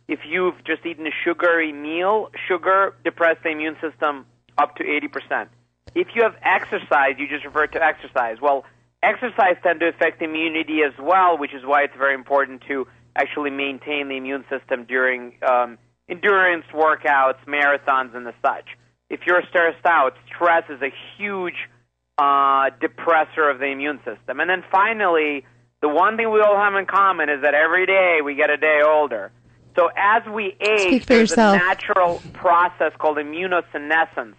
If 0.07 0.19
you've 0.27 0.55
just 0.65 0.83
eaten 0.85 1.05
a 1.05 1.11
sugary 1.23 1.71
meal, 1.71 2.31
sugar 2.47 2.95
depresses 3.03 3.43
the 3.43 3.49
immune 3.49 3.75
system 3.81 4.25
up 4.57 4.75
to 4.77 4.83
80%. 4.83 5.47
If 5.93 6.07
you 6.15 6.23
have 6.23 6.35
exercise, 6.41 7.15
you 7.17 7.27
just 7.27 7.45
refer 7.45 7.67
to 7.67 7.83
exercise. 7.83 8.37
Well, 8.41 8.65
exercise 9.05 9.55
tend 9.63 9.79
to 9.81 9.87
affect 9.87 10.21
immunity 10.21 10.81
as 10.83 10.93
well, 10.99 11.37
which 11.37 11.53
is 11.53 11.63
why 11.63 11.83
it's 11.83 11.95
very 11.97 12.15
important 12.15 12.63
to 12.67 12.87
actually 13.15 13.49
maintain 13.49 14.09
the 14.09 14.17
immune 14.17 14.43
system 14.49 14.85
during 14.85 15.33
um, 15.47 15.77
endurance 16.09 16.65
workouts, 16.73 17.37
marathons, 17.47 18.15
and 18.15 18.25
the 18.25 18.33
such. 18.43 18.65
If 19.09 19.21
you're 19.25 19.43
stressed 19.49 19.85
out, 19.85 20.15
stress 20.27 20.63
is 20.69 20.81
a 20.81 20.91
huge 21.17 21.69
uh, 22.17 22.71
depressor 22.81 23.49
of 23.49 23.59
the 23.59 23.65
immune 23.65 23.99
system. 24.03 24.39
And 24.39 24.49
then 24.49 24.63
finally, 24.71 25.45
the 25.81 25.89
one 25.89 26.17
thing 26.17 26.31
we 26.31 26.41
all 26.41 26.57
have 26.57 26.75
in 26.75 26.85
common 26.85 27.29
is 27.29 27.41
that 27.41 27.53
every 27.53 27.85
day 27.85 28.19
we 28.23 28.35
get 28.35 28.49
a 28.49 28.57
day 28.57 28.81
older. 28.85 29.31
So 29.77 29.89
as 29.95 30.23
we 30.25 30.55
age, 30.59 31.05
there's 31.05 31.31
yourself. 31.31 31.55
a 31.55 31.59
natural 31.59 32.21
process 32.33 32.93
called 32.97 33.17
immunosenescence, 33.17 34.35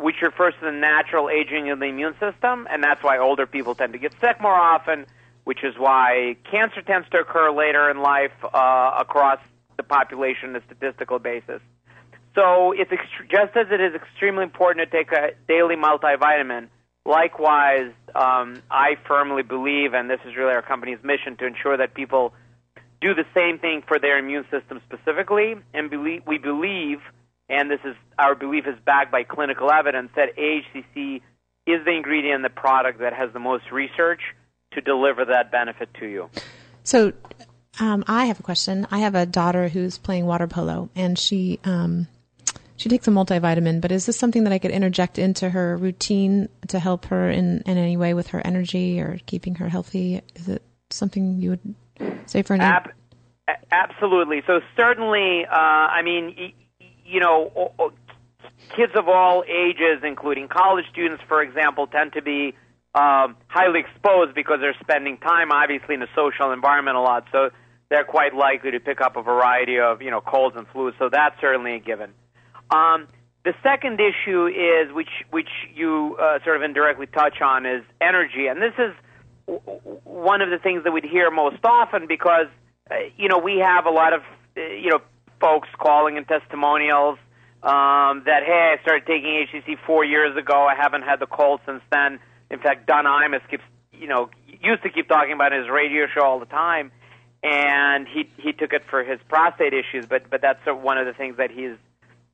which 0.00 0.16
refers 0.22 0.54
to 0.60 0.66
the 0.66 0.72
natural 0.72 1.28
aging 1.28 1.70
of 1.70 1.78
the 1.78 1.86
immune 1.86 2.14
system, 2.18 2.66
and 2.70 2.82
that's 2.82 3.02
why 3.02 3.18
older 3.18 3.46
people 3.46 3.74
tend 3.74 3.92
to 3.92 3.98
get 3.98 4.12
sick 4.20 4.40
more 4.40 4.54
often, 4.54 5.06
which 5.44 5.64
is 5.64 5.74
why 5.78 6.36
cancer 6.50 6.82
tends 6.82 7.08
to 7.10 7.18
occur 7.18 7.50
later 7.50 7.90
in 7.90 8.00
life 8.00 8.32
uh, 8.44 8.96
across 8.98 9.40
the 9.76 9.82
population 9.82 10.50
on 10.50 10.56
a 10.56 10.62
statistical 10.66 11.18
basis. 11.18 11.60
So 12.34 12.72
it's 12.72 12.90
ext- 12.90 13.30
just 13.30 13.56
as 13.56 13.66
it 13.70 13.80
is 13.80 13.94
extremely 13.94 14.44
important 14.44 14.90
to 14.90 14.96
take 14.96 15.10
a 15.12 15.32
daily 15.48 15.76
multivitamin. 15.76 16.68
Likewise, 17.04 17.92
um, 18.14 18.62
I 18.70 18.96
firmly 19.06 19.42
believe, 19.42 19.94
and 19.94 20.10
this 20.10 20.20
is 20.26 20.36
really 20.36 20.52
our 20.52 20.62
company's 20.62 21.02
mission, 21.02 21.36
to 21.38 21.46
ensure 21.46 21.76
that 21.76 21.94
people 21.94 22.34
do 23.00 23.14
the 23.14 23.24
same 23.34 23.58
thing 23.58 23.82
for 23.86 23.98
their 23.98 24.18
immune 24.18 24.44
system 24.50 24.80
specifically. 24.84 25.56
And 25.72 25.88
belie- 25.88 26.20
we 26.26 26.38
believe, 26.38 27.00
and 27.48 27.70
this 27.70 27.80
is 27.84 27.94
our 28.18 28.34
belief 28.34 28.66
is 28.66 28.76
backed 28.84 29.10
by 29.10 29.24
clinical 29.24 29.70
evidence, 29.70 30.10
that 30.16 30.36
AHCC 30.36 31.22
is 31.66 31.84
the 31.84 31.92
ingredient 31.92 32.36
in 32.36 32.42
the 32.42 32.50
product 32.50 33.00
that 33.00 33.12
has 33.12 33.32
the 33.32 33.38
most 33.38 33.70
research 33.70 34.20
to 34.72 34.80
deliver 34.80 35.24
that 35.24 35.50
benefit 35.50 35.88
to 36.00 36.06
you. 36.06 36.30
So, 36.82 37.12
um, 37.80 38.04
I 38.06 38.26
have 38.26 38.40
a 38.40 38.42
question. 38.42 38.86
I 38.90 38.98
have 39.00 39.14
a 39.14 39.26
daughter 39.26 39.68
who's 39.68 39.98
playing 39.98 40.26
water 40.26 40.46
polo, 40.46 40.90
and 40.94 41.18
she 41.18 41.60
um, 41.64 42.08
she 42.76 42.88
takes 42.88 43.06
a 43.06 43.10
multivitamin. 43.10 43.80
But 43.80 43.92
is 43.92 44.06
this 44.06 44.18
something 44.18 44.44
that 44.44 44.52
I 44.52 44.58
could 44.58 44.70
interject 44.70 45.18
into 45.18 45.50
her 45.50 45.76
routine 45.76 46.48
to 46.68 46.78
help 46.78 47.06
her 47.06 47.30
in, 47.30 47.62
in 47.66 47.76
any 47.76 47.96
way 47.96 48.14
with 48.14 48.28
her 48.28 48.40
energy 48.44 49.00
or 49.00 49.18
keeping 49.26 49.56
her 49.56 49.68
healthy? 49.68 50.22
Is 50.34 50.48
it 50.48 50.62
something 50.90 51.40
you 51.40 51.50
would 51.50 51.74
say 52.26 52.42
for 52.42 52.54
an 52.54 52.62
Ab- 52.62 52.92
absolutely. 53.70 54.42
So 54.46 54.60
certainly, 54.76 55.44
uh, 55.44 55.54
I 55.56 56.02
mean, 56.02 56.34
y- 56.38 56.52
you 57.08 57.20
know, 57.20 57.72
kids 58.76 58.92
of 58.94 59.08
all 59.08 59.44
ages, 59.48 60.02
including 60.04 60.48
college 60.48 60.84
students, 60.92 61.22
for 61.26 61.42
example, 61.42 61.86
tend 61.86 62.12
to 62.12 62.22
be 62.22 62.54
um, 62.94 63.36
highly 63.48 63.80
exposed 63.80 64.34
because 64.34 64.58
they're 64.60 64.76
spending 64.80 65.18
time, 65.18 65.50
obviously, 65.52 65.94
in 65.94 66.00
the 66.00 66.08
social 66.14 66.52
environment 66.52 66.96
a 66.96 67.00
lot. 67.00 67.24
So 67.32 67.50
they're 67.88 68.04
quite 68.04 68.34
likely 68.34 68.72
to 68.72 68.80
pick 68.80 69.00
up 69.00 69.16
a 69.16 69.22
variety 69.22 69.78
of, 69.78 70.02
you 70.02 70.10
know, 70.10 70.20
colds 70.20 70.56
and 70.56 70.66
flus. 70.68 70.92
So 70.98 71.08
that's 71.10 71.40
certainly 71.40 71.74
a 71.74 71.80
given. 71.80 72.10
Um, 72.70 73.08
the 73.44 73.54
second 73.62 74.00
issue 74.00 74.46
is, 74.46 74.92
which 74.92 75.08
which 75.30 75.48
you 75.74 76.16
uh, 76.20 76.38
sort 76.44 76.56
of 76.56 76.62
indirectly 76.62 77.06
touch 77.06 77.40
on, 77.40 77.64
is 77.64 77.82
energy, 78.00 78.46
and 78.46 78.60
this 78.60 78.74
is 78.78 78.92
w- 79.46 79.80
one 80.04 80.42
of 80.42 80.50
the 80.50 80.58
things 80.58 80.84
that 80.84 80.92
we'd 80.92 81.04
hear 81.04 81.30
most 81.30 81.64
often 81.64 82.06
because 82.06 82.48
uh, 82.90 82.94
you 83.16 83.28
know 83.28 83.38
we 83.38 83.58
have 83.58 83.86
a 83.86 83.90
lot 83.90 84.12
of 84.12 84.20
uh, 84.56 84.60
you 84.60 84.90
know 84.90 84.98
folks 85.40 85.68
calling 85.78 86.16
in 86.16 86.24
testimonials 86.24 87.18
um, 87.62 88.22
that 88.26 88.44
hey 88.44 88.76
I 88.78 88.82
started 88.82 89.06
taking 89.06 89.46
HCC 89.52 89.76
four 89.86 90.04
years 90.04 90.36
ago 90.36 90.66
I 90.66 90.74
haven't 90.76 91.02
had 91.02 91.18
the 91.20 91.26
cold 91.26 91.60
since 91.66 91.82
then. 91.90 92.20
In 92.50 92.60
fact, 92.60 92.86
Don 92.86 93.04
Imus 93.04 93.40
keeps 93.50 93.64
you 93.92 94.06
know 94.06 94.30
used 94.62 94.82
to 94.82 94.90
keep 94.90 95.08
talking 95.08 95.32
about 95.32 95.52
his 95.52 95.68
radio 95.68 96.06
show 96.06 96.22
all 96.22 96.38
the 96.38 96.46
time, 96.46 96.92
and 97.42 98.06
he 98.06 98.28
he 98.36 98.52
took 98.52 98.72
it 98.72 98.82
for 98.88 99.02
his 99.02 99.18
prostate 99.28 99.74
issues. 99.74 100.06
But 100.06 100.30
but 100.30 100.40
that's 100.40 100.60
one 100.66 100.98
of 100.98 101.06
the 101.06 101.12
things 101.12 101.36
that 101.38 101.50
he's 101.50 101.76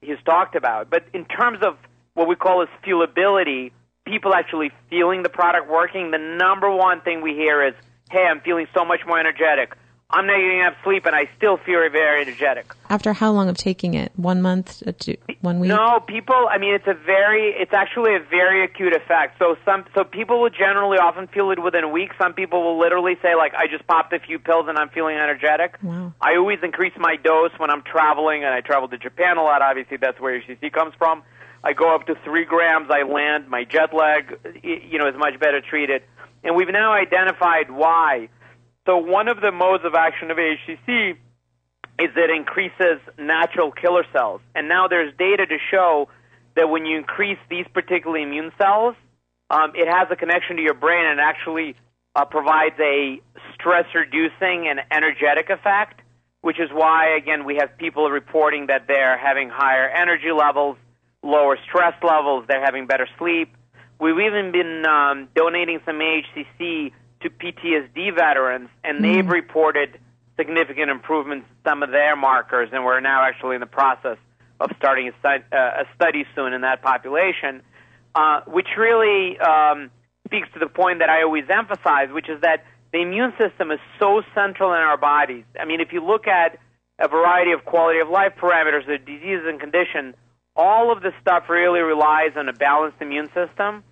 he's 0.03 0.23
talked 0.25 0.57
about. 0.57 0.91
But 0.91 1.05
in 1.15 1.25
terms 1.25 1.59
of 1.63 1.79
what 2.13 2.29
we 2.29 2.37
call 2.37 2.63
as 2.63 2.69
feelability, 2.87 3.73
people 4.05 4.35
actually 4.35 4.71
feeling 4.91 5.23
the 5.23 5.31
product 5.31 5.71
working, 5.71 6.11
the 6.11 6.19
number 6.19 6.71
one 6.71 7.01
thing 7.01 7.23
we 7.23 7.33
hear 7.33 7.67
is, 7.67 7.75
"Hey, 8.11 8.27
I'm 8.27 8.41
feeling 8.41 8.69
so 8.75 8.85
much 8.85 9.01
more 9.07 9.19
energetic. 9.19 9.73
I'm 10.15 10.27
not 10.27 10.37
getting 10.37 10.61
enough 10.61 10.77
sleep, 10.85 11.07
and 11.07 11.15
I 11.15 11.29
still 11.37 11.57
feel 11.59 11.81
very 11.91 12.23
energetic." 12.23 12.73
after 12.95 13.13
how 13.13 13.33
long 13.33 13.49
of 13.49 13.57
taking 13.57 13.95
it? 13.95 14.13
One 14.17 14.41
month, 14.41 14.83
uh, 14.87 14.93
two, 14.99 15.17
one 15.41 15.59
week? 15.59 15.69
No, 15.69 16.01
people. 16.07 16.49
I 16.49 16.59
mean, 16.59 16.75
it's 16.75 16.87
a 16.87 16.95
very. 16.95 17.51
It's 17.59 17.73
actually 17.73 18.15
a 18.15 18.21
very 18.21 18.65
acute 18.65 18.95
effect. 18.95 19.39
So 19.39 19.57
some. 19.65 19.85
So 19.95 20.05
people 20.05 20.41
will 20.41 20.51
generally 20.51 20.99
often 20.99 21.27
feel 21.27 21.51
it 21.51 21.63
within 21.63 21.85
a 21.85 21.89
week. 21.89 22.13
Some 22.19 22.35
people 22.35 22.63
will 22.63 22.79
literally 22.79 23.17
say, 23.21 23.35
like, 23.35 23.53
I 23.55 23.67
just 23.67 23.87
popped 23.87 24.13
a 24.13 24.21
few 24.21 24.39
pills 24.39 24.67
and 24.69 24.79
I'm 24.79 24.91
feeling 24.91 25.17
energetic. 25.17 25.77
Wow. 25.83 26.13
I 26.21 26.37
always 26.37 26.61
increase 26.63 26.95
my 26.97 27.17
dose 27.17 27.53
when 27.59 27.71
I'm 27.71 27.83
traveling, 27.83 28.45
and 28.45 28.55
I 28.55 28.61
travel 28.61 28.89
to 28.89 28.99
Japan 28.99 29.37
a 29.37 29.43
lot. 29.43 29.63
Obviously, 29.63 29.97
that's 29.97 30.21
where 30.21 30.41
HCC 30.41 30.73
comes 30.73 30.95
from. 30.97 31.23
I 31.65 31.73
go 31.73 31.95
up 31.95 32.07
to 32.07 32.15
three 32.25 32.45
grams. 32.45 32.91
I 32.91 33.03
land. 33.03 33.49
My 33.49 33.65
jet 33.65 33.95
lag, 33.95 34.39
you 34.63 34.99
know, 34.99 35.09
is 35.09 35.17
much 35.17 35.41
better 35.41 35.61
treated. 35.61 36.03
And 36.45 36.55
we've 36.55 36.69
now 36.69 36.93
identified 36.93 37.71
why. 37.71 38.29
So 38.87 38.99
one 38.99 39.29
of 39.29 39.41
the 39.41 39.51
modes 39.51 39.85
of 39.85 39.95
action 39.95 40.31
of 40.31 40.37
HCC 40.37 41.13
is 41.99 42.11
it 42.17 42.31
increases 42.31 43.01
natural 43.19 43.71
killer 43.71 44.05
cells. 44.13 44.41
And 44.55 44.69
now 44.69 44.89
there's 44.89 45.15
data 45.17 45.47
to 45.47 45.57
show 45.71 46.09
that 46.57 46.69
when 46.69 46.85
you 46.85 46.99
increase 46.99 47.39
these 47.49 47.67
particular 47.73 48.19
immune 48.19 48.53
cells, 48.59 48.95
um, 49.51 49.73
it 49.75 49.89
has 49.89 50.09
a 50.11 50.17
connection 50.17 50.57
to 50.57 50.63
your 50.63 50.75
brain 50.75 51.07
and 51.07 51.21
actually 51.21 51.77
uh, 52.17 52.25
provides 52.25 52.75
a 52.81 53.21
stress 53.55 53.87
reducing 53.95 54.69
and 54.69 54.81
energetic 54.91 55.51
effect, 55.51 56.01
which 56.43 56.61
is 56.61 56.69
why, 56.73 57.17
again, 57.17 57.45
we 57.45 57.57
have 57.57 57.77
people 57.79 58.11
reporting 58.11 58.67
that 58.67 58.87
they're 58.87 59.19
having 59.19 59.49
higher 59.49 59.89
energy 59.89 60.31
levels, 60.31 60.77
lower 61.23 61.57
stress 61.69 61.95
levels, 62.03 62.45
they're 62.49 62.65
having 62.65 62.87
better 62.87 63.09
sleep. 63.19 63.55
We've 64.01 64.19
even 64.19 64.53
been 64.53 64.85
um, 64.85 65.29
donating 65.35 65.81
some 65.87 66.01
AHCC 66.01 66.93
to 67.25 67.31
PTSD 67.31 68.15
veterans, 68.15 68.69
and 68.85 69.03
they've 69.03 69.27
reported 69.27 69.99
significant 70.37 70.91
improvements 70.91 71.47
in 71.51 71.71
some 71.71 71.83
of 71.83 71.91
their 71.91 72.17
markers, 72.17 72.69
and 72.73 72.85
we're 72.85 73.01
now 73.01 73.25
actually 73.25 73.57
in 73.57 73.61
the 73.61 73.67
process 73.67 74.19
of 74.61 74.71
starting 74.77 75.11
a, 75.11 75.29
uh, 75.29 75.33
a 75.57 75.85
study 75.95 76.25
soon 76.35 76.53
in 76.53 76.61
that 76.61 76.83
population, 76.83 77.63
uh, 78.15 78.41
which 78.47 78.69
really 78.77 79.39
um, 79.39 79.91
speaks 80.27 80.49
to 80.53 80.59
the 80.59 80.69
point 80.69 81.01
that 81.01 81.09
I 81.09 81.23
always 81.23 81.45
emphasize, 81.51 82.11
which 82.13 82.29
is 82.29 82.41
that 82.43 82.65
the 82.93 83.01
immune 83.01 83.33
system 83.39 83.71
is 83.71 83.81
so 83.99 84.23
central 84.35 84.73
in 84.73 84.81
our 84.81 84.97
bodies. 84.97 85.45
I 85.59 85.65
mean, 85.65 85.81
if 85.81 85.93
you 85.93 86.05
look 86.05 86.29
at 86.29 86.59
a 86.99 87.09
variety 87.09 87.53
of 87.53 87.65
quality 87.65 87.99
of 87.99 88.09
life 88.09 88.35
parameters, 88.41 88.87
the 88.87 88.99
diseases 88.99 89.47
and 89.49 89.59
condition, 89.59 90.15
all 90.55 90.93
of 90.93 91.03
this 91.03 91.13
stuff 91.21 91.49
really 91.49 91.81
relies 91.81 92.37
on 92.37 92.49
a 92.49 92.53
balanced 92.53 92.99
immune 93.01 93.29
system. 93.35 93.83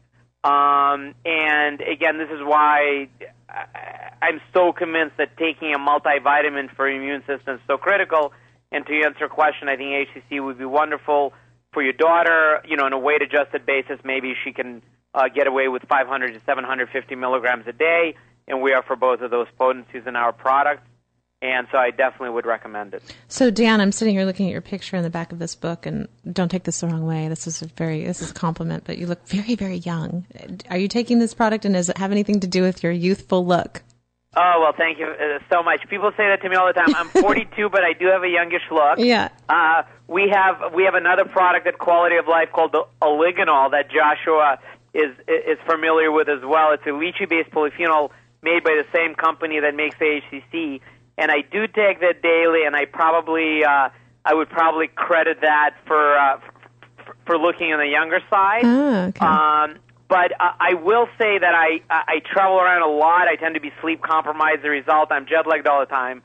Um, 0.44 1.14
and 1.24 1.80
again, 1.80 2.18
this 2.18 2.28
is 2.30 2.40
why 2.42 3.08
I'm 4.20 4.40
so 4.52 4.72
convinced 4.72 5.16
that 5.18 5.36
taking 5.36 5.74
a 5.74 5.78
multivitamin 5.78 6.74
for 6.74 6.88
immune 6.88 7.22
system 7.26 7.56
is 7.56 7.60
so 7.66 7.76
critical. 7.76 8.32
And 8.72 8.84
to 8.86 8.92
answer 9.04 9.20
your 9.20 9.28
question, 9.28 9.68
I 9.68 9.76
think 9.76 10.08
HCC 10.08 10.44
would 10.44 10.58
be 10.58 10.64
wonderful 10.64 11.32
for 11.72 11.82
your 11.82 11.92
daughter. 11.92 12.62
You 12.66 12.76
know, 12.76 12.84
on 12.84 12.92
a 12.92 12.98
weight-adjusted 12.98 13.66
basis, 13.66 13.98
maybe 14.04 14.34
she 14.42 14.52
can 14.52 14.82
uh, 15.14 15.28
get 15.28 15.46
away 15.46 15.68
with 15.68 15.82
500 15.88 16.34
to 16.34 16.40
750 16.44 17.14
milligrams 17.14 17.66
a 17.66 17.72
day, 17.72 18.14
and 18.48 18.62
we 18.62 18.72
offer 18.72 18.96
both 18.96 19.20
of 19.20 19.30
those 19.30 19.46
potencies 19.58 20.02
in 20.06 20.16
our 20.16 20.32
product. 20.32 20.86
And 21.42 21.66
so 21.72 21.76
I 21.76 21.90
definitely 21.90 22.30
would 22.30 22.46
recommend 22.46 22.94
it. 22.94 23.02
So, 23.26 23.50
Dan, 23.50 23.80
I'm 23.80 23.90
sitting 23.90 24.14
here 24.14 24.24
looking 24.24 24.46
at 24.46 24.52
your 24.52 24.60
picture 24.60 24.96
in 24.96 25.02
the 25.02 25.10
back 25.10 25.32
of 25.32 25.40
this 25.40 25.56
book, 25.56 25.86
and 25.86 26.06
don't 26.32 26.48
take 26.48 26.62
this 26.62 26.80
the 26.80 26.86
wrong 26.86 27.04
way. 27.04 27.26
This 27.26 27.48
is 27.48 27.62
a 27.62 27.66
very 27.66 28.04
this 28.04 28.22
is 28.22 28.30
a 28.30 28.34
compliment, 28.34 28.84
but 28.86 28.96
you 28.96 29.08
look 29.08 29.26
very, 29.26 29.56
very 29.56 29.78
young. 29.78 30.24
Are 30.70 30.78
you 30.78 30.86
taking 30.86 31.18
this 31.18 31.34
product, 31.34 31.64
and 31.64 31.74
does 31.74 31.88
it 31.88 31.98
have 31.98 32.12
anything 32.12 32.38
to 32.40 32.46
do 32.46 32.62
with 32.62 32.84
your 32.84 32.92
youthful 32.92 33.44
look? 33.44 33.82
Oh 34.34 34.60
well, 34.60 34.72
thank 34.76 34.98
you 34.98 35.06
uh, 35.06 35.40
so 35.50 35.62
much. 35.62 35.80
People 35.90 36.10
say 36.16 36.28
that 36.28 36.40
to 36.42 36.48
me 36.48 36.56
all 36.56 36.66
the 36.66 36.72
time. 36.72 36.94
I'm 36.94 37.08
42, 37.22 37.68
but 37.68 37.82
I 37.82 37.92
do 37.92 38.06
have 38.06 38.22
a 38.22 38.28
youngish 38.28 38.62
look. 38.70 38.98
Yeah. 38.98 39.28
Uh, 39.48 39.82
we 40.08 40.32
have 40.32 40.72
we 40.72 40.84
have 40.84 40.94
another 40.94 41.24
product 41.24 41.66
at 41.66 41.78
Quality 41.78 42.16
of 42.16 42.28
Life 42.28 42.50
called 42.52 42.72
the 42.72 42.84
Oligonol 43.02 43.72
that 43.72 43.90
Joshua 43.90 44.58
is 44.94 45.10
is 45.26 45.58
familiar 45.66 46.10
with 46.10 46.28
as 46.28 46.40
well. 46.44 46.72
It's 46.72 46.86
a 46.86 46.90
lychee-based 46.90 47.50
polyphenol 47.50 48.10
made 48.42 48.64
by 48.64 48.80
the 48.80 48.86
same 48.94 49.14
company 49.14 49.60
that 49.60 49.74
makes 49.74 49.96
AHCC, 49.96 50.80
and 51.18 51.30
I 51.30 51.42
do 51.42 51.66
take 51.66 52.00
that 52.00 52.22
daily. 52.22 52.64
And 52.66 52.74
I 52.74 52.84
probably 52.86 53.64
uh, 53.64 53.88
I 54.24 54.34
would 54.34 54.48
probably 54.50 54.88
credit 54.88 55.38
that 55.42 55.74
for 55.86 56.16
uh, 56.16 56.40
for, 57.04 57.16
for 57.26 57.38
looking 57.38 57.72
on 57.72 57.78
the 57.80 57.88
younger 57.88 58.20
side. 58.30 58.62
Ah, 58.64 59.06
okay. 59.06 59.24
Um, 59.26 59.80
but 60.08 60.32
uh, 60.32 60.52
I 60.60 60.74
will 60.74 61.06
say 61.18 61.38
that 61.38 61.54
I, 61.54 61.80
I 61.88 62.02
I 62.16 62.20
travel 62.32 62.58
around 62.58 62.82
a 62.82 62.92
lot. 62.92 63.28
I 63.28 63.36
tend 63.36 63.54
to 63.54 63.60
be 63.60 63.72
sleep 63.80 64.02
compromised. 64.02 64.62
The 64.62 64.70
result, 64.70 65.10
I'm 65.10 65.26
jet 65.26 65.46
lagged 65.46 65.66
all 65.66 65.80
the 65.80 65.86
time. 65.86 66.22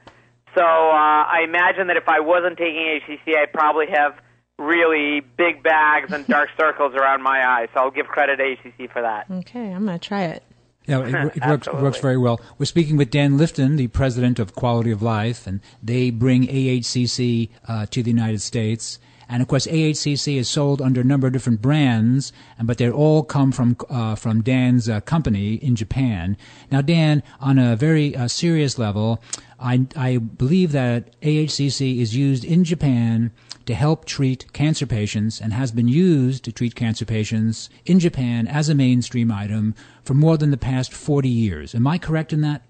So 0.56 0.64
uh, 0.64 0.66
I 0.66 1.42
imagine 1.44 1.88
that 1.88 1.98
if 1.98 2.08
I 2.08 2.20
wasn't 2.20 2.58
taking 2.58 3.00
HCC, 3.08 3.38
I'd 3.38 3.54
probably 3.54 3.86
have 3.94 4.16
really 4.58 5.20
big 5.20 5.62
bags 5.62 6.12
and 6.12 6.26
dark 6.36 6.50
circles 6.60 6.96
around 6.96 7.22
my 7.22 7.46
eyes. 7.48 7.70
So 7.74 7.82
I'll 7.82 7.92
give 7.92 8.08
credit 8.08 8.38
to 8.38 8.44
HCC 8.44 8.92
for 8.92 9.02
that. 9.02 9.30
Okay, 9.30 9.72
I'm 9.72 9.86
going 9.86 10.00
to 10.00 10.08
try 10.08 10.24
it. 10.24 10.44
Yeah, 10.88 11.06
it, 11.06 11.36
it 11.36 11.46
works, 11.46 11.68
works 11.68 12.00
very 12.00 12.18
well. 12.18 12.42
We're 12.58 12.66
speaking 12.66 12.98
with 12.98 13.12
Dan 13.12 13.38
Lifton, 13.38 13.78
the 13.78 13.88
president 13.88 14.40
of 14.40 14.56
Quality 14.56 14.92
of 14.92 15.02
Life, 15.02 15.46
and 15.46 15.60
they 15.84 16.10
bring 16.10 16.48
AHCC 16.48 17.50
uh, 17.68 17.86
to 17.88 18.02
the 18.02 18.10
United 18.10 18.42
States. 18.42 19.00
And 19.30 19.42
of 19.42 19.50
course, 19.50 19.68
AHCC 19.68 20.38
is 20.38 20.48
sold 20.48 20.82
under 20.82 21.02
a 21.02 21.04
number 21.04 21.28
of 21.28 21.34
different 21.34 21.62
brands, 21.62 22.32
but 22.64 22.78
they 22.78 22.90
all 22.90 23.24
come 23.24 23.52
from 23.52 23.76
uh, 23.90 24.16
from 24.16 24.42
Dan's 24.42 24.88
uh, 24.88 25.02
company 25.02 25.56
in 25.56 25.76
Japan. 25.76 26.38
Now, 26.72 26.82
Dan, 26.82 27.24
on 27.42 27.60
a 27.60 27.76
very 27.76 28.16
uh, 28.16 28.30
serious 28.30 28.80
level, 28.80 29.22
I, 29.60 29.88
I 29.96 30.18
believe 30.18 30.72
that 30.72 31.20
AHCC 31.22 32.00
is 32.00 32.16
used 32.16 32.44
in 32.44 32.64
Japan 32.64 33.32
to 33.66 33.74
help 33.74 34.06
treat 34.06 34.52
cancer 34.54 34.86
patients 34.86 35.42
and 35.42 35.54
has 35.54 35.72
been 35.72 35.88
used 35.88 36.44
to 36.46 36.52
treat 36.52 36.76
cancer 36.76 37.06
patients 37.06 37.70
in 37.86 38.00
Japan 38.00 38.48
as 38.48 38.70
a 38.70 38.76
mainstream 38.76 39.32
item 39.32 39.76
for 40.04 40.14
more 40.14 40.38
than 40.38 40.52
the 40.52 40.58
past 40.58 40.94
40 40.94 41.28
years. 41.28 41.76
Am 41.76 41.86
I 41.88 41.98
correct 41.98 42.32
in 42.32 42.42
that? 42.42 42.64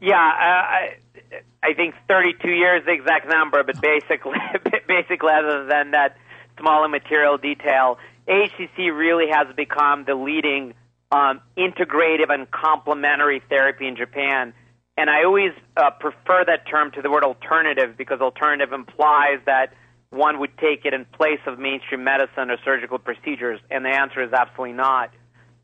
Yeah, 0.00 0.16
uh, 0.16 0.16
I, 0.16 0.98
I 1.62 1.74
think 1.74 1.94
32 2.08 2.48
years 2.48 2.80
is 2.80 2.86
the 2.86 2.92
exact 2.92 3.28
number, 3.28 3.62
but 3.62 3.80
basically, 3.80 4.38
basically, 4.88 5.32
other 5.32 5.66
than 5.66 5.92
that 5.92 6.16
small 6.58 6.84
immaterial 6.84 7.38
detail, 7.38 7.98
AHCC 8.28 8.96
really 8.96 9.30
has 9.30 9.46
become 9.54 10.04
the 10.04 10.14
leading 10.14 10.74
um, 11.12 11.40
integrative 11.56 12.30
and 12.30 12.50
complementary 12.50 13.40
therapy 13.48 13.86
in 13.86 13.96
Japan. 13.96 14.52
And 14.96 15.10
I 15.10 15.24
always 15.24 15.52
uh, 15.76 15.90
prefer 15.90 16.44
that 16.46 16.68
term 16.68 16.92
to 16.92 17.02
the 17.02 17.10
word 17.10 17.24
alternative 17.24 17.96
because 17.96 18.20
alternative 18.20 18.72
implies 18.72 19.40
that 19.46 19.72
one 20.10 20.38
would 20.38 20.56
take 20.58 20.84
it 20.84 20.94
in 20.94 21.04
place 21.04 21.40
of 21.46 21.58
mainstream 21.58 22.04
medicine 22.04 22.50
or 22.50 22.56
surgical 22.64 22.98
procedures, 22.98 23.60
and 23.70 23.84
the 23.84 23.90
answer 23.90 24.22
is 24.22 24.32
absolutely 24.32 24.76
not. 24.76 25.10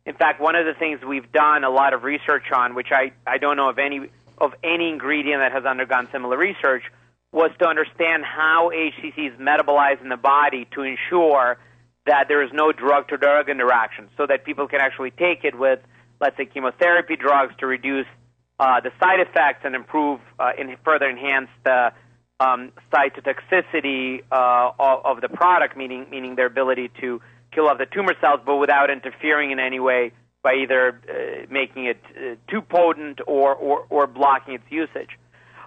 In 0.05 0.15
fact, 0.15 0.41
one 0.41 0.57
of 0.57 0.67
the 0.67 0.75
things 0.75 1.01
we've 1.07 1.31
done 1.31 1.63
a 1.63 1.71
lot 1.71 1.95
of 1.95 2.03
research 2.03 2.51
on, 2.53 2.75
which 2.75 2.89
I, 2.91 3.13
I 3.27 3.39
don't 3.39 3.57
know 3.57 3.69
of 3.69 3.79
any 3.79 4.09
of 4.39 4.55
any 4.65 4.89
ingredient 4.89 5.41
that 5.41 5.53
has 5.53 5.65
undergone 5.65 6.09
similar 6.11 6.37
research, 6.37 6.83
was 7.31 7.51
to 7.61 7.69
understand 7.69 8.25
how 8.25 8.71
HCC 8.75 9.33
is 9.33 9.39
metabolized 9.39 10.03
in 10.03 10.09
the 10.09 10.17
body 10.17 10.67
to 10.73 10.83
ensure 10.83 11.59
that 12.07 12.25
there 12.29 12.43
is 12.43 12.51
no 12.53 12.73
drug 12.73 13.09
to 13.09 13.19
drug 13.19 13.51
interaction, 13.51 14.09
so 14.17 14.27
that 14.27 14.45
people 14.45 14.67
can 14.67 14.81
actually 14.81 15.11
take 15.11 15.45
it 15.45 15.57
with, 15.57 15.79
let's 16.21 16.37
say, 16.39 16.47
chemotherapy 16.47 17.17
drugs 17.17 17.55
to 17.59 17.67
reduce 17.67 18.07
uh, 18.61 18.79
the 18.81 18.93
side 19.03 19.21
effects 19.21 19.63
and 19.65 19.75
improve 19.75 20.21
uh, 20.39 20.53
and 20.59 20.77
further 20.85 21.09
enhance 21.09 21.49
the 21.65 21.93
um, 22.41 22.73
cytotoxicity 22.93 24.23
uh, 24.31 24.71
of, 24.79 25.07
of 25.07 25.21
the 25.23 25.31
product, 25.31 25.77
meaning 25.77 26.07
meaning 26.11 26.37
their 26.37 26.47
ability 26.47 26.91
to 27.01 27.21
kill 27.53 27.69
off 27.69 27.79
the 27.79 27.87
tumor 27.87 28.15
cells, 28.21 28.41
but 28.45 28.57
without 28.57 28.91
interfering 28.91 29.51
in 29.51 29.59
any 29.59 29.81
way 29.81 30.13
by 30.43 30.55
either 30.55 31.01
uh, 31.09 31.47
making 31.51 31.87
it 31.87 32.01
uh, 32.17 32.35
too 32.51 32.61
potent 32.61 33.21
or, 33.27 33.55
or, 33.55 33.87
or 33.91 34.07
blocking 34.07 34.55
its 34.55 34.65
usage. 34.71 35.11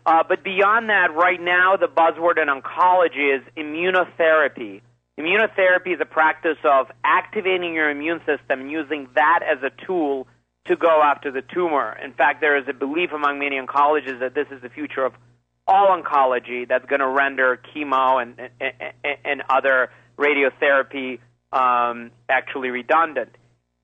Uh, 0.06 0.24
but 0.28 0.44
beyond 0.44 0.90
that, 0.90 1.14
right 1.16 1.42
now 1.42 1.76
the 1.78 1.88
buzzword 1.88 2.42
in 2.42 2.48
oncology 2.48 3.36
is 3.36 3.44
immunotherapy. 3.58 4.82
Immunotherapy 5.20 5.94
is 5.94 6.00
a 6.02 6.06
practice 6.06 6.58
of 6.64 6.88
activating 7.04 7.74
your 7.74 7.90
immune 7.90 8.20
system 8.20 8.62
and 8.62 8.72
using 8.72 9.08
that 9.16 9.42
as 9.44 9.62
a 9.64 9.86
tool 9.86 10.28
to 10.66 10.76
go 10.76 11.02
after 11.04 11.32
the 11.32 11.42
tumor. 11.42 11.98
In 12.04 12.14
fact, 12.14 12.42
there 12.42 12.58
is 12.58 12.66
a 12.68 12.74
belief 12.74 13.12
among 13.12 13.40
many 13.40 13.58
oncologists 13.60 14.20
that 14.20 14.34
this 14.34 14.48
is 14.52 14.62
the 14.62 14.70
future 14.70 15.04
of 15.06 15.14
all 15.68 15.88
oncology 15.88 16.68
that's 16.68 16.86
going 16.86 17.00
to 17.00 17.08
render 17.08 17.60
chemo 17.74 18.22
and, 18.22 18.50
and, 18.60 19.18
and 19.24 19.44
other 19.50 19.90
radiotherapy 20.18 21.20
um, 21.52 22.12
actually 22.30 22.70
redundant. 22.70 23.30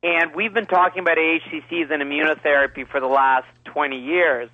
And 0.02 0.34
we've 0.34 0.54
been 0.54 0.66
talking 0.66 1.02
about 1.02 1.18
AHCCs 1.18 1.92
and 1.92 2.02
immunotherapy 2.02 2.90
for 2.90 3.00
the 3.00 3.08
last 3.08 3.48
20 3.66 4.00
years. 4.00 4.50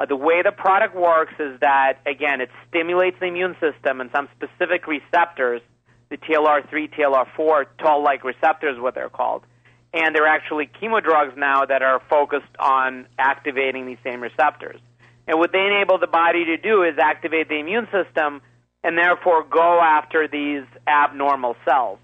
Uh, 0.00 0.06
the 0.06 0.16
way 0.16 0.42
the 0.42 0.52
product 0.52 0.96
works 0.96 1.34
is 1.38 1.60
that, 1.60 1.98
again, 2.06 2.40
it 2.40 2.50
stimulates 2.68 3.16
the 3.20 3.26
immune 3.26 3.54
system 3.60 4.00
and 4.00 4.10
some 4.12 4.28
specific 4.34 4.86
receptors, 4.86 5.60
the 6.08 6.16
TLR3, 6.16 6.92
TLR4, 6.94 7.66
toll 7.78 8.02
like 8.02 8.24
receptors, 8.24 8.80
what 8.80 8.94
they're 8.94 9.10
called. 9.10 9.44
And 9.92 10.14
they're 10.14 10.26
actually 10.26 10.70
chemo 10.80 11.02
drugs 11.02 11.34
now 11.36 11.64
that 11.64 11.82
are 11.82 12.00
focused 12.08 12.56
on 12.58 13.06
activating 13.18 13.86
these 13.86 13.98
same 14.04 14.20
receptors. 14.20 14.80
And 15.26 15.38
what 15.38 15.52
they 15.52 15.66
enable 15.66 15.98
the 15.98 16.06
body 16.06 16.44
to 16.46 16.56
do 16.56 16.82
is 16.82 16.94
activate 16.98 17.48
the 17.48 17.58
immune 17.58 17.88
system 17.90 18.40
and 18.82 18.96
therefore 18.96 19.44
go 19.44 19.80
after 19.80 20.28
these 20.28 20.64
abnormal 20.86 21.56
cells 21.64 21.98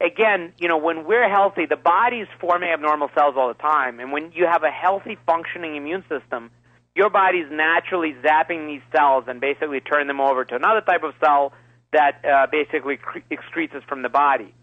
again, 0.00 0.52
you 0.58 0.68
know, 0.68 0.78
when 0.78 1.04
we're 1.04 1.28
healthy, 1.28 1.66
the 1.66 1.76
body's 1.76 2.26
forming 2.40 2.70
abnormal 2.70 3.10
cells 3.14 3.34
all 3.36 3.48
the 3.48 3.60
time. 3.60 4.00
And 4.00 4.12
when 4.12 4.32
you 4.32 4.46
have 4.46 4.62
a 4.62 4.70
healthy, 4.70 5.16
functioning 5.26 5.76
immune 5.76 6.04
system, 6.08 6.50
your 6.94 7.10
body's 7.10 7.46
naturally 7.50 8.14
zapping 8.24 8.66
these 8.66 8.82
cells 8.94 9.24
and 9.28 9.40
basically 9.40 9.80
turning 9.80 10.08
them 10.08 10.20
over 10.20 10.44
to 10.44 10.54
another 10.56 10.80
type 10.80 11.02
of 11.02 11.14
cell 11.20 11.52
that 11.92 12.24
uh, 12.24 12.46
basically 12.50 12.98
excretes 13.30 13.74
us 13.74 13.82
from 13.88 14.02
the 14.02 14.08
body. 14.08 14.54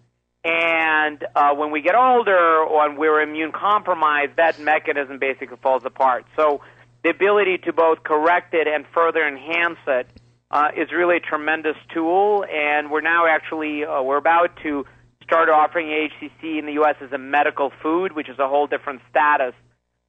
And 0.46 1.26
uh, 1.36 1.56
when 1.56 1.72
we 1.72 1.82
get 1.82 1.96
older 1.96 2.60
or 2.60 2.96
we're 2.96 3.20
immune 3.22 3.52
compromised, 3.52 4.36
that 4.38 4.60
mechanism 4.60 5.18
basically 5.18 5.58
falls 5.58 5.84
apart. 5.86 6.26
So 6.36 6.62
the 7.04 7.10
ability 7.10 7.58
to 7.66 7.74
both 7.74 8.04
correct 8.04 8.54
it 8.54 8.68
and 8.68 8.86
further 8.94 9.28
enhance 9.28 9.80
it 9.88 10.08
uh, 10.52 10.68
is 10.78 10.92
really 10.92 11.18
a 11.18 11.20
tremendous 11.20 11.78
tool. 11.92 12.46
And 12.46 12.92
we're 12.92 13.02
now 13.02 13.26
actually 13.26 13.86
uh, 13.86 14.04
we're 14.04 14.18
about 14.18 14.56
to 14.62 14.86
start 15.24 15.50
offering 15.50 15.88
HCC 15.88 16.60
in 16.60 16.68
the 16.68 16.74
U.S. 16.74 16.96
as 17.02 17.12
a 17.12 17.18
medical 17.18 17.72
food, 17.82 18.12
which 18.12 18.30
is 18.30 18.38
a 18.38 18.48
whole 18.48 18.68
different 18.68 19.02
status 19.10 19.56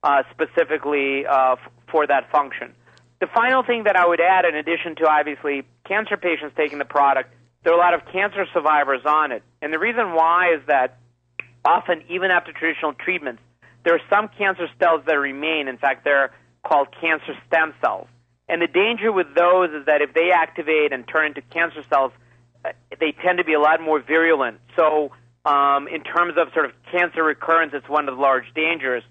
uh, 0.03 0.23
specifically 0.31 1.25
uh, 1.25 1.53
f- 1.53 1.59
for 1.91 2.07
that 2.07 2.31
function. 2.31 2.75
The 3.21 3.27
final 3.35 3.63
thing 3.63 3.85
that 3.85 3.97
I 3.97 4.07
would 4.07 4.21
add, 4.21 4.45
in 4.45 4.55
addition 4.55 4.97
to 4.97 5.09
obviously 5.09 5.65
cancer 5.89 6.19
patients 6.19 6.55
taking 6.55 6.77
the 6.79 6.85
product, 6.85 7.33
there 7.67 7.75
are 7.75 7.77
a 7.77 7.81
lot 7.81 7.95
of 7.95 8.03
cancer 8.13 8.47
survivors 8.55 9.01
on 9.05 9.33
it. 9.33 9.43
And 9.61 9.73
the 9.73 9.79
reason 9.81 10.13
why 10.13 10.55
is 10.55 10.61
that 10.69 10.99
often, 11.65 12.05
even 12.09 12.31
after 12.31 12.53
traditional 12.53 12.93
treatments, 12.93 13.43
there 13.85 13.93
are 13.93 14.01
some 14.09 14.29
cancer 14.39 14.69
cells 14.79 15.03
that 15.07 15.15
remain. 15.15 15.67
In 15.67 15.77
fact, 15.77 16.05
they're 16.05 16.31
called 16.65 16.87
cancer 17.01 17.37
stem 17.49 17.75
cells. 17.81 18.07
And 18.49 18.63
the 18.63 18.69
danger 18.69 19.11
with 19.11 19.35
those 19.35 19.71
is 19.71 19.87
that 19.87 20.01
if 20.01 20.15
they 20.15 20.31
activate 20.31 20.93
and 20.93 21.09
turn 21.09 21.27
into 21.27 21.43
cancer 21.43 21.83
cells, 21.91 22.13
they 23.01 23.11
tend 23.25 23.39
to 23.39 23.45
be 23.45 23.55
a 23.55 23.61
lot 23.61 23.83
more 23.83 24.01
virulent. 24.01 24.61
So, 24.77 25.11
um, 25.45 25.89
in 25.89 26.05
terms 26.05 26.35
of 26.39 26.53
sort 26.55 26.67
of 26.67 26.73
cancer 26.93 27.25
recurrence, 27.25 27.73
it's 27.75 27.89
one 27.89 28.09
of 28.09 28.15
the 28.15 28.23
large 28.23 28.47
dangers. 28.55 29.03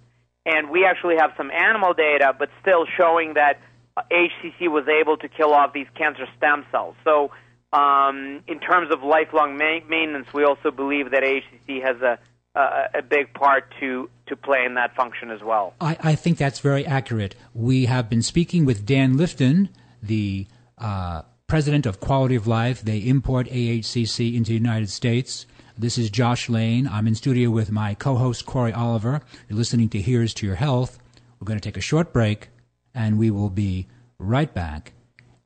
And 0.45 0.69
we 0.69 0.85
actually 0.85 1.17
have 1.17 1.31
some 1.35 1.51
animal 1.51 1.93
data, 1.93 2.33
but 2.39 2.49
still 2.61 2.85
showing 2.97 3.33
that 3.33 3.59
HCC 3.97 4.69
was 4.69 4.87
able 4.87 5.17
to 5.17 5.27
kill 5.27 5.51
off 5.53 5.73
these 5.73 5.87
cancer 5.97 6.25
stem 6.37 6.65
cells. 6.71 6.95
So, 7.03 7.31
um, 7.75 8.41
in 8.47 8.59
terms 8.59 8.91
of 8.91 9.03
lifelong 9.03 9.57
ma- 9.57 9.85
maintenance, 9.89 10.27
we 10.33 10.45
also 10.45 10.71
believe 10.71 11.11
that 11.11 11.23
HCC 11.23 11.83
has 11.83 12.01
a, 12.01 12.17
a, 12.55 13.01
big 13.01 13.33
part 13.33 13.65
to, 13.81 14.09
to 14.27 14.35
play 14.37 14.63
in 14.65 14.75
that 14.75 14.95
function 14.95 15.29
as 15.29 15.43
well. 15.43 15.73
I, 15.81 15.97
I 15.99 16.15
think 16.15 16.37
that's 16.37 16.59
very 16.59 16.85
accurate. 16.85 17.35
We 17.53 17.85
have 17.85 18.09
been 18.09 18.21
speaking 18.21 18.63
with 18.63 18.85
Dan 18.85 19.15
Lifton, 19.17 19.67
the 20.01 20.47
uh, 20.77 21.23
president 21.47 21.85
of 21.85 21.99
Quality 21.99 22.35
of 22.35 22.47
Life. 22.47 22.81
They 22.81 22.99
import 22.99 23.47
AHCC 23.47 24.35
into 24.35 24.49
the 24.49 24.57
United 24.57 24.89
States. 24.89 25.45
This 25.77 25.97
is 25.97 26.09
Josh 26.09 26.47
Lane. 26.47 26.87
I'm 26.87 27.07
in 27.07 27.15
studio 27.15 27.49
with 27.49 27.71
my 27.71 27.93
co 27.93 28.15
host, 28.15 28.45
Corey 28.45 28.71
Oliver. 28.71 29.19
You're 29.49 29.57
listening 29.57 29.89
to 29.89 30.01
Here's 30.01 30.33
to 30.35 30.45
Your 30.45 30.55
Health. 30.55 30.97
We're 31.39 31.45
going 31.45 31.59
to 31.59 31.63
take 31.63 31.75
a 31.75 31.81
short 31.81 32.13
break, 32.13 32.47
and 32.93 33.19
we 33.19 33.29
will 33.29 33.49
be 33.49 33.87
right 34.17 34.53
back 34.53 34.93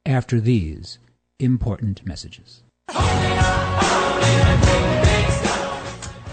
after 0.06 0.40
these 0.40 1.00
important 1.40 2.06
messages. 2.06 2.64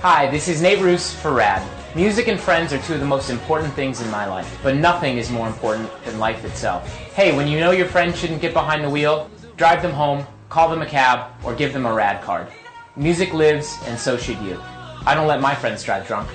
Hi, 0.02 0.28
this 0.30 0.48
is 0.48 0.60
Nate 0.60 0.80
Ruess 0.80 1.14
for 1.14 1.32
RAD. 1.32 1.62
Music 1.94 2.26
and 2.28 2.38
friends 2.38 2.72
are 2.72 2.78
two 2.80 2.94
of 2.94 3.00
the 3.00 3.06
most 3.06 3.30
important 3.30 3.72
things 3.74 4.00
in 4.02 4.10
my 4.10 4.26
life, 4.26 4.58
but 4.62 4.74
nothing 4.76 5.16
is 5.16 5.30
more 5.30 5.46
important 5.46 5.88
than 6.04 6.18
life 6.18 6.44
itself. 6.44 6.92
Hey, 7.14 7.34
when 7.36 7.46
you 7.48 7.60
know 7.60 7.70
your 7.70 7.86
friend 7.86 8.14
shouldn't 8.14 8.42
get 8.42 8.52
behind 8.52 8.84
the 8.84 8.90
wheel, 8.90 9.30
drive 9.56 9.80
them 9.80 9.92
home, 9.92 10.26
call 10.48 10.68
them 10.68 10.82
a 10.82 10.86
cab, 10.86 11.30
or 11.44 11.54
give 11.54 11.72
them 11.72 11.86
a 11.86 11.92
rad 11.92 12.22
card. 12.22 12.48
Music 12.96 13.32
lives, 13.32 13.78
and 13.86 13.98
so 13.98 14.16
should 14.16 14.38
you. 14.40 14.60
I 15.06 15.14
don't 15.14 15.28
let 15.28 15.40
my 15.40 15.54
friends 15.54 15.84
drive 15.84 16.06
drunk. 16.06 16.28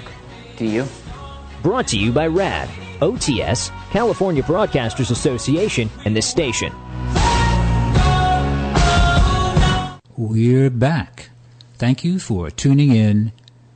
Do 0.55 0.65
you? 0.65 0.85
Brought 1.61 1.87
to 1.89 1.97
you 1.97 2.11
by 2.11 2.27
RAD, 2.27 2.69
OTS, 3.01 3.69
California 3.91 4.43
Broadcasters 4.43 5.11
Association, 5.11 5.89
and 6.05 6.15
this 6.15 6.25
station. 6.25 6.73
We're 10.31 10.69
back. 10.69 11.29
Thank 11.73 12.05
you 12.05 12.17
for 12.17 12.49
tuning 12.49 12.95
in 12.95 13.33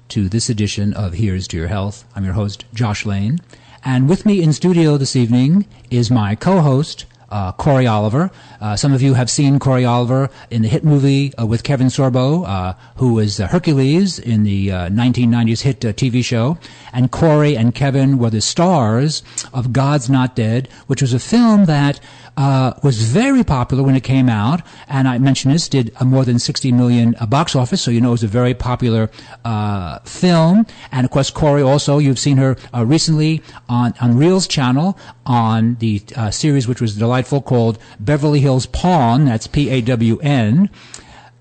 to 0.08 0.30
this 0.30 0.49
edition 0.49 0.93
of 0.93 1.16
Here's 1.16 1.49
to 1.49 1.58
Your 1.58 1.68
Health. 1.68 2.06
I'm 2.16 2.24
your 2.24 2.36
host, 2.36 2.64
Josh 2.74 3.06
Lane. 3.06 3.41
And 3.84 4.08
with 4.08 4.26
me 4.26 4.41
in 4.41 4.53
studio 4.53 4.95
this 4.95 5.18
evening 5.18 5.68
is 5.91 6.10
my 6.10 6.34
co 6.34 6.62
host, 6.62 7.08
uh, 7.30 7.51
Corey 7.51 7.86
Oliver. 7.86 8.32
Uh, 8.62 8.78
some 8.78 8.93
of 8.93 9.01
you 9.01 9.16
have 9.16 9.30
seen 9.30 9.60
Corey 9.60 9.84
Oliver 9.84 10.30
in 10.49 10.62
the 10.62 10.70
hit 10.70 10.86
movie 10.86 11.36
uh, 11.36 11.45
with 11.45 11.64
Kevin 11.64 11.88
Sorbo, 11.88 12.47
uh, 12.47 12.74
who 12.95 13.14
was 13.16 13.38
uh, 13.38 13.47
Hercules 13.47 14.18
in 14.18 14.43
the 14.43 14.72
uh, 14.72 14.89
1990s 14.89 15.64
hit 15.64 15.84
uh, 15.84 15.91
TV 15.91 16.24
show. 16.24 16.58
And 16.96 17.12
Corey 17.12 17.58
and 17.58 17.76
Kevin 17.76 18.18
were 18.18 18.30
the 18.30 18.39
stars 18.39 19.22
of 19.54 19.74
God's 19.74 20.10
Not 20.10 20.36
Dead, 20.36 20.70
which 20.88 21.02
was 21.02 21.14
a 21.14 21.20
film 21.20 21.66
that 21.66 22.00
uh, 22.38 22.74
was 22.84 23.02
very 23.04 23.43
popular 23.43 23.84
when 23.84 23.96
it 23.96 24.04
came 24.04 24.30
out, 24.30 24.62
and 24.88 25.08
I 25.08 25.18
mentioned 25.18 25.54
this 25.54 25.70
did 25.70 25.93
a 26.00 26.06
more 26.06 26.26
than 26.26 26.39
60 26.39 26.72
million 26.72 27.16
uh, 27.20 27.26
box 27.26 27.56
office, 27.56 27.82
so 27.82 27.91
you 27.91 28.02
know 28.02 28.10
it 28.10 28.12
was 28.12 28.24
a 28.24 28.28
very 28.28 28.54
popular 28.54 29.10
uh, 29.43 30.00
film. 30.00 30.66
And 30.91 31.06
of 31.06 31.12
course, 31.12 31.30
Corey 31.30 31.62
also 31.62 31.98
you've 31.98 32.20
seen 32.20 32.38
her 32.38 32.58
uh, 32.74 32.86
recently 32.86 33.41
on 33.70 33.93
on 34.02 34.14
Reelz 34.14 34.50
channel 34.50 34.98
on 35.26 35.76
the 35.76 36.02
uh, 36.16 36.32
series 36.32 36.68
which 36.68 36.82
was 36.82 36.96
delightful 36.96 37.41
called 37.41 37.78
Beverly 38.00 38.39
Hills 38.39 38.66
Pawn. 38.66 39.26
That's 39.26 39.48
P 39.48 39.70
A 39.70 39.82
W 39.82 40.18
N 40.22 40.70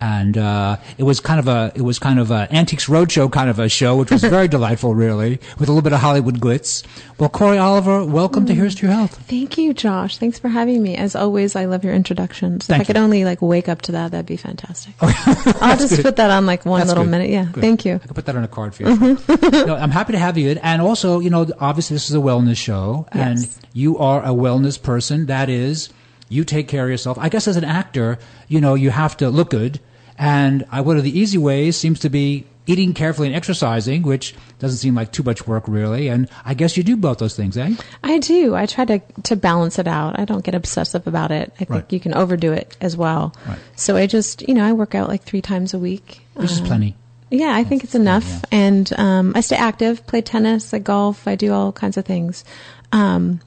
and 0.05 0.37
uh, 0.37 0.77
it 0.99 1.05
was 1.05 1.19
kind 1.19 1.41
of 1.41 1.49
a 1.49 1.73
it 1.75 1.81
was 1.81 1.99
kind 1.99 2.19
of 2.19 2.31
a 2.31 2.47
antiques 2.55 2.87
roadshow 2.89 3.33
kind 3.33 3.49
of 3.49 3.59
a 3.59 3.71
show, 3.71 3.97
which 3.97 4.11
was 4.11 4.21
very 4.23 4.47
delightful, 4.57 4.95
really, 4.95 5.41
with 5.59 5.69
a 5.69 5.73
little 5.73 5.81
bit 5.81 5.95
of 5.95 6.01
Hollywood 6.01 6.41
glitz. 6.41 6.85
Well, 7.19 7.31
Corey 7.31 7.57
Oliver, 7.57 8.05
welcome 8.05 8.45
to 8.47 8.55
Here's 8.55 8.75
to 8.77 8.87
Your 8.87 8.95
Health. 8.95 9.17
Thank 9.29 9.57
you, 9.57 9.73
Josh. 9.73 10.19
Thanks 10.19 10.39
for 10.39 10.49
having 10.49 10.83
me. 10.83 10.95
As 10.95 11.17
always, 11.17 11.57
I 11.57 11.65
love 11.65 11.85
your 11.85 11.95
introductions. 11.95 12.67
Thank 12.67 12.83
if 12.83 12.85
I 12.85 12.87
could 12.93 12.97
only 13.01 13.25
like 13.25 13.41
wake 13.41 13.67
up 13.67 13.81
to 13.83 13.93
that, 13.93 14.11
that'd 14.11 14.27
be 14.27 14.37
fantastic. 14.37 14.93
I'll 15.01 15.79
just 15.79 15.97
good. 15.97 16.03
put 16.03 16.17
that 16.17 16.31
on 16.31 16.45
like 16.45 16.67
one 16.67 16.81
That's 16.81 16.89
little 16.91 17.05
good. 17.05 17.11
minute. 17.11 17.31
Yeah, 17.31 17.47
Good. 17.51 17.63
thank 17.63 17.87
you. 17.87 17.95
I 17.95 17.99
can 17.99 18.15
put 18.15 18.27
that 18.27 18.37
on 18.37 18.45
a 18.45 18.49
card 18.49 18.75
for 18.75 18.83
you. 18.83 19.19
no, 19.67 19.75
I'm 19.75 19.91
happy 19.91 20.13
to 20.13 20.19
have 20.19 20.37
you. 20.37 20.51
And 20.63 20.83
also, 20.83 21.21
you 21.21 21.31
know, 21.31 21.47
obviously 21.61 21.95
this 21.95 22.11
is 22.11 22.15
a 22.15 22.19
wellness 22.19 22.59
show, 22.59 23.07
and 23.13 23.39
you 23.73 23.97
are 23.97 24.23
a 24.23 24.29
wellness 24.37 24.81
person. 24.81 25.27
That 25.27 25.49
is, 25.49 25.89
you 26.29 26.45
take 26.45 26.69
care 26.69 26.85
of 26.85 26.91
yourself. 26.91 27.17
I 27.19 27.31
guess 27.31 27.49
as 27.49 27.57
an 27.57 27.65
actor, 27.65 28.19
you 28.49 28.61
know, 28.61 28.75
you 28.75 28.91
have 28.91 29.17
to 29.19 29.31
look 29.31 29.49
good. 29.51 29.81
And 30.19 30.65
I, 30.71 30.81
one 30.81 30.97
of 30.97 31.03
the 31.03 31.19
easy 31.19 31.39
ways 31.39 31.77
seems 31.77 32.01
to 32.01 32.09
be 32.11 32.47
eating 32.67 32.95
carefully 32.95 33.27
and 33.29 33.37
exercising, 33.37 34.03
which 34.03 34.35
doesn't 34.59 34.79
seem 34.79 34.95
like 34.95 35.13
too 35.13 35.23
much 35.23 35.47
work 35.47 35.65
really. 35.69 36.09
And 36.09 36.31
I 36.47 36.55
guess 36.55 36.77
you 36.79 36.83
do 36.83 36.97
both 36.97 37.19
those 37.19 37.37
things, 37.37 37.59
eh? 37.59 37.75
I 38.03 38.19
do. 38.21 38.55
I 38.55 38.65
try 38.67 38.85
to 38.87 39.01
to 39.25 39.37
balance 39.37 39.79
it 39.79 39.87
out. 39.87 40.19
I 40.19 40.25
don't 40.25 40.45
get 40.45 40.55
obsessive 40.55 41.07
about 41.07 41.31
it. 41.31 41.53
I 41.55 41.65
think 41.65 41.71
Right. 41.71 41.93
you 41.93 42.01
can 42.01 42.15
overdo 42.15 42.53
it 42.53 42.75
as 42.81 42.97
well. 42.97 43.35
Right. 43.47 43.59
So 43.77 43.97
I 43.97 44.07
just, 44.07 44.49
you 44.49 44.55
know, 44.55 44.65
I 44.65 44.73
work 44.73 44.95
out 44.95 45.09
like 45.09 45.25
three 45.25 45.43
times 45.43 45.75
a 45.75 45.79
week. 45.79 46.23
Which 46.35 46.53
is 46.53 46.61
Um, 46.61 46.67
plenty. 46.67 46.97
Yeah, 47.31 47.53
I 47.55 47.65
think 47.65 47.83
it's 47.85 47.95
enough. 47.97 48.45
And 48.53 48.91
um, 48.99 49.33
I 49.35 49.41
stay 49.41 49.57
active, 49.57 50.07
play 50.07 50.23
tennis, 50.23 50.73
I 50.73 50.79
golf, 50.79 51.27
I 51.27 51.35
do 51.35 51.53
all 51.53 51.73
kinds 51.73 51.97
of 51.97 52.05
things. 52.05 52.45
Um, 52.93 53.41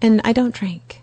and 0.00 0.20
I 0.24 0.32
don't 0.32 0.54
drink. 0.54 0.97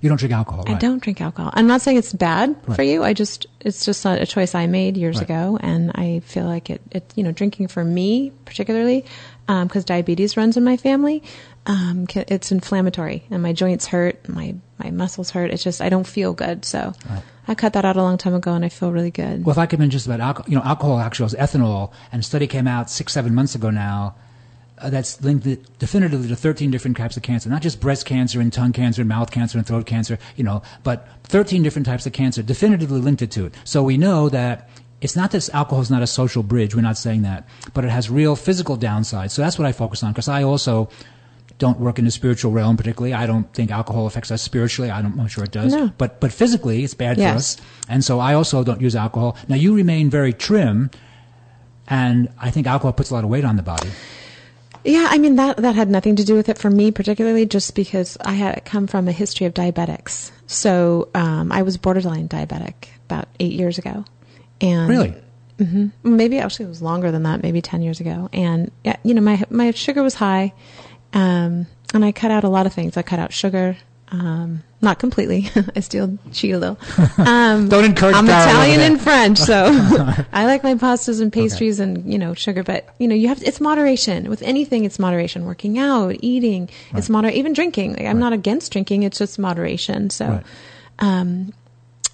You 0.00 0.08
don't 0.08 0.18
drink 0.18 0.32
alcohol, 0.32 0.64
I 0.66 0.74
don't 0.74 1.02
drink 1.02 1.20
alcohol. 1.20 1.50
I'm 1.54 1.66
not 1.66 1.82
saying 1.82 1.98
it's 1.98 2.12
bad 2.12 2.56
for 2.74 2.82
you. 2.82 3.04
I 3.04 3.12
just 3.12 3.46
it's 3.60 3.84
just 3.84 4.04
a, 4.06 4.22
a 4.22 4.26
choice 4.26 4.54
I 4.54 4.66
made 4.66 4.96
years 4.96 5.16
Right. 5.16 5.24
ago, 5.24 5.58
and 5.60 5.92
I 5.94 6.20
feel 6.24 6.46
like 6.46 6.70
it. 6.70 6.80
It 6.90 7.12
you 7.16 7.22
know 7.24 7.32
drinking 7.32 7.68
for 7.68 7.84
me 7.84 8.32
particularly 8.46 9.04
because 9.46 9.84
diabetes 9.84 10.36
runs 10.36 10.56
in 10.56 10.64
my 10.64 10.76
family. 10.76 11.22
Um, 11.66 12.06
it's 12.14 12.50
inflammatory, 12.50 13.24
and 13.30 13.42
my 13.42 13.52
joints 13.52 13.86
hurt, 13.86 14.26
my 14.28 14.54
my 14.78 14.90
muscles 14.90 15.30
hurt. 15.30 15.50
It's 15.50 15.62
just 15.62 15.82
I 15.82 15.90
don't 15.90 16.06
feel 16.06 16.32
good. 16.32 16.64
So 16.64 16.94
I 17.46 17.54
cut 17.54 17.74
that 17.74 17.84
out 17.84 17.96
a 17.96 18.02
long 18.02 18.16
time 18.16 18.32
ago, 18.34 18.54
and 18.54 18.64
I 18.64 18.70
feel 18.70 18.92
really 18.92 19.10
good. 19.10 19.44
Well, 19.44 19.52
if 19.52 19.58
I 19.58 19.66
could 19.66 19.78
mention 19.80 19.92
just 19.92 20.06
about 20.06 20.20
alcohol, 20.20 20.48
you 20.50 20.56
know, 20.56 20.64
alcohol 20.64 20.98
actually 20.98 21.26
is 21.26 21.34
ethanol, 21.34 21.92
and 22.10 22.20
a 22.20 22.22
study 22.22 22.46
came 22.46 22.66
out 22.66 22.88
six, 22.88 23.12
seven 23.12 23.34
months 23.34 23.54
ago 23.54 23.68
now 23.68 24.14
uh, 24.80 24.90
that's 24.90 25.20
linked 25.22 25.46
definitively 25.78 26.28
to 26.28 26.36
13 26.36 26.70
different 26.70 26.96
types 26.96 27.16
of 27.16 27.22
cancer, 27.22 27.48
not 27.48 27.62
just 27.62 27.80
breast 27.80 28.06
cancer 28.06 28.40
and 28.40 28.52
tongue 28.52 28.72
cancer 28.72 29.02
and 29.02 29.08
mouth 29.08 29.30
cancer 29.30 29.58
and 29.58 29.66
throat 29.66 29.86
cancer, 29.86 30.18
you 30.36 30.44
know, 30.44 30.62
but 30.82 31.08
13 31.24 31.62
different 31.62 31.86
types 31.86 32.06
of 32.06 32.12
cancer 32.12 32.42
definitively 32.42 33.00
linked 33.00 33.22
it 33.22 33.30
to 33.32 33.46
it. 33.46 33.54
So 33.64 33.82
we 33.82 33.96
know 33.96 34.28
that 34.28 34.68
it's 35.00 35.16
not 35.16 35.30
that 35.30 35.48
alcohol 35.54 35.82
is 35.82 35.90
not 35.90 36.02
a 36.02 36.06
social 36.06 36.42
bridge. 36.42 36.74
We're 36.74 36.82
not 36.82 36.98
saying 36.98 37.22
that, 37.22 37.48
but 37.72 37.84
it 37.84 37.90
has 37.90 38.10
real 38.10 38.36
physical 38.36 38.76
downsides. 38.76 39.30
So 39.30 39.42
that's 39.42 39.58
what 39.58 39.66
I 39.66 39.72
focus 39.72 40.02
on 40.02 40.12
because 40.12 40.28
I 40.28 40.42
also 40.42 40.88
don't 41.58 41.78
work 41.78 41.98
in 41.98 42.04
the 42.04 42.10
spiritual 42.10 42.52
realm 42.52 42.76
particularly. 42.76 43.14
I 43.14 43.26
don't 43.26 43.52
think 43.52 43.70
alcohol 43.70 44.06
affects 44.06 44.30
us 44.30 44.42
spiritually. 44.42 44.90
I 44.90 45.02
don't, 45.02 45.12
I'm 45.12 45.18
not 45.18 45.30
sure 45.30 45.44
it 45.44 45.52
does. 45.52 45.72
No. 45.72 45.92
But 45.98 46.20
but 46.20 46.32
physically, 46.32 46.82
it's 46.84 46.94
bad 46.94 47.16
for 47.16 47.22
us. 47.36 47.56
And 47.88 48.04
so 48.04 48.18
I 48.18 48.34
also 48.34 48.64
don't 48.64 48.80
use 48.80 48.96
alcohol. 48.96 49.36
Now 49.48 49.56
you 49.56 49.74
remain 49.74 50.10
very 50.10 50.32
trim, 50.32 50.90
and 51.86 52.28
I 52.38 52.50
think 52.50 52.66
alcohol 52.66 52.92
puts 52.92 53.10
a 53.10 53.14
lot 53.14 53.24
of 53.24 53.30
weight 53.30 53.44
on 53.44 53.56
the 53.56 53.62
body. 53.62 53.90
Yeah, 54.84 55.06
I 55.10 55.18
mean 55.18 55.36
that 55.36 55.58
that 55.58 55.74
had 55.74 55.90
nothing 55.90 56.16
to 56.16 56.24
do 56.24 56.34
with 56.34 56.48
it 56.48 56.58
for 56.58 56.70
me 56.70 56.90
particularly, 56.90 57.46
just 57.46 57.74
because 57.74 58.16
I 58.20 58.32
had 58.32 58.64
come 58.64 58.86
from 58.86 59.08
a 59.08 59.12
history 59.12 59.46
of 59.46 59.54
diabetics. 59.54 60.30
So 60.46 61.08
um, 61.14 61.52
I 61.52 61.62
was 61.62 61.76
borderline 61.76 62.28
diabetic 62.28 62.88
about 63.06 63.28
eight 63.38 63.52
years 63.52 63.78
ago, 63.78 64.04
and 64.60 64.88
Really? 64.88 65.14
hmm 65.58 65.88
maybe 66.02 66.38
actually 66.38 66.64
it 66.66 66.68
was 66.70 66.80
longer 66.82 67.10
than 67.10 67.24
that, 67.24 67.42
maybe 67.42 67.60
ten 67.60 67.82
years 67.82 68.00
ago. 68.00 68.28
And 68.32 68.70
yeah, 68.84 68.96
you 69.04 69.14
know 69.14 69.20
my 69.20 69.44
my 69.50 69.70
sugar 69.72 70.02
was 70.02 70.14
high, 70.14 70.54
um, 71.12 71.66
and 71.92 72.04
I 72.04 72.12
cut 72.12 72.30
out 72.30 72.44
a 72.44 72.48
lot 72.48 72.66
of 72.66 72.72
things. 72.72 72.96
I 72.96 73.02
cut 73.02 73.18
out 73.18 73.32
sugar. 73.32 73.76
Um, 74.12 74.64
not 74.82 74.98
completely. 74.98 75.48
I 75.76 75.80
still 75.80 76.18
cheat 76.32 76.54
a 76.54 76.58
little. 76.58 76.78
Um, 77.18 77.68
Don't 77.68 77.84
encourage 77.84 78.16
I'm 78.16 78.24
Italian 78.24 78.80
and 78.80 79.00
French, 79.00 79.38
so 79.38 79.66
I 80.32 80.46
like 80.46 80.64
my 80.64 80.74
pastas 80.74 81.20
and 81.20 81.32
pastries 81.32 81.78
and 81.80 82.10
you 82.10 82.18
know 82.18 82.34
sugar. 82.34 82.62
But 82.64 82.88
you 82.98 83.06
know 83.06 83.14
you 83.14 83.28
have 83.28 83.42
it's 83.42 83.60
moderation 83.60 84.28
with 84.28 84.42
anything. 84.42 84.84
It's 84.84 84.98
moderation. 84.98 85.44
Working 85.44 85.78
out, 85.78 86.16
eating. 86.20 86.70
It's 86.94 87.08
moder. 87.08 87.28
Even 87.28 87.52
drinking. 87.52 87.92
Like, 87.96 88.06
I'm 88.06 88.18
not 88.18 88.32
against 88.32 88.72
drinking. 88.72 89.02
It's 89.04 89.18
just 89.18 89.38
moderation. 89.38 90.10
So, 90.10 90.26
Right. 90.26 90.44
um, 90.98 91.52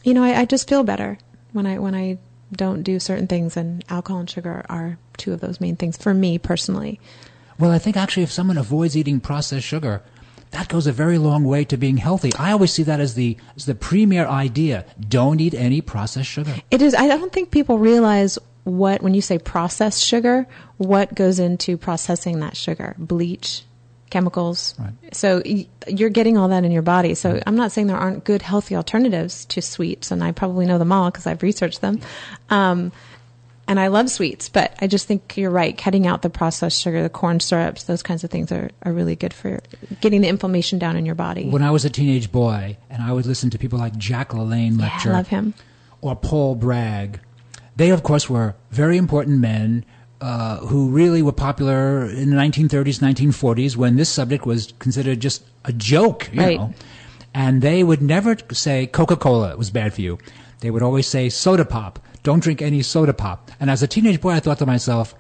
you 0.05 0.13
know, 0.13 0.23
I, 0.25 0.41
I 0.41 0.45
just 0.45 0.69
feel 0.69 0.83
better 0.85 1.19
when 1.53 1.67
I 1.67 1.79
when 1.79 1.95
I 1.95 2.19
don't 2.53 2.83
do 2.83 2.99
certain 3.01 3.27
things, 3.27 3.57
and 3.57 3.85
alcohol 3.89 4.21
and 4.21 4.29
sugar 4.31 4.67
are 4.69 4.99
two 5.17 5.33
of 5.33 5.41
those 5.41 5.61
main 5.61 5.77
things 5.77 5.97
for 5.97 6.13
me 6.13 6.37
personally. 6.39 7.01
Well, 7.59 7.71
I 7.71 7.79
think 7.79 7.97
actually 7.97 8.25
if 8.25 8.33
someone 8.33 8.59
avoids 8.59 8.97
eating 8.97 9.19
processed 9.21 9.67
sugar, 9.67 10.03
that 10.57 10.69
goes 10.69 10.87
a 10.87 10.93
very 10.93 11.19
long 11.19 11.45
way 11.45 11.67
to 11.67 11.77
being 11.77 11.99
healthy. 11.99 12.33
I 12.39 12.53
always 12.53 12.73
see 12.73 12.83
that 12.85 12.99
as 12.99 13.15
the 13.15 13.37
as 13.57 13.67
the 13.67 13.75
premier 13.75 14.27
idea. 14.27 14.87
Don't 14.99 15.39
eat 15.39 15.53
any 15.53 15.83
processed 15.83 16.31
sugar. 16.31 16.55
It 16.71 16.81
is. 16.81 16.95
I 16.95 17.09
don't 17.09 17.31
think 17.31 17.51
people 17.51 17.79
realize 17.79 18.39
what 18.65 19.03
when 19.03 19.13
you 19.13 19.21
say 19.21 19.39
processed 19.39 20.03
sugar, 20.03 20.47
what 20.79 21.15
goes 21.15 21.39
into 21.39 21.77
processing 21.77 22.41
that 22.41 22.57
sugar, 22.57 22.97
bleach, 22.99 23.65
chemicals. 24.09 24.75
Right. 24.79 25.15
So 25.15 25.43
you're 25.87 26.09
getting 26.09 26.39
all 26.39 26.49
that 26.49 26.65
in 26.65 26.73
your 26.73 26.83
body. 26.83 27.15
So 27.15 27.39
I'm 27.47 27.57
not 27.57 27.71
saying 27.71 27.89
there 27.89 27.99
aren't 27.99 28.25
good, 28.25 28.41
healthy 28.41 28.77
alternatives 28.77 29.45
to 29.47 29.61
sweets, 29.61 30.11
and 30.11 30.25
I 30.25 30.33
probably 30.33 30.65
know 30.65 30.79
them 30.79 30.91
all 30.91 31.11
because 31.11 31.27
I've 31.27 31.43
researched 31.43 31.83
them. 31.83 32.01
Um, 32.49 32.93
and 33.69 33.81
I 33.81 33.89
love 33.89 34.11
sweets, 34.11 34.49
but 34.49 34.75
I 34.81 34.87
just 34.87 35.07
think 35.07 35.37
you're 35.37 35.51
right. 35.51 35.77
Cutting 35.77 36.07
out 36.07 36.23
the 36.23 36.31
processed 36.31 36.81
sugar, 36.81 37.03
the 37.03 37.09
corn 37.09 37.41
syrups, 37.41 37.85
those 37.85 38.03
kinds 38.03 38.23
of 38.25 38.31
things 38.31 38.53
are, 38.53 38.71
are 38.83 38.93
really 38.93 39.17
good 39.17 39.33
for 39.35 39.61
getting 40.01 40.21
the 40.21 40.29
inflammation 40.29 40.79
down 40.79 40.97
in 40.97 41.05
your 41.07 41.15
body. 41.15 41.49
When 41.49 41.63
I 41.63 41.71
was 41.71 41.85
a 41.85 41.91
teenage 41.91 42.31
boy, 42.31 42.77
and 42.91 43.03
I 43.03 43.13
would 43.13 43.27
listen 43.27 43.51
to 43.51 43.59
people 43.59 43.79
like 43.79 43.97
Jack 43.97 44.31
LaLanne 44.31 44.79
Yeah, 44.81 44.91
I 45.05 45.09
love 45.09 45.29
him. 45.29 45.55
or 46.01 46.15
Paul 46.17 46.55
Bragg, 46.55 47.21
they 47.75 47.91
of 47.91 48.03
course 48.03 48.31
were 48.31 48.55
very 48.71 48.97
important 48.97 49.41
men 49.41 49.85
uh, 50.21 50.59
who 50.59 50.89
really 50.91 51.21
were 51.21 51.33
popular 51.33 52.07
in 52.09 52.31
the 52.31 52.37
1930s, 52.37 53.01
1940s 53.01 53.77
when 53.77 53.97
this 53.97 54.09
subject 54.09 54.47
was 54.47 54.73
considered 54.79 55.21
just 55.21 55.45
a 55.65 55.73
joke, 55.73 56.31
you 56.33 56.41
Right. 56.41 56.59
know. 56.59 56.73
And 57.35 57.61
they 57.61 57.85
would 57.85 58.01
never 58.01 58.35
say 58.53 58.87
Coca-Cola 58.87 59.59
was 59.59 59.71
bad 59.71 59.93
for 59.93 60.01
you. 60.01 60.19
They 60.61 60.71
would 60.71 60.83
always 60.83 61.07
say 61.07 61.29
soda 61.29 61.67
pop. 61.67 61.99
Don't 62.27 62.43
drink 62.43 62.61
any 62.61 62.83
soda 62.83 63.15
pop. 63.15 63.53
And 63.61 63.71
as 63.71 63.85
a 63.85 63.87
teenage 63.87 64.21
boy, 64.21 64.33
I 64.33 64.41
thought 64.41 64.59
to 64.59 64.67
myself, 64.67 65.15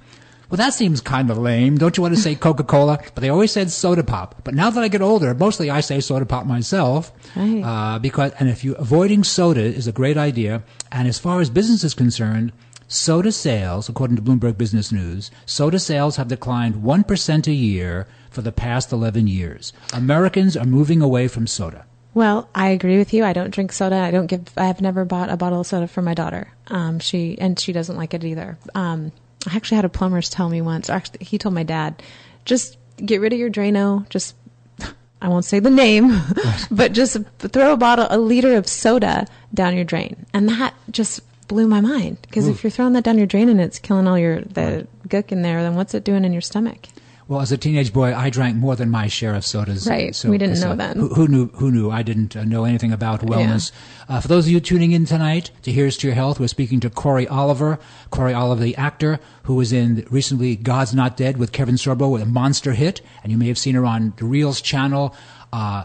well, 0.50 0.56
that 0.56 0.74
seems 0.74 1.00
kind 1.00 1.30
of 1.30 1.38
lame. 1.38 1.78
Don't 1.78 1.96
you 1.96 2.02
want 2.02 2.16
to 2.16 2.20
say 2.20 2.34
Coca-Cola? 2.46 2.98
But 3.14 3.20
they 3.20 3.28
always 3.28 3.52
said 3.52 3.70
soda 3.70 4.02
pop. 4.02 4.42
But 4.42 4.54
now 4.54 4.70
that 4.70 4.82
I 4.82 4.88
get 4.88 5.02
older, 5.02 5.32
mostly 5.32 5.70
I 5.70 5.82
say 5.82 6.00
soda 6.00 6.26
pop 6.26 6.46
myself. 6.46 7.12
Right. 7.36 7.62
Uh, 7.62 8.00
because, 8.00 8.32
and 8.40 8.48
if 8.48 8.64
you, 8.64 8.74
avoiding 8.74 9.22
soda 9.22 9.60
is 9.60 9.86
a 9.86 9.92
great 9.92 10.16
idea. 10.16 10.64
And 10.90 11.06
as 11.06 11.16
far 11.16 11.40
as 11.40 11.48
business 11.48 11.84
is 11.84 11.94
concerned, 11.94 12.50
soda 12.88 13.30
sales, 13.30 13.88
according 13.88 14.16
to 14.16 14.22
Bloomberg 14.22 14.58
Business 14.58 14.90
News, 14.90 15.30
soda 15.44 15.78
sales 15.78 16.16
have 16.16 16.26
declined 16.26 16.74
1% 16.74 17.46
a 17.46 17.52
year 17.52 18.08
for 18.32 18.42
the 18.42 18.50
past 18.50 18.92
11 18.92 19.28
years. 19.28 19.72
Americans 19.92 20.56
are 20.56 20.66
moving 20.66 21.02
away 21.02 21.28
from 21.28 21.46
soda. 21.46 21.86
Well, 22.16 22.48
I 22.54 22.68
agree 22.68 22.96
with 22.96 23.12
you. 23.12 23.26
I 23.26 23.34
don't 23.34 23.50
drink 23.50 23.72
soda. 23.72 23.96
I 23.96 24.10
don't 24.10 24.26
give. 24.26 24.50
I 24.56 24.68
have 24.68 24.80
never 24.80 25.04
bought 25.04 25.28
a 25.28 25.36
bottle 25.36 25.60
of 25.60 25.66
soda 25.66 25.86
for 25.86 26.00
my 26.00 26.14
daughter. 26.14 26.50
Um, 26.68 26.98
she 26.98 27.36
and 27.38 27.60
she 27.60 27.74
doesn't 27.74 27.94
like 27.94 28.14
it 28.14 28.24
either. 28.24 28.56
Um, 28.74 29.12
I 29.46 29.54
actually 29.54 29.76
had 29.76 29.84
a 29.84 29.90
plumber's 29.90 30.30
tell 30.30 30.48
me 30.48 30.62
once. 30.62 30.88
Actually, 30.88 31.26
he 31.26 31.36
told 31.36 31.54
my 31.54 31.62
dad, 31.62 32.02
just 32.46 32.78
get 32.96 33.20
rid 33.20 33.34
of 33.34 33.38
your 33.38 33.50
Drano. 33.50 34.08
Just 34.08 34.34
I 35.20 35.28
won't 35.28 35.44
say 35.44 35.58
the 35.58 35.68
name, 35.68 36.18
but 36.70 36.94
just 36.94 37.18
throw 37.38 37.74
a 37.74 37.76
bottle, 37.76 38.06
a 38.08 38.16
liter 38.16 38.56
of 38.56 38.66
soda 38.66 39.26
down 39.52 39.76
your 39.76 39.84
drain, 39.84 40.24
and 40.32 40.48
that 40.48 40.72
just 40.90 41.20
blew 41.48 41.66
my 41.66 41.82
mind. 41.82 42.16
Because 42.22 42.48
if 42.48 42.64
you're 42.64 42.70
throwing 42.70 42.94
that 42.94 43.04
down 43.04 43.18
your 43.18 43.26
drain 43.26 43.50
and 43.50 43.60
it's 43.60 43.78
killing 43.78 44.08
all 44.08 44.18
your 44.18 44.40
the 44.40 44.86
gook 45.06 45.32
in 45.32 45.42
there, 45.42 45.62
then 45.62 45.74
what's 45.74 45.92
it 45.92 46.04
doing 46.04 46.24
in 46.24 46.32
your 46.32 46.40
stomach? 46.40 46.86
Well, 47.28 47.40
as 47.40 47.50
a 47.50 47.58
teenage 47.58 47.92
boy, 47.92 48.14
I 48.14 48.30
drank 48.30 48.56
more 48.56 48.76
than 48.76 48.88
my 48.88 49.08
share 49.08 49.34
of 49.34 49.44
sodas. 49.44 49.88
Right. 49.88 50.14
So, 50.14 50.30
We 50.30 50.38
didn't 50.38 50.60
know 50.60 50.76
then. 50.76 50.96
Who, 50.96 51.08
who 51.08 51.26
knew? 51.26 51.48
Who 51.48 51.72
knew? 51.72 51.90
I 51.90 52.02
didn't 52.02 52.36
uh, 52.36 52.44
know 52.44 52.64
anything 52.64 52.92
about 52.92 53.20
wellness. 53.20 53.72
Uh, 54.08 54.20
for 54.20 54.28
those 54.28 54.46
of 54.46 54.52
you 54.52 54.60
tuning 54.60 54.92
in 54.92 55.06
tonight 55.06 55.50
to 55.62 55.72
Here's 55.72 55.96
to 55.98 56.06
Your 56.06 56.14
Health, 56.14 56.38
we're 56.38 56.46
speaking 56.46 56.78
to 56.80 56.90
Corey 56.90 57.26
Oliver. 57.26 57.80
Corey 58.10 58.32
Oliver, 58.32 58.62
the 58.62 58.76
actor 58.76 59.18
who 59.42 59.56
was 59.56 59.72
in 59.72 60.06
recently 60.08 60.54
God's 60.54 60.94
Not 60.94 61.16
Dead 61.16 61.36
with 61.36 61.50
Kevin 61.50 61.74
Sorbo 61.74 62.12
with 62.12 62.22
a 62.22 62.26
monster 62.26 62.74
hit, 62.74 63.00
and 63.24 63.32
you 63.32 63.38
may 63.38 63.48
have 63.48 63.58
seen 63.58 63.74
her 63.74 63.84
on 63.84 64.12
the 64.18 64.24
Reelz 64.24 64.62
channel. 64.62 65.12
Uh, 65.52 65.82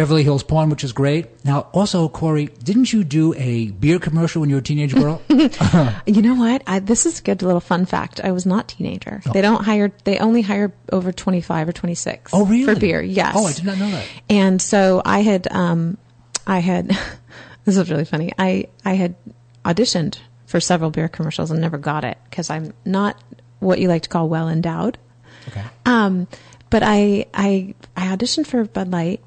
Beverly 0.00 0.22
Hills 0.22 0.42
Pawn, 0.42 0.70
which 0.70 0.82
is 0.82 0.94
great. 0.94 1.26
Now, 1.44 1.68
also, 1.72 2.08
Corey, 2.08 2.46
didn't 2.64 2.90
you 2.90 3.04
do 3.04 3.34
a 3.34 3.70
beer 3.70 3.98
commercial 3.98 4.40
when 4.40 4.48
you 4.48 4.56
were 4.56 4.60
a 4.60 4.62
teenage 4.62 4.94
girl? 4.94 5.20
You 6.06 6.22
know 6.22 6.36
what? 6.36 6.62
I, 6.66 6.78
this 6.78 7.04
is 7.04 7.20
a 7.20 7.22
good 7.22 7.42
little 7.42 7.60
fun 7.60 7.84
fact. 7.84 8.18
I 8.24 8.32
was 8.32 8.46
not 8.46 8.68
teenager. 8.68 9.20
They 9.30 9.42
don't 9.42 9.62
hire. 9.62 9.92
They 10.04 10.18
only 10.18 10.40
hire 10.40 10.72
over 10.90 11.12
twenty 11.12 11.42
five 11.42 11.68
or 11.68 11.72
twenty 11.72 11.94
six. 11.94 12.32
Oh, 12.32 12.46
really? 12.46 12.72
For 12.72 12.80
beer, 12.80 13.02
yes. 13.02 13.34
Oh, 13.36 13.44
I 13.44 13.52
did 13.52 13.66
not 13.66 13.76
know 13.76 13.90
that. 13.90 14.06
And 14.30 14.62
so 14.62 15.02
I 15.04 15.20
had, 15.20 15.46
um, 15.50 15.98
I 16.46 16.60
had. 16.60 16.88
this 17.66 17.76
is 17.76 17.90
really 17.90 18.06
funny. 18.06 18.32
I 18.38 18.68
I 18.86 18.94
had 18.94 19.16
auditioned 19.66 20.18
for 20.46 20.60
several 20.60 20.90
beer 20.90 21.08
commercials 21.08 21.50
and 21.50 21.60
never 21.60 21.76
got 21.76 22.04
it 22.04 22.16
because 22.30 22.48
I'm 22.48 22.72
not 22.86 23.22
what 23.58 23.78
you 23.78 23.88
like 23.88 24.02
to 24.02 24.08
call 24.08 24.30
well 24.30 24.48
endowed. 24.48 24.96
Okay. 25.48 25.64
Um, 25.84 26.26
but 26.70 26.82
I 26.82 27.26
I 27.34 27.74
I 27.96 28.16
auditioned 28.16 28.46
for 28.46 28.64
Bud 28.64 28.90
Light 28.90 29.20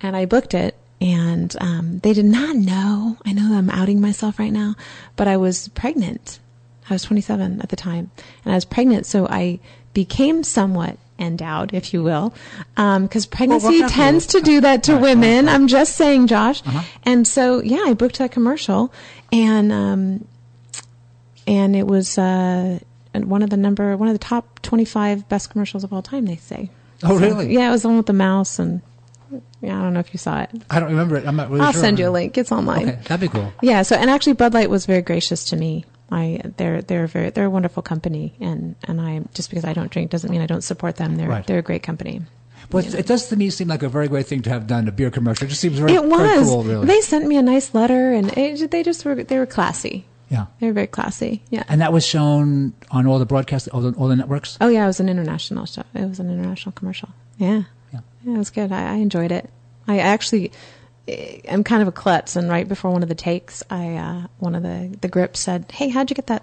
and 0.00 0.16
I 0.16 0.24
booked 0.26 0.54
it 0.54 0.76
and 1.00 1.54
um, 1.60 1.98
they 2.02 2.12
did 2.12 2.24
not 2.24 2.56
know. 2.56 3.18
I 3.24 3.32
know 3.32 3.56
I'm 3.56 3.70
outing 3.70 4.00
myself 4.00 4.38
right 4.38 4.52
now, 4.52 4.74
but 5.16 5.28
I 5.28 5.36
was 5.36 5.68
pregnant. 5.68 6.38
I 6.88 6.94
was 6.94 7.02
27 7.02 7.60
at 7.60 7.68
the 7.68 7.76
time, 7.76 8.10
and 8.44 8.52
I 8.52 8.56
was 8.56 8.64
pregnant, 8.64 9.06
so 9.06 9.26
I 9.26 9.58
became 9.92 10.42
somewhat 10.44 10.98
endowed, 11.18 11.74
if 11.74 11.92
you 11.92 12.02
will, 12.02 12.32
because 12.76 13.26
pregnancy 13.26 13.80
what 13.80 13.90
tends 13.90 14.26
to 14.26 14.40
do 14.40 14.60
that 14.60 14.84
to 14.84 14.96
women. 14.96 15.48
I'm 15.48 15.66
just 15.66 15.96
saying, 15.96 16.28
Josh. 16.28 16.62
And 17.02 17.26
so, 17.26 17.60
yeah, 17.60 17.82
I 17.86 17.94
booked 17.94 18.18
that 18.18 18.30
commercial, 18.30 18.92
and 19.32 19.72
um, 19.72 20.28
and 21.46 21.74
it 21.74 21.86
was 21.86 22.18
uh, 22.18 22.78
one 23.14 23.42
of 23.42 23.50
the 23.50 23.56
number 23.56 23.96
one 23.96 24.08
of 24.08 24.14
the 24.14 24.18
top 24.24 24.62
25 24.62 25.28
best 25.28 25.50
commercials 25.50 25.82
of 25.84 25.92
all 25.92 26.02
time. 26.02 26.26
They 26.26 26.36
say. 26.36 26.70
Oh, 27.02 27.18
So, 27.18 27.26
really? 27.26 27.52
Yeah, 27.52 27.68
it 27.68 27.72
was 27.72 27.82
the 27.82 27.88
one 27.88 27.96
with 27.98 28.06
the 28.06 28.12
mouse 28.12 28.58
and. 28.58 28.80
Yeah, 29.60 29.78
I 29.78 29.82
don't 29.82 29.94
know 29.94 30.00
if 30.00 30.12
you 30.12 30.18
saw 30.18 30.42
it. 30.42 30.50
I 30.70 30.78
don't 30.80 30.90
remember 30.90 31.16
it. 31.16 31.26
I'm 31.26 31.36
not 31.36 31.50
really 31.50 31.62
I'll 31.62 31.72
sure. 31.72 31.80
send 31.80 31.98
you 31.98 32.08
a 32.08 32.10
link. 32.10 32.36
It's 32.38 32.52
online. 32.52 32.88
Okay, 32.88 32.98
that'd 33.04 33.20
be 33.20 33.28
cool. 33.28 33.52
Yeah. 33.62 33.82
So, 33.82 33.96
and 33.96 34.08
actually, 34.10 34.34
Bud 34.34 34.54
Light 34.54 34.70
was 34.70 34.86
very 34.86 35.02
gracious 35.02 35.44
to 35.46 35.56
me. 35.56 35.84
I 36.10 36.40
they're 36.56 36.82
they're 36.82 37.06
very 37.08 37.30
they're 37.30 37.46
a 37.46 37.50
wonderful 37.50 37.82
company, 37.82 38.34
and 38.40 38.76
and 38.84 39.00
I 39.00 39.22
just 39.34 39.50
because 39.50 39.64
I 39.64 39.72
don't 39.72 39.90
drink 39.90 40.10
doesn't 40.10 40.30
mean 40.30 40.40
I 40.40 40.46
don't 40.46 40.62
support 40.62 40.96
them. 40.96 41.16
They're 41.16 41.28
Right. 41.28 41.46
they're 41.46 41.58
a 41.58 41.62
great 41.62 41.82
company. 41.82 42.22
Well, 42.70 42.84
it- 42.84 42.94
it 42.94 43.06
does 43.06 43.28
to 43.28 43.36
me 43.36 43.50
seem 43.50 43.68
like 43.68 43.82
a 43.82 43.88
very 43.88 44.08
great 44.08 44.26
thing 44.26 44.42
to 44.42 44.50
have 44.50 44.66
done 44.66 44.86
a 44.88 44.92
beer 44.92 45.10
commercial. 45.10 45.46
It 45.46 45.50
just 45.50 45.60
seems 45.60 45.78
very, 45.78 45.94
it 45.94 46.04
was. 46.04 46.20
very 46.20 46.42
cool, 46.44 46.62
really. 46.64 46.86
They 46.86 47.00
sent 47.00 47.26
me 47.26 47.36
a 47.36 47.42
nice 47.42 47.74
letter, 47.74 48.12
and 48.12 48.36
it, 48.36 48.70
they 48.70 48.82
just 48.82 49.04
were 49.04 49.14
they 49.16 49.38
were 49.38 49.46
classy. 49.46 50.04
Yeah. 50.28 50.46
They 50.60 50.66
were 50.68 50.72
very 50.72 50.88
classy. 50.88 51.42
Yeah. 51.50 51.62
and 51.68 51.80
that 51.80 51.92
was 51.92 52.04
shown 52.04 52.72
on 52.90 53.06
all 53.06 53.18
the 53.20 53.26
broadcast, 53.26 53.68
all 53.72 53.80
the, 53.80 53.92
all 53.98 54.08
the 54.08 54.16
networks. 54.16 54.58
Oh 54.60 54.66
yeah, 54.68 54.82
it 54.84 54.88
was 54.88 54.98
an 55.00 55.08
international 55.08 55.66
show. 55.66 55.82
It 55.94 56.08
was 56.08 56.18
an 56.18 56.30
international 56.30 56.72
commercial. 56.72 57.08
Yeah. 57.38 57.62
Yeah. 58.26 58.34
it 58.34 58.38
was 58.38 58.50
good. 58.50 58.72
I, 58.72 58.92
I 58.92 58.94
enjoyed 58.96 59.32
it. 59.32 59.48
I 59.88 59.98
actually 60.00 60.52
eh, 61.08 61.40
I'm 61.48 61.64
kind 61.64 61.82
of 61.82 61.88
a 61.88 61.92
klutz, 61.92 62.36
and 62.36 62.48
right 62.50 62.66
before 62.68 62.90
one 62.90 63.02
of 63.02 63.08
the 63.08 63.14
takes, 63.14 63.62
I 63.70 63.94
uh, 63.94 64.26
one 64.38 64.54
of 64.54 64.62
the 64.62 64.96
the 65.00 65.08
grips 65.08 65.40
said, 65.40 65.70
"Hey, 65.70 65.88
how'd 65.88 66.10
you 66.10 66.14
get 66.16 66.26
that 66.26 66.42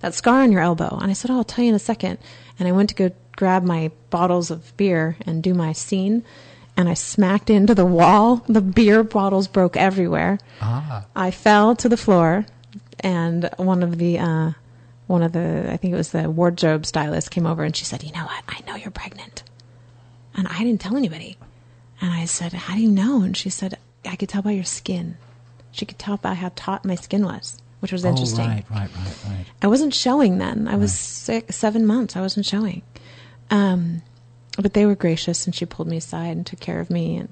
that 0.00 0.14
scar 0.14 0.42
on 0.42 0.52
your 0.52 0.60
elbow?" 0.60 0.98
And 1.00 1.10
I 1.10 1.14
said, 1.14 1.30
"Oh, 1.30 1.36
I'll 1.38 1.44
tell 1.44 1.64
you 1.64 1.70
in 1.70 1.74
a 1.76 1.78
second. 1.78 2.18
And 2.58 2.66
I 2.68 2.72
went 2.72 2.88
to 2.90 2.94
go 2.94 3.10
grab 3.36 3.62
my 3.62 3.90
bottles 4.10 4.50
of 4.50 4.76
beer 4.76 5.16
and 5.26 5.42
do 5.42 5.54
my 5.54 5.72
scene, 5.72 6.24
and 6.76 6.88
I 6.88 6.94
smacked 6.94 7.50
into 7.50 7.74
the 7.74 7.84
wall. 7.86 8.42
The 8.48 8.62
beer 8.62 9.04
bottles 9.04 9.46
broke 9.46 9.76
everywhere. 9.76 10.38
Ah. 10.60 11.04
I 11.14 11.30
fell 11.30 11.76
to 11.76 11.88
the 11.88 11.96
floor, 11.98 12.46
and 13.00 13.48
one 13.58 13.82
of 13.82 13.98
the 13.98 14.18
uh, 14.18 14.52
one 15.06 15.22
of 15.22 15.32
the 15.32 15.70
I 15.70 15.76
think 15.76 15.94
it 15.94 15.96
was 15.96 16.10
the 16.10 16.28
wardrobe 16.30 16.84
stylist 16.86 17.30
came 17.30 17.46
over 17.46 17.62
and 17.62 17.76
she 17.76 17.84
said, 17.84 18.02
"You 18.02 18.12
know 18.12 18.24
what? 18.24 18.42
I 18.48 18.60
know 18.66 18.74
you're 18.76 18.90
pregnant," 18.90 19.42
and 20.36 20.46
I 20.48 20.58
didn't 20.62 20.80
tell 20.80 20.96
anybody. 20.96 21.36
And 22.00 22.12
I 22.12 22.26
said, 22.26 22.52
"How 22.52 22.74
do 22.74 22.80
you 22.82 22.90
know?" 22.90 23.22
And 23.22 23.36
she 23.36 23.48
said, 23.50 23.78
"I 24.04 24.16
could 24.16 24.28
tell 24.28 24.42
by 24.42 24.52
your 24.52 24.64
skin." 24.64 25.16
She 25.72 25.84
could 25.86 25.98
tell 25.98 26.16
by 26.18 26.34
how 26.34 26.52
taut 26.54 26.84
my 26.84 26.94
skin 26.94 27.24
was, 27.24 27.60
which 27.80 27.92
was 27.92 28.04
Oh, 28.04 28.08
interesting. 28.10 28.46
right, 28.46 28.64
right, 28.70 28.88
right, 28.96 29.16
right. 29.28 29.44
I 29.62 29.66
wasn't 29.66 29.94
showing 29.94 30.38
then. 30.38 30.68
I 30.68 30.76
was 30.76 30.92
six, 30.94 31.56
seven 31.56 31.84
months. 31.86 32.16
I 32.16 32.20
wasn't 32.20 32.46
showing. 32.46 32.82
Um, 33.50 34.02
but 34.58 34.72
they 34.74 34.86
were 34.86 34.94
gracious, 34.94 35.44
and 35.46 35.54
she 35.54 35.66
pulled 35.66 35.88
me 35.88 35.98
aside 35.98 36.36
and 36.36 36.46
took 36.46 36.60
care 36.60 36.80
of 36.80 36.88
me. 36.90 37.16
And 37.16 37.28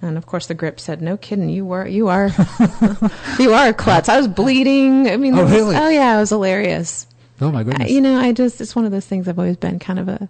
and 0.00 0.18
of 0.18 0.26
course, 0.26 0.46
the 0.46 0.54
grip 0.54 0.80
said, 0.80 1.00
"No 1.02 1.16
kidding, 1.16 1.48
you 1.48 1.64
were 1.64 1.86
you 1.86 2.08
are 2.08 2.26
you 3.38 3.52
are 3.54 3.68
a 3.68 3.74
klutz." 3.74 4.08
I 4.08 4.16
was 4.16 4.28
bleeding. 4.28 5.08
I 5.08 5.16
mean, 5.16 5.36
Oh, 5.38 5.42
was- 5.44 5.52
really? 5.52 5.76
oh 5.76 5.88
yeah, 5.88 6.16
it 6.16 6.20
was 6.20 6.30
hilarious. 6.30 7.06
Oh 7.40 7.50
my 7.50 7.60
I, 7.60 7.62
goodness. 7.64 7.90
you 7.90 8.00
know, 8.00 8.18
I 8.18 8.32
just 8.32 8.60
it's 8.60 8.74
one 8.76 8.84
of 8.84 8.92
those 8.92 9.06
things. 9.06 9.28
I've 9.28 9.38
always 9.38 9.56
been 9.56 9.78
kind 9.78 9.98
of 9.98 10.08
a 10.08 10.28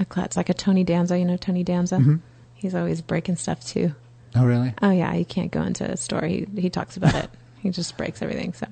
a 0.00 0.04
klutz, 0.04 0.36
like 0.36 0.48
a 0.48 0.54
Tony 0.54 0.84
Danza. 0.84 1.18
You 1.18 1.24
know, 1.24 1.36
Tony 1.36 1.64
Danza. 1.64 1.96
Mhm. 1.98 2.20
He's 2.54 2.74
always 2.74 3.00
breaking 3.02 3.36
stuff 3.36 3.64
too. 3.64 3.94
oh, 4.36 4.44
really? 4.44 4.74
Oh 4.82 4.90
yeah, 4.90 5.14
you 5.14 5.24
can't 5.24 5.50
go 5.50 5.62
into 5.62 5.84
a 5.84 5.96
store. 5.96 6.22
He 6.22 6.46
he 6.56 6.70
talks 6.70 6.96
about 6.96 7.14
it. 7.24 7.30
He 7.60 7.70
just 7.70 7.96
breaks 7.96 8.22
everything. 8.22 8.52
So 8.52 8.66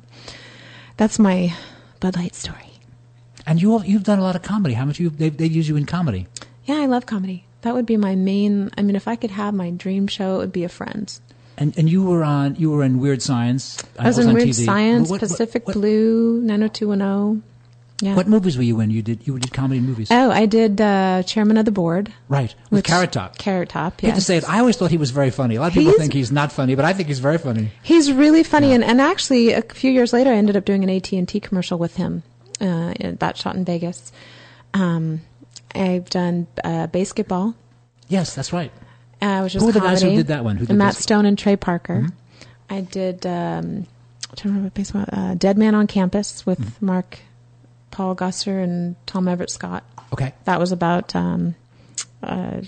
that's 0.96 1.18
my 1.18 1.54
Bud 2.00 2.16
Light 2.16 2.34
story. 2.34 2.70
And 3.46 3.62
you 3.62 3.82
you've 3.84 4.04
done 4.04 4.18
a 4.18 4.22
lot 4.22 4.36
of 4.36 4.42
comedy. 4.42 4.74
How 4.74 4.84
much 4.84 4.98
you 5.00 5.10
they 5.10 5.28
they 5.30 5.46
use 5.46 5.68
you 5.68 5.76
in 5.76 5.86
comedy? 5.86 6.26
Yeah, 6.64 6.76
I 6.76 6.86
love 6.86 7.06
comedy. 7.06 7.44
That 7.62 7.74
would 7.74 7.86
be 7.86 7.96
my 7.96 8.14
main. 8.16 8.70
I 8.76 8.82
mean, 8.82 8.96
if 8.96 9.06
I 9.08 9.16
could 9.16 9.30
have 9.30 9.54
my 9.54 9.70
dream 9.70 10.06
show, 10.08 10.36
it 10.36 10.38
would 10.38 10.52
be 10.52 10.64
a 10.64 10.68
Friends. 10.68 11.20
And 11.58 11.76
and 11.78 11.88
you 11.88 12.02
were 12.04 12.22
on 12.24 12.56
you 12.56 12.70
were 12.70 12.82
in 12.84 12.98
Weird 13.00 13.22
Science. 13.22 13.82
I 13.98 14.06
was 14.08 14.18
on 14.18 14.28
in 14.30 14.34
Weird 14.34 14.48
TV. 14.48 14.64
Science, 14.64 15.08
What, 15.08 15.22
what, 15.22 15.28
Pacific 15.30 15.64
Blue, 15.64 16.40
90210. 16.42 17.42
Yeah. 18.00 18.14
what 18.14 18.28
movies 18.28 18.58
were 18.58 18.62
you 18.62 18.78
in? 18.80 18.90
You 18.90 19.00
did 19.00 19.26
you 19.26 19.38
did 19.38 19.54
comedy 19.54 19.80
movies, 19.80 20.08
Oh, 20.10 20.30
I 20.30 20.44
did 20.44 20.80
uh, 20.82 21.22
Chairman 21.22 21.56
of 21.56 21.64
the 21.64 21.70
Board. 21.70 22.12
right? 22.28 22.54
With 22.70 22.84
Carrot 22.84 23.10
Top. 23.12 23.38
Carrot 23.38 23.70
Top, 23.70 23.94
I 24.02 24.06
hate 24.08 24.14
to 24.16 24.20
say 24.20 24.36
it, 24.36 24.46
I 24.48 24.58
always 24.58 24.76
thought 24.76 24.90
he 24.90 24.98
was 24.98 25.12
very 25.12 25.30
funny. 25.30 25.56
A 25.56 25.60
lot 25.60 25.68
of 25.68 25.72
people 25.72 25.92
He's- 25.92 25.98
think 26.00 26.12
he's 26.12 26.30
not 26.30 26.52
funny, 26.52 26.74
but 26.74 26.84
I 26.84 26.92
think 26.92 27.08
he's 27.08 27.20
very 27.20 27.38
funny. 27.38 27.70
He's 27.82 28.12
really 28.12 28.42
funny, 28.42 28.72
and, 28.72 28.84
and 28.84 29.00
actually, 29.00 29.52
a 29.52 29.62
few 29.62 29.90
years 29.90 30.12
later, 30.12 30.30
I 30.30 30.34
ended 30.36 30.56
up 30.58 30.66
doing 30.66 30.84
an 30.84 30.90
AT 30.90 31.10
and 31.12 31.26
T 31.26 31.40
commercial 31.40 31.78
with 31.78 31.96
him. 31.96 32.22
Uh, 32.60 32.92
that 33.00 33.38
shot 33.38 33.56
in 33.56 33.64
Vegas. 33.64 34.12
Um, 34.74 35.22
I've 35.74 36.10
done 36.10 36.46
uh, 36.64 36.88
BASEketball, 36.88 37.54
Yes, 38.08 38.34
that's 38.34 38.52
right. 38.52 38.70
uh, 39.22 39.40
which 39.40 39.54
was 39.54 39.62
Who 39.62 39.66
were 39.68 39.72
the 39.72 39.80
guys 39.80 40.02
who 40.02 40.10
did 40.14 40.26
that 40.26 40.44
one? 40.44 40.56
Who 40.56 40.66
did 40.66 40.76
Matt 40.76 40.94
this? 40.96 41.02
Stone 41.02 41.24
and 41.26 41.38
Trey 41.38 41.56
Parker. 41.56 42.08
I 42.68 42.82
did. 42.82 43.24
Um, 43.24 43.86
trying 44.28 44.36
to 44.36 44.48
remember 44.48 44.70
baseball. 44.70 45.06
Uh, 45.10 45.34
Dead 45.34 45.56
Man 45.56 45.74
on 45.74 45.86
Campus 45.86 46.44
with 46.44 46.80
Mark, 46.82 47.18
Paul 47.96 48.14
Gosselaar, 48.14 48.62
and 48.62 48.94
Tom 49.06 49.26
Everett 49.26 49.48
Scott. 49.48 49.82
Okay. 50.12 50.34
That 50.44 50.60
was 50.60 50.70
about 50.70 51.16
um, 51.16 51.54
uh, 52.22 52.60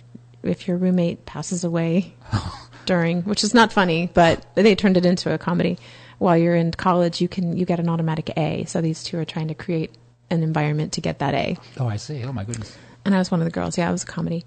if 0.42 0.66
your 0.66 0.78
roommate 0.78 1.26
passes 1.26 1.64
away 1.64 2.14
during, 2.86 3.20
which 3.24 3.44
is 3.44 3.52
not 3.52 3.70
funny, 3.70 4.08
but 4.14 4.46
they 4.54 4.74
turned 4.74 4.96
it 4.96 5.04
into 5.04 5.30
a 5.30 5.36
comedy. 5.36 5.78
While 6.16 6.38
you're 6.38 6.56
in 6.56 6.70
college, 6.72 7.20
you 7.20 7.28
can 7.28 7.58
you 7.58 7.66
get 7.66 7.78
an 7.78 7.90
automatic 7.90 8.30
A. 8.38 8.64
So 8.64 8.80
these 8.80 9.02
two 9.02 9.18
are 9.18 9.26
trying 9.26 9.48
to 9.48 9.54
create 9.54 9.94
an 10.30 10.42
environment 10.42 10.94
to 10.94 11.02
get 11.02 11.18
that 11.18 11.34
A. 11.34 11.58
Oh, 11.78 11.86
I 11.86 11.96
see. 11.96 12.24
Oh 12.24 12.32
my 12.32 12.44
goodness. 12.44 12.74
And 13.04 13.14
I 13.14 13.18
was 13.18 13.30
one 13.30 13.40
of 13.40 13.44
the 13.44 13.50
girls. 13.50 13.76
Yeah, 13.76 13.90
it 13.90 13.92
was 13.92 14.04
a 14.04 14.06
comedy. 14.06 14.46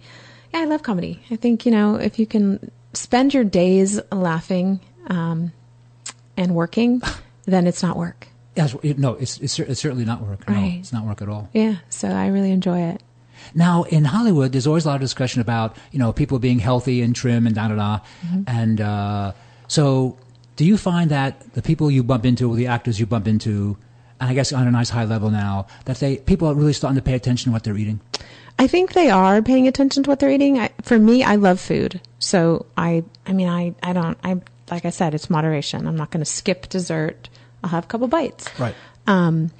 Yeah, 0.51 0.61
I 0.61 0.65
love 0.65 0.81
comedy. 0.81 1.21
I 1.29 1.35
think 1.35 1.63
you 1.63 1.71
know 1.71 1.93
if 1.93 2.17
you 2.17 2.25
can 2.25 2.71
spend 2.93 3.35
your 3.35 3.43
days 3.43 4.01
laughing 4.11 4.79
um, 5.05 5.51
and 6.35 6.55
working, 6.55 7.03
then 7.45 7.67
it's 7.67 7.83
not 7.83 7.97
work. 7.97 8.29
Yes, 8.55 8.75
no, 8.97 9.13
it's 9.13 9.37
it's, 9.39 9.57
it's 9.59 9.79
certainly 9.81 10.03
not 10.05 10.21
work. 10.21 10.47
No, 10.49 10.55
Right. 10.55 10.77
it's 10.79 10.91
not 10.91 11.05
work 11.05 11.21
at 11.21 11.29
all. 11.29 11.49
Yeah, 11.53 11.75
so 11.89 12.09
I 12.09 12.27
really 12.27 12.51
enjoy 12.51 12.79
it. 12.81 13.01
Now, 13.55 13.83
in 13.83 14.05
Hollywood, 14.05 14.51
there's 14.51 14.67
always 14.67 14.85
a 14.85 14.89
lot 14.89 14.95
of 14.95 15.01
discussion 15.01 15.41
about 15.41 15.75
you 15.91 15.99
know 15.99 16.11
people 16.11 16.37
being 16.39 16.59
healthy 16.59 17.01
and 17.01 17.15
trim 17.15 17.47
and 17.47 17.55
da 17.55 17.69
da 17.69 17.75
da, 17.75 17.99
Mhm. 18.27 18.43
and 18.47 18.81
uh, 18.81 19.31
so 19.67 20.17
do 20.57 20.65
you 20.65 20.77
find 20.77 21.09
that 21.11 21.53
the 21.53 21.61
people 21.61 21.89
you 21.89 22.03
bump 22.03 22.25
into, 22.25 22.49
or 22.51 22.55
the 22.55 22.67
actors 22.67 22.99
you 22.99 23.05
bump 23.05 23.27
into, 23.27 23.77
and 24.19 24.29
I 24.29 24.33
guess 24.33 24.51
on 24.53 24.67
a 24.67 24.71
nice 24.71 24.89
high 24.89 25.05
level 25.05 25.31
now, 25.31 25.65
that 25.85 25.97
they 25.99 26.17
people 26.17 26.47
are 26.49 26.53
really 26.53 26.73
starting 26.73 26.97
to 26.97 27.01
pay 27.01 27.13
attention 27.15 27.49
to 27.51 27.53
what 27.53 27.63
they're 27.63 27.77
eating? 27.77 27.99
I 28.59 28.67
think 28.67 28.93
they 28.93 29.09
are 29.09 29.41
paying 29.41 29.67
attention 29.67 30.03
to 30.03 30.09
what 30.09 30.19
they're 30.19 30.29
eating. 30.29 30.59
I, 30.59 30.69
for 30.83 30.99
me, 30.99 31.23
I 31.23 31.35
love 31.35 31.59
food, 31.59 31.99
so 32.19 32.65
I, 32.77 33.03
I 33.25 33.31
mean, 33.33 33.47
I, 33.47 33.73
I 33.81 33.93
don't, 33.93 34.17
I, 34.23 34.39
like 34.69 34.85
I 34.85 34.91
said, 34.91 35.15
it's 35.15 35.29
moderation. 35.31 35.87
I'm 35.87 35.95
not 35.95 36.11
going 36.11 36.23
to 36.23 36.29
skip 36.29 36.67
dessert. 36.69 37.29
I'll 37.63 37.69
have 37.69 37.85
a 37.85 37.87
couple 37.87 38.07
bites. 38.07 38.47
Right. 38.59 38.75
Um, 39.07 39.51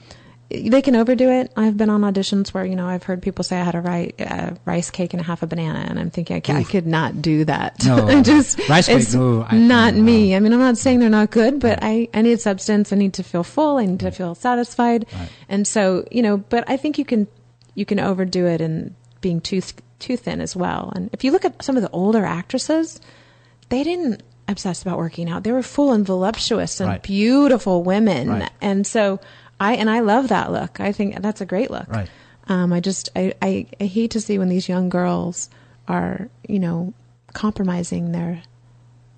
they 0.50 0.82
can 0.82 0.98
overdo 0.98 1.30
it. 1.30 1.50
I've 1.56 1.78
been 1.78 1.90
on 1.90 2.02
auditions 2.02 2.50
where 2.50 2.66
you 2.66 2.76
know 2.76 2.86
I've 2.86 3.04
heard 3.04 3.22
people 3.22 3.42
say 3.44 3.58
I 3.60 3.64
had 3.64 3.76
a 3.76 3.80
ri- 3.80 4.14
uh, 4.20 4.52
rice 4.66 4.92
cake 4.92 5.14
and 5.14 5.22
a 5.22 5.24
half 5.24 5.42
a 5.44 5.48
banana, 5.48 5.86
and 5.88 5.98
I'm 5.98 6.10
thinking 6.10 6.42
I, 6.54 6.60
I 6.60 6.64
could 6.64 6.86
not 6.86 7.22
do 7.22 7.46
that. 7.46 7.82
No. 7.86 8.22
Just 8.24 8.60
Rice 8.68 8.88
cake, 8.88 8.98
it's 8.98 9.14
no, 9.14 9.48
I- 9.50 9.56
not 9.58 9.96
me. 9.96 10.36
I 10.36 10.42
mean, 10.42 10.52
I'm 10.52 10.60
not 10.60 10.78
saying 10.78 11.00
they're 11.00 11.10
not 11.10 11.32
good, 11.32 11.62
but 11.62 11.80
I 11.82 12.10
I 12.14 12.22
need 12.22 12.42
substance. 12.42 12.92
I 12.92 12.98
need 12.98 13.14
to 13.14 13.24
feel 13.24 13.44
full. 13.44 13.78
I 13.78 13.86
need 13.86 14.02
to 14.02 14.12
feel 14.12 14.36
satisfied, 14.36 15.06
and 15.48 15.66
so 15.66 16.06
you 16.12 16.22
know. 16.22 16.36
But 16.38 16.66
I 16.70 16.76
think 16.76 16.98
you 16.98 17.06
can 17.06 17.28
you 17.74 17.86
can 17.86 18.00
overdo 18.02 18.46
it 18.46 18.60
and 18.60 18.94
being 19.22 19.40
too 19.40 19.62
too 20.00 20.18
thin 20.18 20.42
as 20.42 20.54
well. 20.54 20.92
And 20.94 21.10
if 21.14 21.24
you 21.24 21.32
look 21.32 21.46
at 21.46 21.64
some 21.64 21.78
of 21.78 21.82
the 21.82 21.90
older 21.92 22.26
actresses, 22.26 23.00
they 23.70 23.84
didn't 23.86 24.22
obsess 24.52 24.82
about 24.82 24.98
working 24.98 25.30
out. 25.30 25.44
They 25.44 25.52
were 25.52 25.64
full 25.64 25.92
and 25.94 26.06
voluptuous 26.06 26.80
and 26.80 26.90
Right. 26.90 27.02
beautiful 27.04 27.84
women. 27.84 28.30
Right. 28.30 28.50
And 28.62 28.86
so 28.86 29.20
I 29.60 29.76
and 29.76 29.90
I 29.90 30.00
love 30.02 30.28
that 30.30 30.52
look. 30.52 30.80
I 30.80 30.92
think 30.92 31.22
that's 31.22 31.42
a 31.42 31.46
great 31.46 31.72
look. 31.72 31.88
Right. 31.88 32.10
Um, 32.48 32.74
I 32.74 32.80
just 32.80 33.10
I, 33.16 33.34
I, 33.42 33.66
I 33.80 33.86
hate 33.86 34.12
to 34.12 34.22
see 34.22 34.38
when 34.40 34.50
these 34.50 34.68
young 34.68 34.90
girls 34.90 35.50
are 35.88 36.30
you 36.48 36.60
know 36.60 36.94
compromising 37.34 38.12
their 38.12 38.42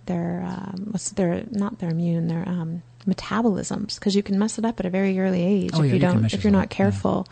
their 0.05 0.43
um, 0.45 0.87
what's 0.91 1.09
their 1.11 1.43
not 1.51 1.79
their 1.79 1.89
immune 1.89 2.27
their 2.27 2.47
um, 2.47 2.83
metabolisms 3.07 3.95
because 3.95 4.15
you 4.15 4.23
can 4.23 4.37
mess 4.37 4.57
it 4.57 4.65
up 4.65 4.79
at 4.79 4.85
a 4.85 4.89
very 4.89 5.19
early 5.19 5.41
age 5.43 5.71
Oh, 5.73 5.81
if 5.81 5.87
yeah, 5.87 5.93
you 5.93 5.99
don't 5.99 6.33
if 6.33 6.43
you're 6.43 6.51
not 6.51 6.69
careful. 6.69 7.27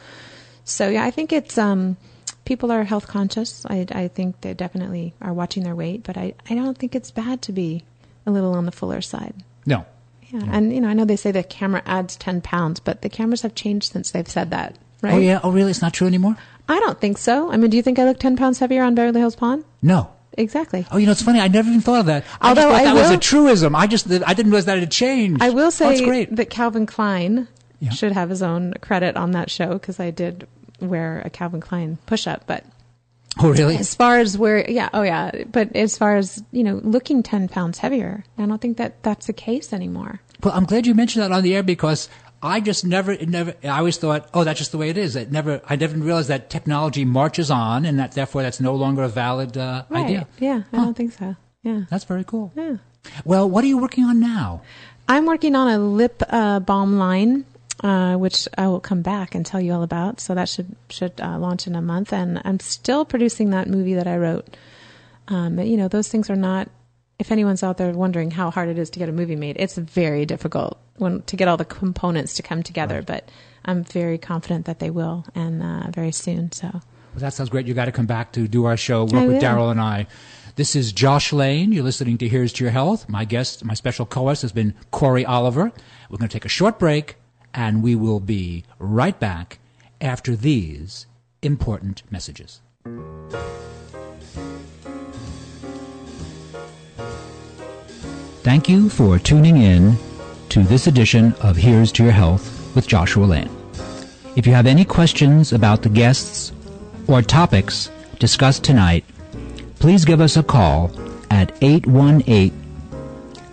So 0.63 0.89
yeah, 0.89 1.03
I 1.03 1.11
think 1.11 1.33
it's 1.33 1.57
um, 1.57 1.97
people 2.45 2.71
are 2.71 2.83
health 2.83 3.07
conscious. 3.07 3.65
I 3.65 3.85
I 3.91 4.07
think 4.07 4.41
they 4.41 4.53
definitely 4.53 5.13
are 5.21 5.33
watching 5.33 5.63
their 5.63 5.75
weight, 5.75 6.03
but 6.03 6.17
I 6.17 6.33
I 6.49 6.55
don't 6.55 6.77
think 6.77 6.95
it's 6.95 7.11
bad 7.11 7.41
to 7.43 7.51
be 7.51 7.83
a 8.25 8.31
little 8.31 8.53
on 8.53 8.65
the 8.65 8.71
fuller 8.71 9.01
side. 9.01 9.33
No. 9.65 9.85
Yeah, 10.29 10.41
and 10.49 10.73
you 10.73 10.79
know 10.79 10.87
I 10.87 10.93
know 10.93 11.03
they 11.05 11.15
say 11.17 11.31
the 11.31 11.43
camera 11.43 11.81
adds 11.85 12.15
ten 12.15 12.39
pounds, 12.41 12.79
but 12.79 13.01
the 13.01 13.09
cameras 13.09 13.41
have 13.41 13.53
changed 13.55 13.91
since 13.91 14.11
they've 14.11 14.27
said 14.27 14.49
that, 14.51 14.77
right? 15.01 15.13
Oh 15.13 15.17
yeah. 15.17 15.39
Oh 15.43 15.51
really? 15.51 15.71
It's 15.71 15.81
not 15.81 15.93
true 15.93 16.07
anymore. 16.07 16.37
I 16.69 16.79
don't 16.79 16.99
think 17.01 17.17
so. 17.17 17.51
I 17.51 17.57
mean, 17.57 17.69
do 17.69 17.75
you 17.77 17.83
think 17.83 17.99
I 17.99 18.05
look 18.05 18.17
ten 18.19 18.37
pounds 18.37 18.59
heavier 18.59 18.83
on 18.83 18.95
Beverly 18.95 19.19
Hills 19.19 19.35
Pawn? 19.35 19.65
No. 19.81 20.09
Exactly. 20.37 20.85
Oh, 20.89 20.95
you 20.97 21.05
know, 21.05 21.11
it's 21.11 21.21
funny. 21.21 21.41
I 21.41 21.49
never 21.49 21.67
even 21.67 21.81
thought 21.81 21.99
of 21.99 22.05
that. 22.05 22.23
I 22.39 22.53
just 22.53 22.59
Although 22.59 22.61
thought 22.71 22.81
I 22.81 22.83
that 22.85 22.93
was 22.95 23.09
will- 23.09 23.17
a 23.17 23.19
truism. 23.19 23.75
I 23.75 23.87
just 23.87 24.09
I 24.09 24.33
didn't 24.33 24.51
realize 24.51 24.65
that 24.65 24.77
it 24.77 24.81
had 24.81 24.91
changed. 24.91 25.41
I 25.43 25.49
will 25.49 25.67
Oh, 25.67 25.69
say 25.71 25.89
that's 25.89 26.01
great. 26.01 26.33
that 26.37 26.49
Calvin 26.49 26.85
Klein 26.85 27.49
should 27.91 28.13
have 28.13 28.29
his 28.29 28.41
own 28.41 28.73
credit 28.79 29.17
on 29.17 29.31
that 29.31 29.49
show 29.51 29.73
because 29.73 29.99
I 29.99 30.11
did 30.11 30.47
wear 30.79 31.21
a 31.25 31.29
Calvin 31.29 31.59
Klein 31.59 31.97
push 32.05 32.27
up. 32.27 32.43
But 32.47 32.63
Oh 33.39 33.49
really? 33.51 33.77
as 33.77 33.95
far 33.95 34.19
as 34.19 34.37
where, 34.37 34.69
yeah, 34.69 34.89
oh 34.93 35.03
yeah. 35.03 35.31
But 35.51 35.75
as 35.75 35.97
far 35.97 36.17
as 36.17 36.43
you 36.51 36.63
know, 36.63 36.81
looking 36.83 37.23
ten 37.23 37.47
pounds 37.47 37.77
heavier, 37.79 38.23
I 38.37 38.45
don't 38.45 38.61
think 38.61 38.77
that 38.77 39.01
that's 39.03 39.27
the 39.27 39.33
case 39.33 39.71
anymore. 39.73 40.19
Well, 40.43 40.53
I'm 40.53 40.65
glad 40.65 40.85
you 40.85 40.93
mentioned 40.93 41.23
that 41.23 41.31
on 41.31 41.43
the 41.43 41.55
air 41.55 41.63
because 41.63 42.09
I 42.43 42.59
just 42.59 42.83
never, 42.85 43.11
it 43.13 43.29
never. 43.29 43.53
I 43.63 43.77
always 43.79 43.97
thought, 43.97 44.27
oh, 44.33 44.43
that's 44.43 44.57
just 44.59 44.71
the 44.71 44.77
way 44.77 44.89
it 44.89 44.97
is. 44.97 45.15
It 45.15 45.31
never. 45.31 45.61
I 45.69 45.75
never 45.75 45.95
realized 45.97 46.27
that 46.29 46.49
technology 46.49 47.05
marches 47.05 47.49
on, 47.49 47.85
and 47.85 47.97
that 47.99 48.11
therefore 48.13 48.41
that's 48.41 48.59
no 48.59 48.75
longer 48.75 49.03
a 49.03 49.07
valid 49.09 49.57
uh, 49.57 49.83
Right? 49.89 50.03
idea. 50.05 50.27
Yeah, 50.39 50.63
I 50.73 50.77
don't 50.77 50.97
think 50.97 51.13
so. 51.13 51.35
Yeah, 51.63 51.83
that's 51.89 52.03
very 52.03 52.23
cool. 52.25 52.51
Yeah. 52.55 52.77
Well, 53.23 53.49
what 53.49 53.63
are 53.63 53.67
you 53.67 53.77
working 53.77 54.03
on 54.03 54.19
now? 54.19 54.61
I'm 55.07 55.25
working 55.25 55.55
on 55.55 55.67
a 55.67 55.77
lip 55.79 56.21
uh, 56.29 56.59
balm 56.59 56.97
line, 56.97 57.45
uh, 57.83 58.15
which 58.15 58.47
I 58.57 58.67
will 58.67 58.79
come 58.79 59.01
back 59.01 59.35
and 59.35 59.45
tell 59.45 59.61
you 59.61 59.73
all 59.73 59.83
about. 59.83 60.19
So 60.19 60.35
that 60.35 60.49
should 60.49 60.75
should 60.89 61.19
uh, 61.21 61.37
launch 61.39 61.67
in 61.67 61.75
a 61.75 61.81
month, 61.81 62.13
and 62.13 62.41
I'm 62.43 62.59
still 62.59 63.05
producing 63.05 63.51
that 63.51 63.67
movie 63.67 63.95
that 63.95 64.07
I 64.07 64.17
wrote. 64.17 64.55
Um, 65.27 65.59
you 65.59 65.77
know, 65.77 65.87
those 65.87 66.09
things 66.09 66.29
are 66.29 66.35
not. 66.35 66.69
If 67.19 67.31
anyone's 67.31 67.61
out 67.61 67.77
there 67.77 67.91
wondering 67.91 68.31
how 68.31 68.49
hard 68.49 68.69
it 68.69 68.79
is 68.79 68.89
to 68.91 68.99
get 68.99 69.07
a 69.07 69.11
movie 69.11 69.35
made, 69.35 69.55
it's 69.59 69.77
very 69.77 70.25
difficult 70.25 70.79
when 70.97 71.21
to 71.23 71.35
get 71.35 71.47
all 71.47 71.57
the 71.57 71.65
components 71.65 72.33
to 72.35 72.43
come 72.43 72.63
together. 72.63 73.01
But 73.01 73.29
I'm 73.63 73.83
very 73.83 74.17
confident 74.17 74.65
that 74.65 74.79
they 74.79 74.89
will, 74.89 75.25
and 75.35 75.61
uh, 75.61 75.91
very 75.91 76.11
soon. 76.11 76.51
So 76.51 76.67
Well, 76.71 76.81
that 77.17 77.33
sounds 77.33 77.49
great. 77.49 77.67
You 77.67 77.73
got 77.73 77.85
to 77.85 77.91
come 77.91 78.07
back 78.07 78.31
to 78.33 78.47
do 78.47 78.65
our 78.65 78.77
show. 78.77 79.03
Work 79.03 79.13
I 79.13 79.27
with. 79.27 79.41
Daryl 79.41 79.71
and 79.71 79.79
I. 79.79 80.07
This 80.55 80.75
is 80.75 80.91
Josh 80.91 81.31
Lane. 81.31 81.71
You're 81.71 81.83
listening 81.83 82.17
to 82.19 82.27
Here's 82.27 82.51
to 82.53 82.63
Your 82.63 82.71
Health. 82.71 83.07
My 83.07 83.23
guest, 83.23 83.63
my 83.63 83.73
special 83.73 84.05
co-host 84.05 84.41
has 84.41 84.51
been 84.51 84.73
Corey 84.91 85.25
Oliver. 85.25 85.71
We're 86.09 86.17
going 86.17 86.27
to 86.27 86.33
take 86.33 86.43
a 86.45 86.49
short 86.49 86.77
break, 86.77 87.15
and 87.53 87.83
we 87.83 87.95
will 87.95 88.19
be 88.19 88.63
right 88.79 89.19
back 89.19 89.59
after 89.99 90.35
these 90.35 91.05
important 91.41 92.03
messages. 92.11 92.61
Thank 98.43 98.67
you 98.67 98.89
for 98.89 99.19
tuning 99.19 99.57
in 99.57 99.95
to 100.49 100.63
this 100.63 100.87
edition 100.87 101.33
of 101.41 101.55
Here's 101.55 101.91
to 101.93 102.03
Your 102.03 102.11
Health 102.11 102.75
with 102.75 102.87
Joshua 102.87 103.25
Lane. 103.25 103.49
If 104.35 104.47
you 104.47 104.53
have 104.53 104.65
any 104.65 104.83
questions 104.83 105.53
about 105.53 105.83
the 105.83 105.89
guests 105.89 106.51
or 107.07 107.21
topics 107.21 107.91
discussed 108.17 108.63
tonight, 108.63 109.05
please 109.79 110.05
give 110.05 110.21
us 110.21 110.37
a 110.37 110.43
call 110.43 110.91
at 111.29 111.55
818 111.61 112.51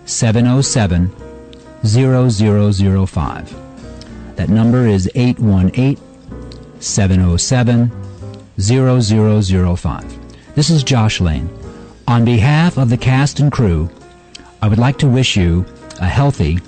707 0.06 1.12
0005. 1.84 3.67
That 4.38 4.48
number 4.50 4.86
is 4.86 5.10
818 5.16 5.98
707 6.78 7.90
0005. 8.60 10.54
This 10.54 10.70
is 10.70 10.84
Josh 10.84 11.20
Lane. 11.20 11.50
On 12.06 12.24
behalf 12.24 12.78
of 12.78 12.88
the 12.88 12.96
cast 12.96 13.40
and 13.40 13.50
crew, 13.50 13.90
I 14.62 14.68
would 14.68 14.78
like 14.78 14.96
to 14.98 15.08
wish 15.08 15.36
you 15.36 15.66
a 16.00 16.06
healthy 16.06 16.60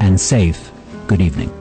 and 0.00 0.18
safe 0.18 0.70
good 1.06 1.20
evening. 1.20 1.57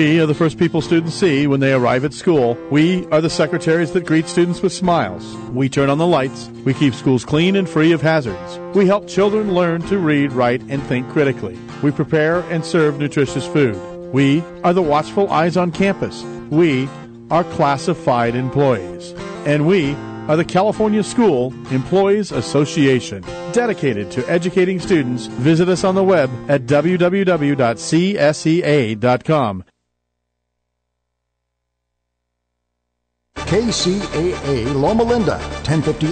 We 0.00 0.18
are 0.18 0.24
the 0.24 0.32
first 0.32 0.56
people 0.58 0.80
students 0.80 1.14
see 1.14 1.46
when 1.46 1.60
they 1.60 1.74
arrive 1.74 2.06
at 2.06 2.14
school. 2.14 2.56
We 2.70 3.06
are 3.08 3.20
the 3.20 3.28
secretaries 3.28 3.92
that 3.92 4.06
greet 4.06 4.28
students 4.28 4.62
with 4.62 4.72
smiles. 4.72 5.36
We 5.50 5.68
turn 5.68 5.90
on 5.90 5.98
the 5.98 6.06
lights. 6.06 6.48
We 6.64 6.72
keep 6.72 6.94
schools 6.94 7.22
clean 7.26 7.54
and 7.54 7.68
free 7.68 7.92
of 7.92 8.00
hazards. 8.00 8.58
We 8.74 8.86
help 8.86 9.06
children 9.06 9.52
learn 9.52 9.82
to 9.88 9.98
read, 9.98 10.32
write, 10.32 10.62
and 10.70 10.82
think 10.84 11.06
critically. 11.10 11.58
We 11.82 11.90
prepare 11.90 12.40
and 12.50 12.64
serve 12.64 12.98
nutritious 12.98 13.46
food. 13.46 13.76
We 14.10 14.42
are 14.64 14.72
the 14.72 14.80
watchful 14.80 15.30
eyes 15.30 15.58
on 15.58 15.70
campus. 15.70 16.22
We 16.48 16.88
are 17.30 17.44
classified 17.44 18.34
employees. 18.34 19.12
And 19.44 19.66
we 19.66 19.92
are 20.28 20.36
the 20.38 20.46
California 20.46 21.02
School 21.02 21.52
Employees 21.70 22.32
Association, 22.32 23.20
dedicated 23.52 24.10
to 24.12 24.26
educating 24.30 24.80
students. 24.80 25.26
Visit 25.26 25.68
us 25.68 25.84
on 25.84 25.94
the 25.94 26.02
web 26.02 26.30
at 26.48 26.62
www.csea.com. 26.62 27.64
KCAA 33.50 34.72
Loma 34.80 35.02
Linda, 35.02 35.36
1050 35.64 36.06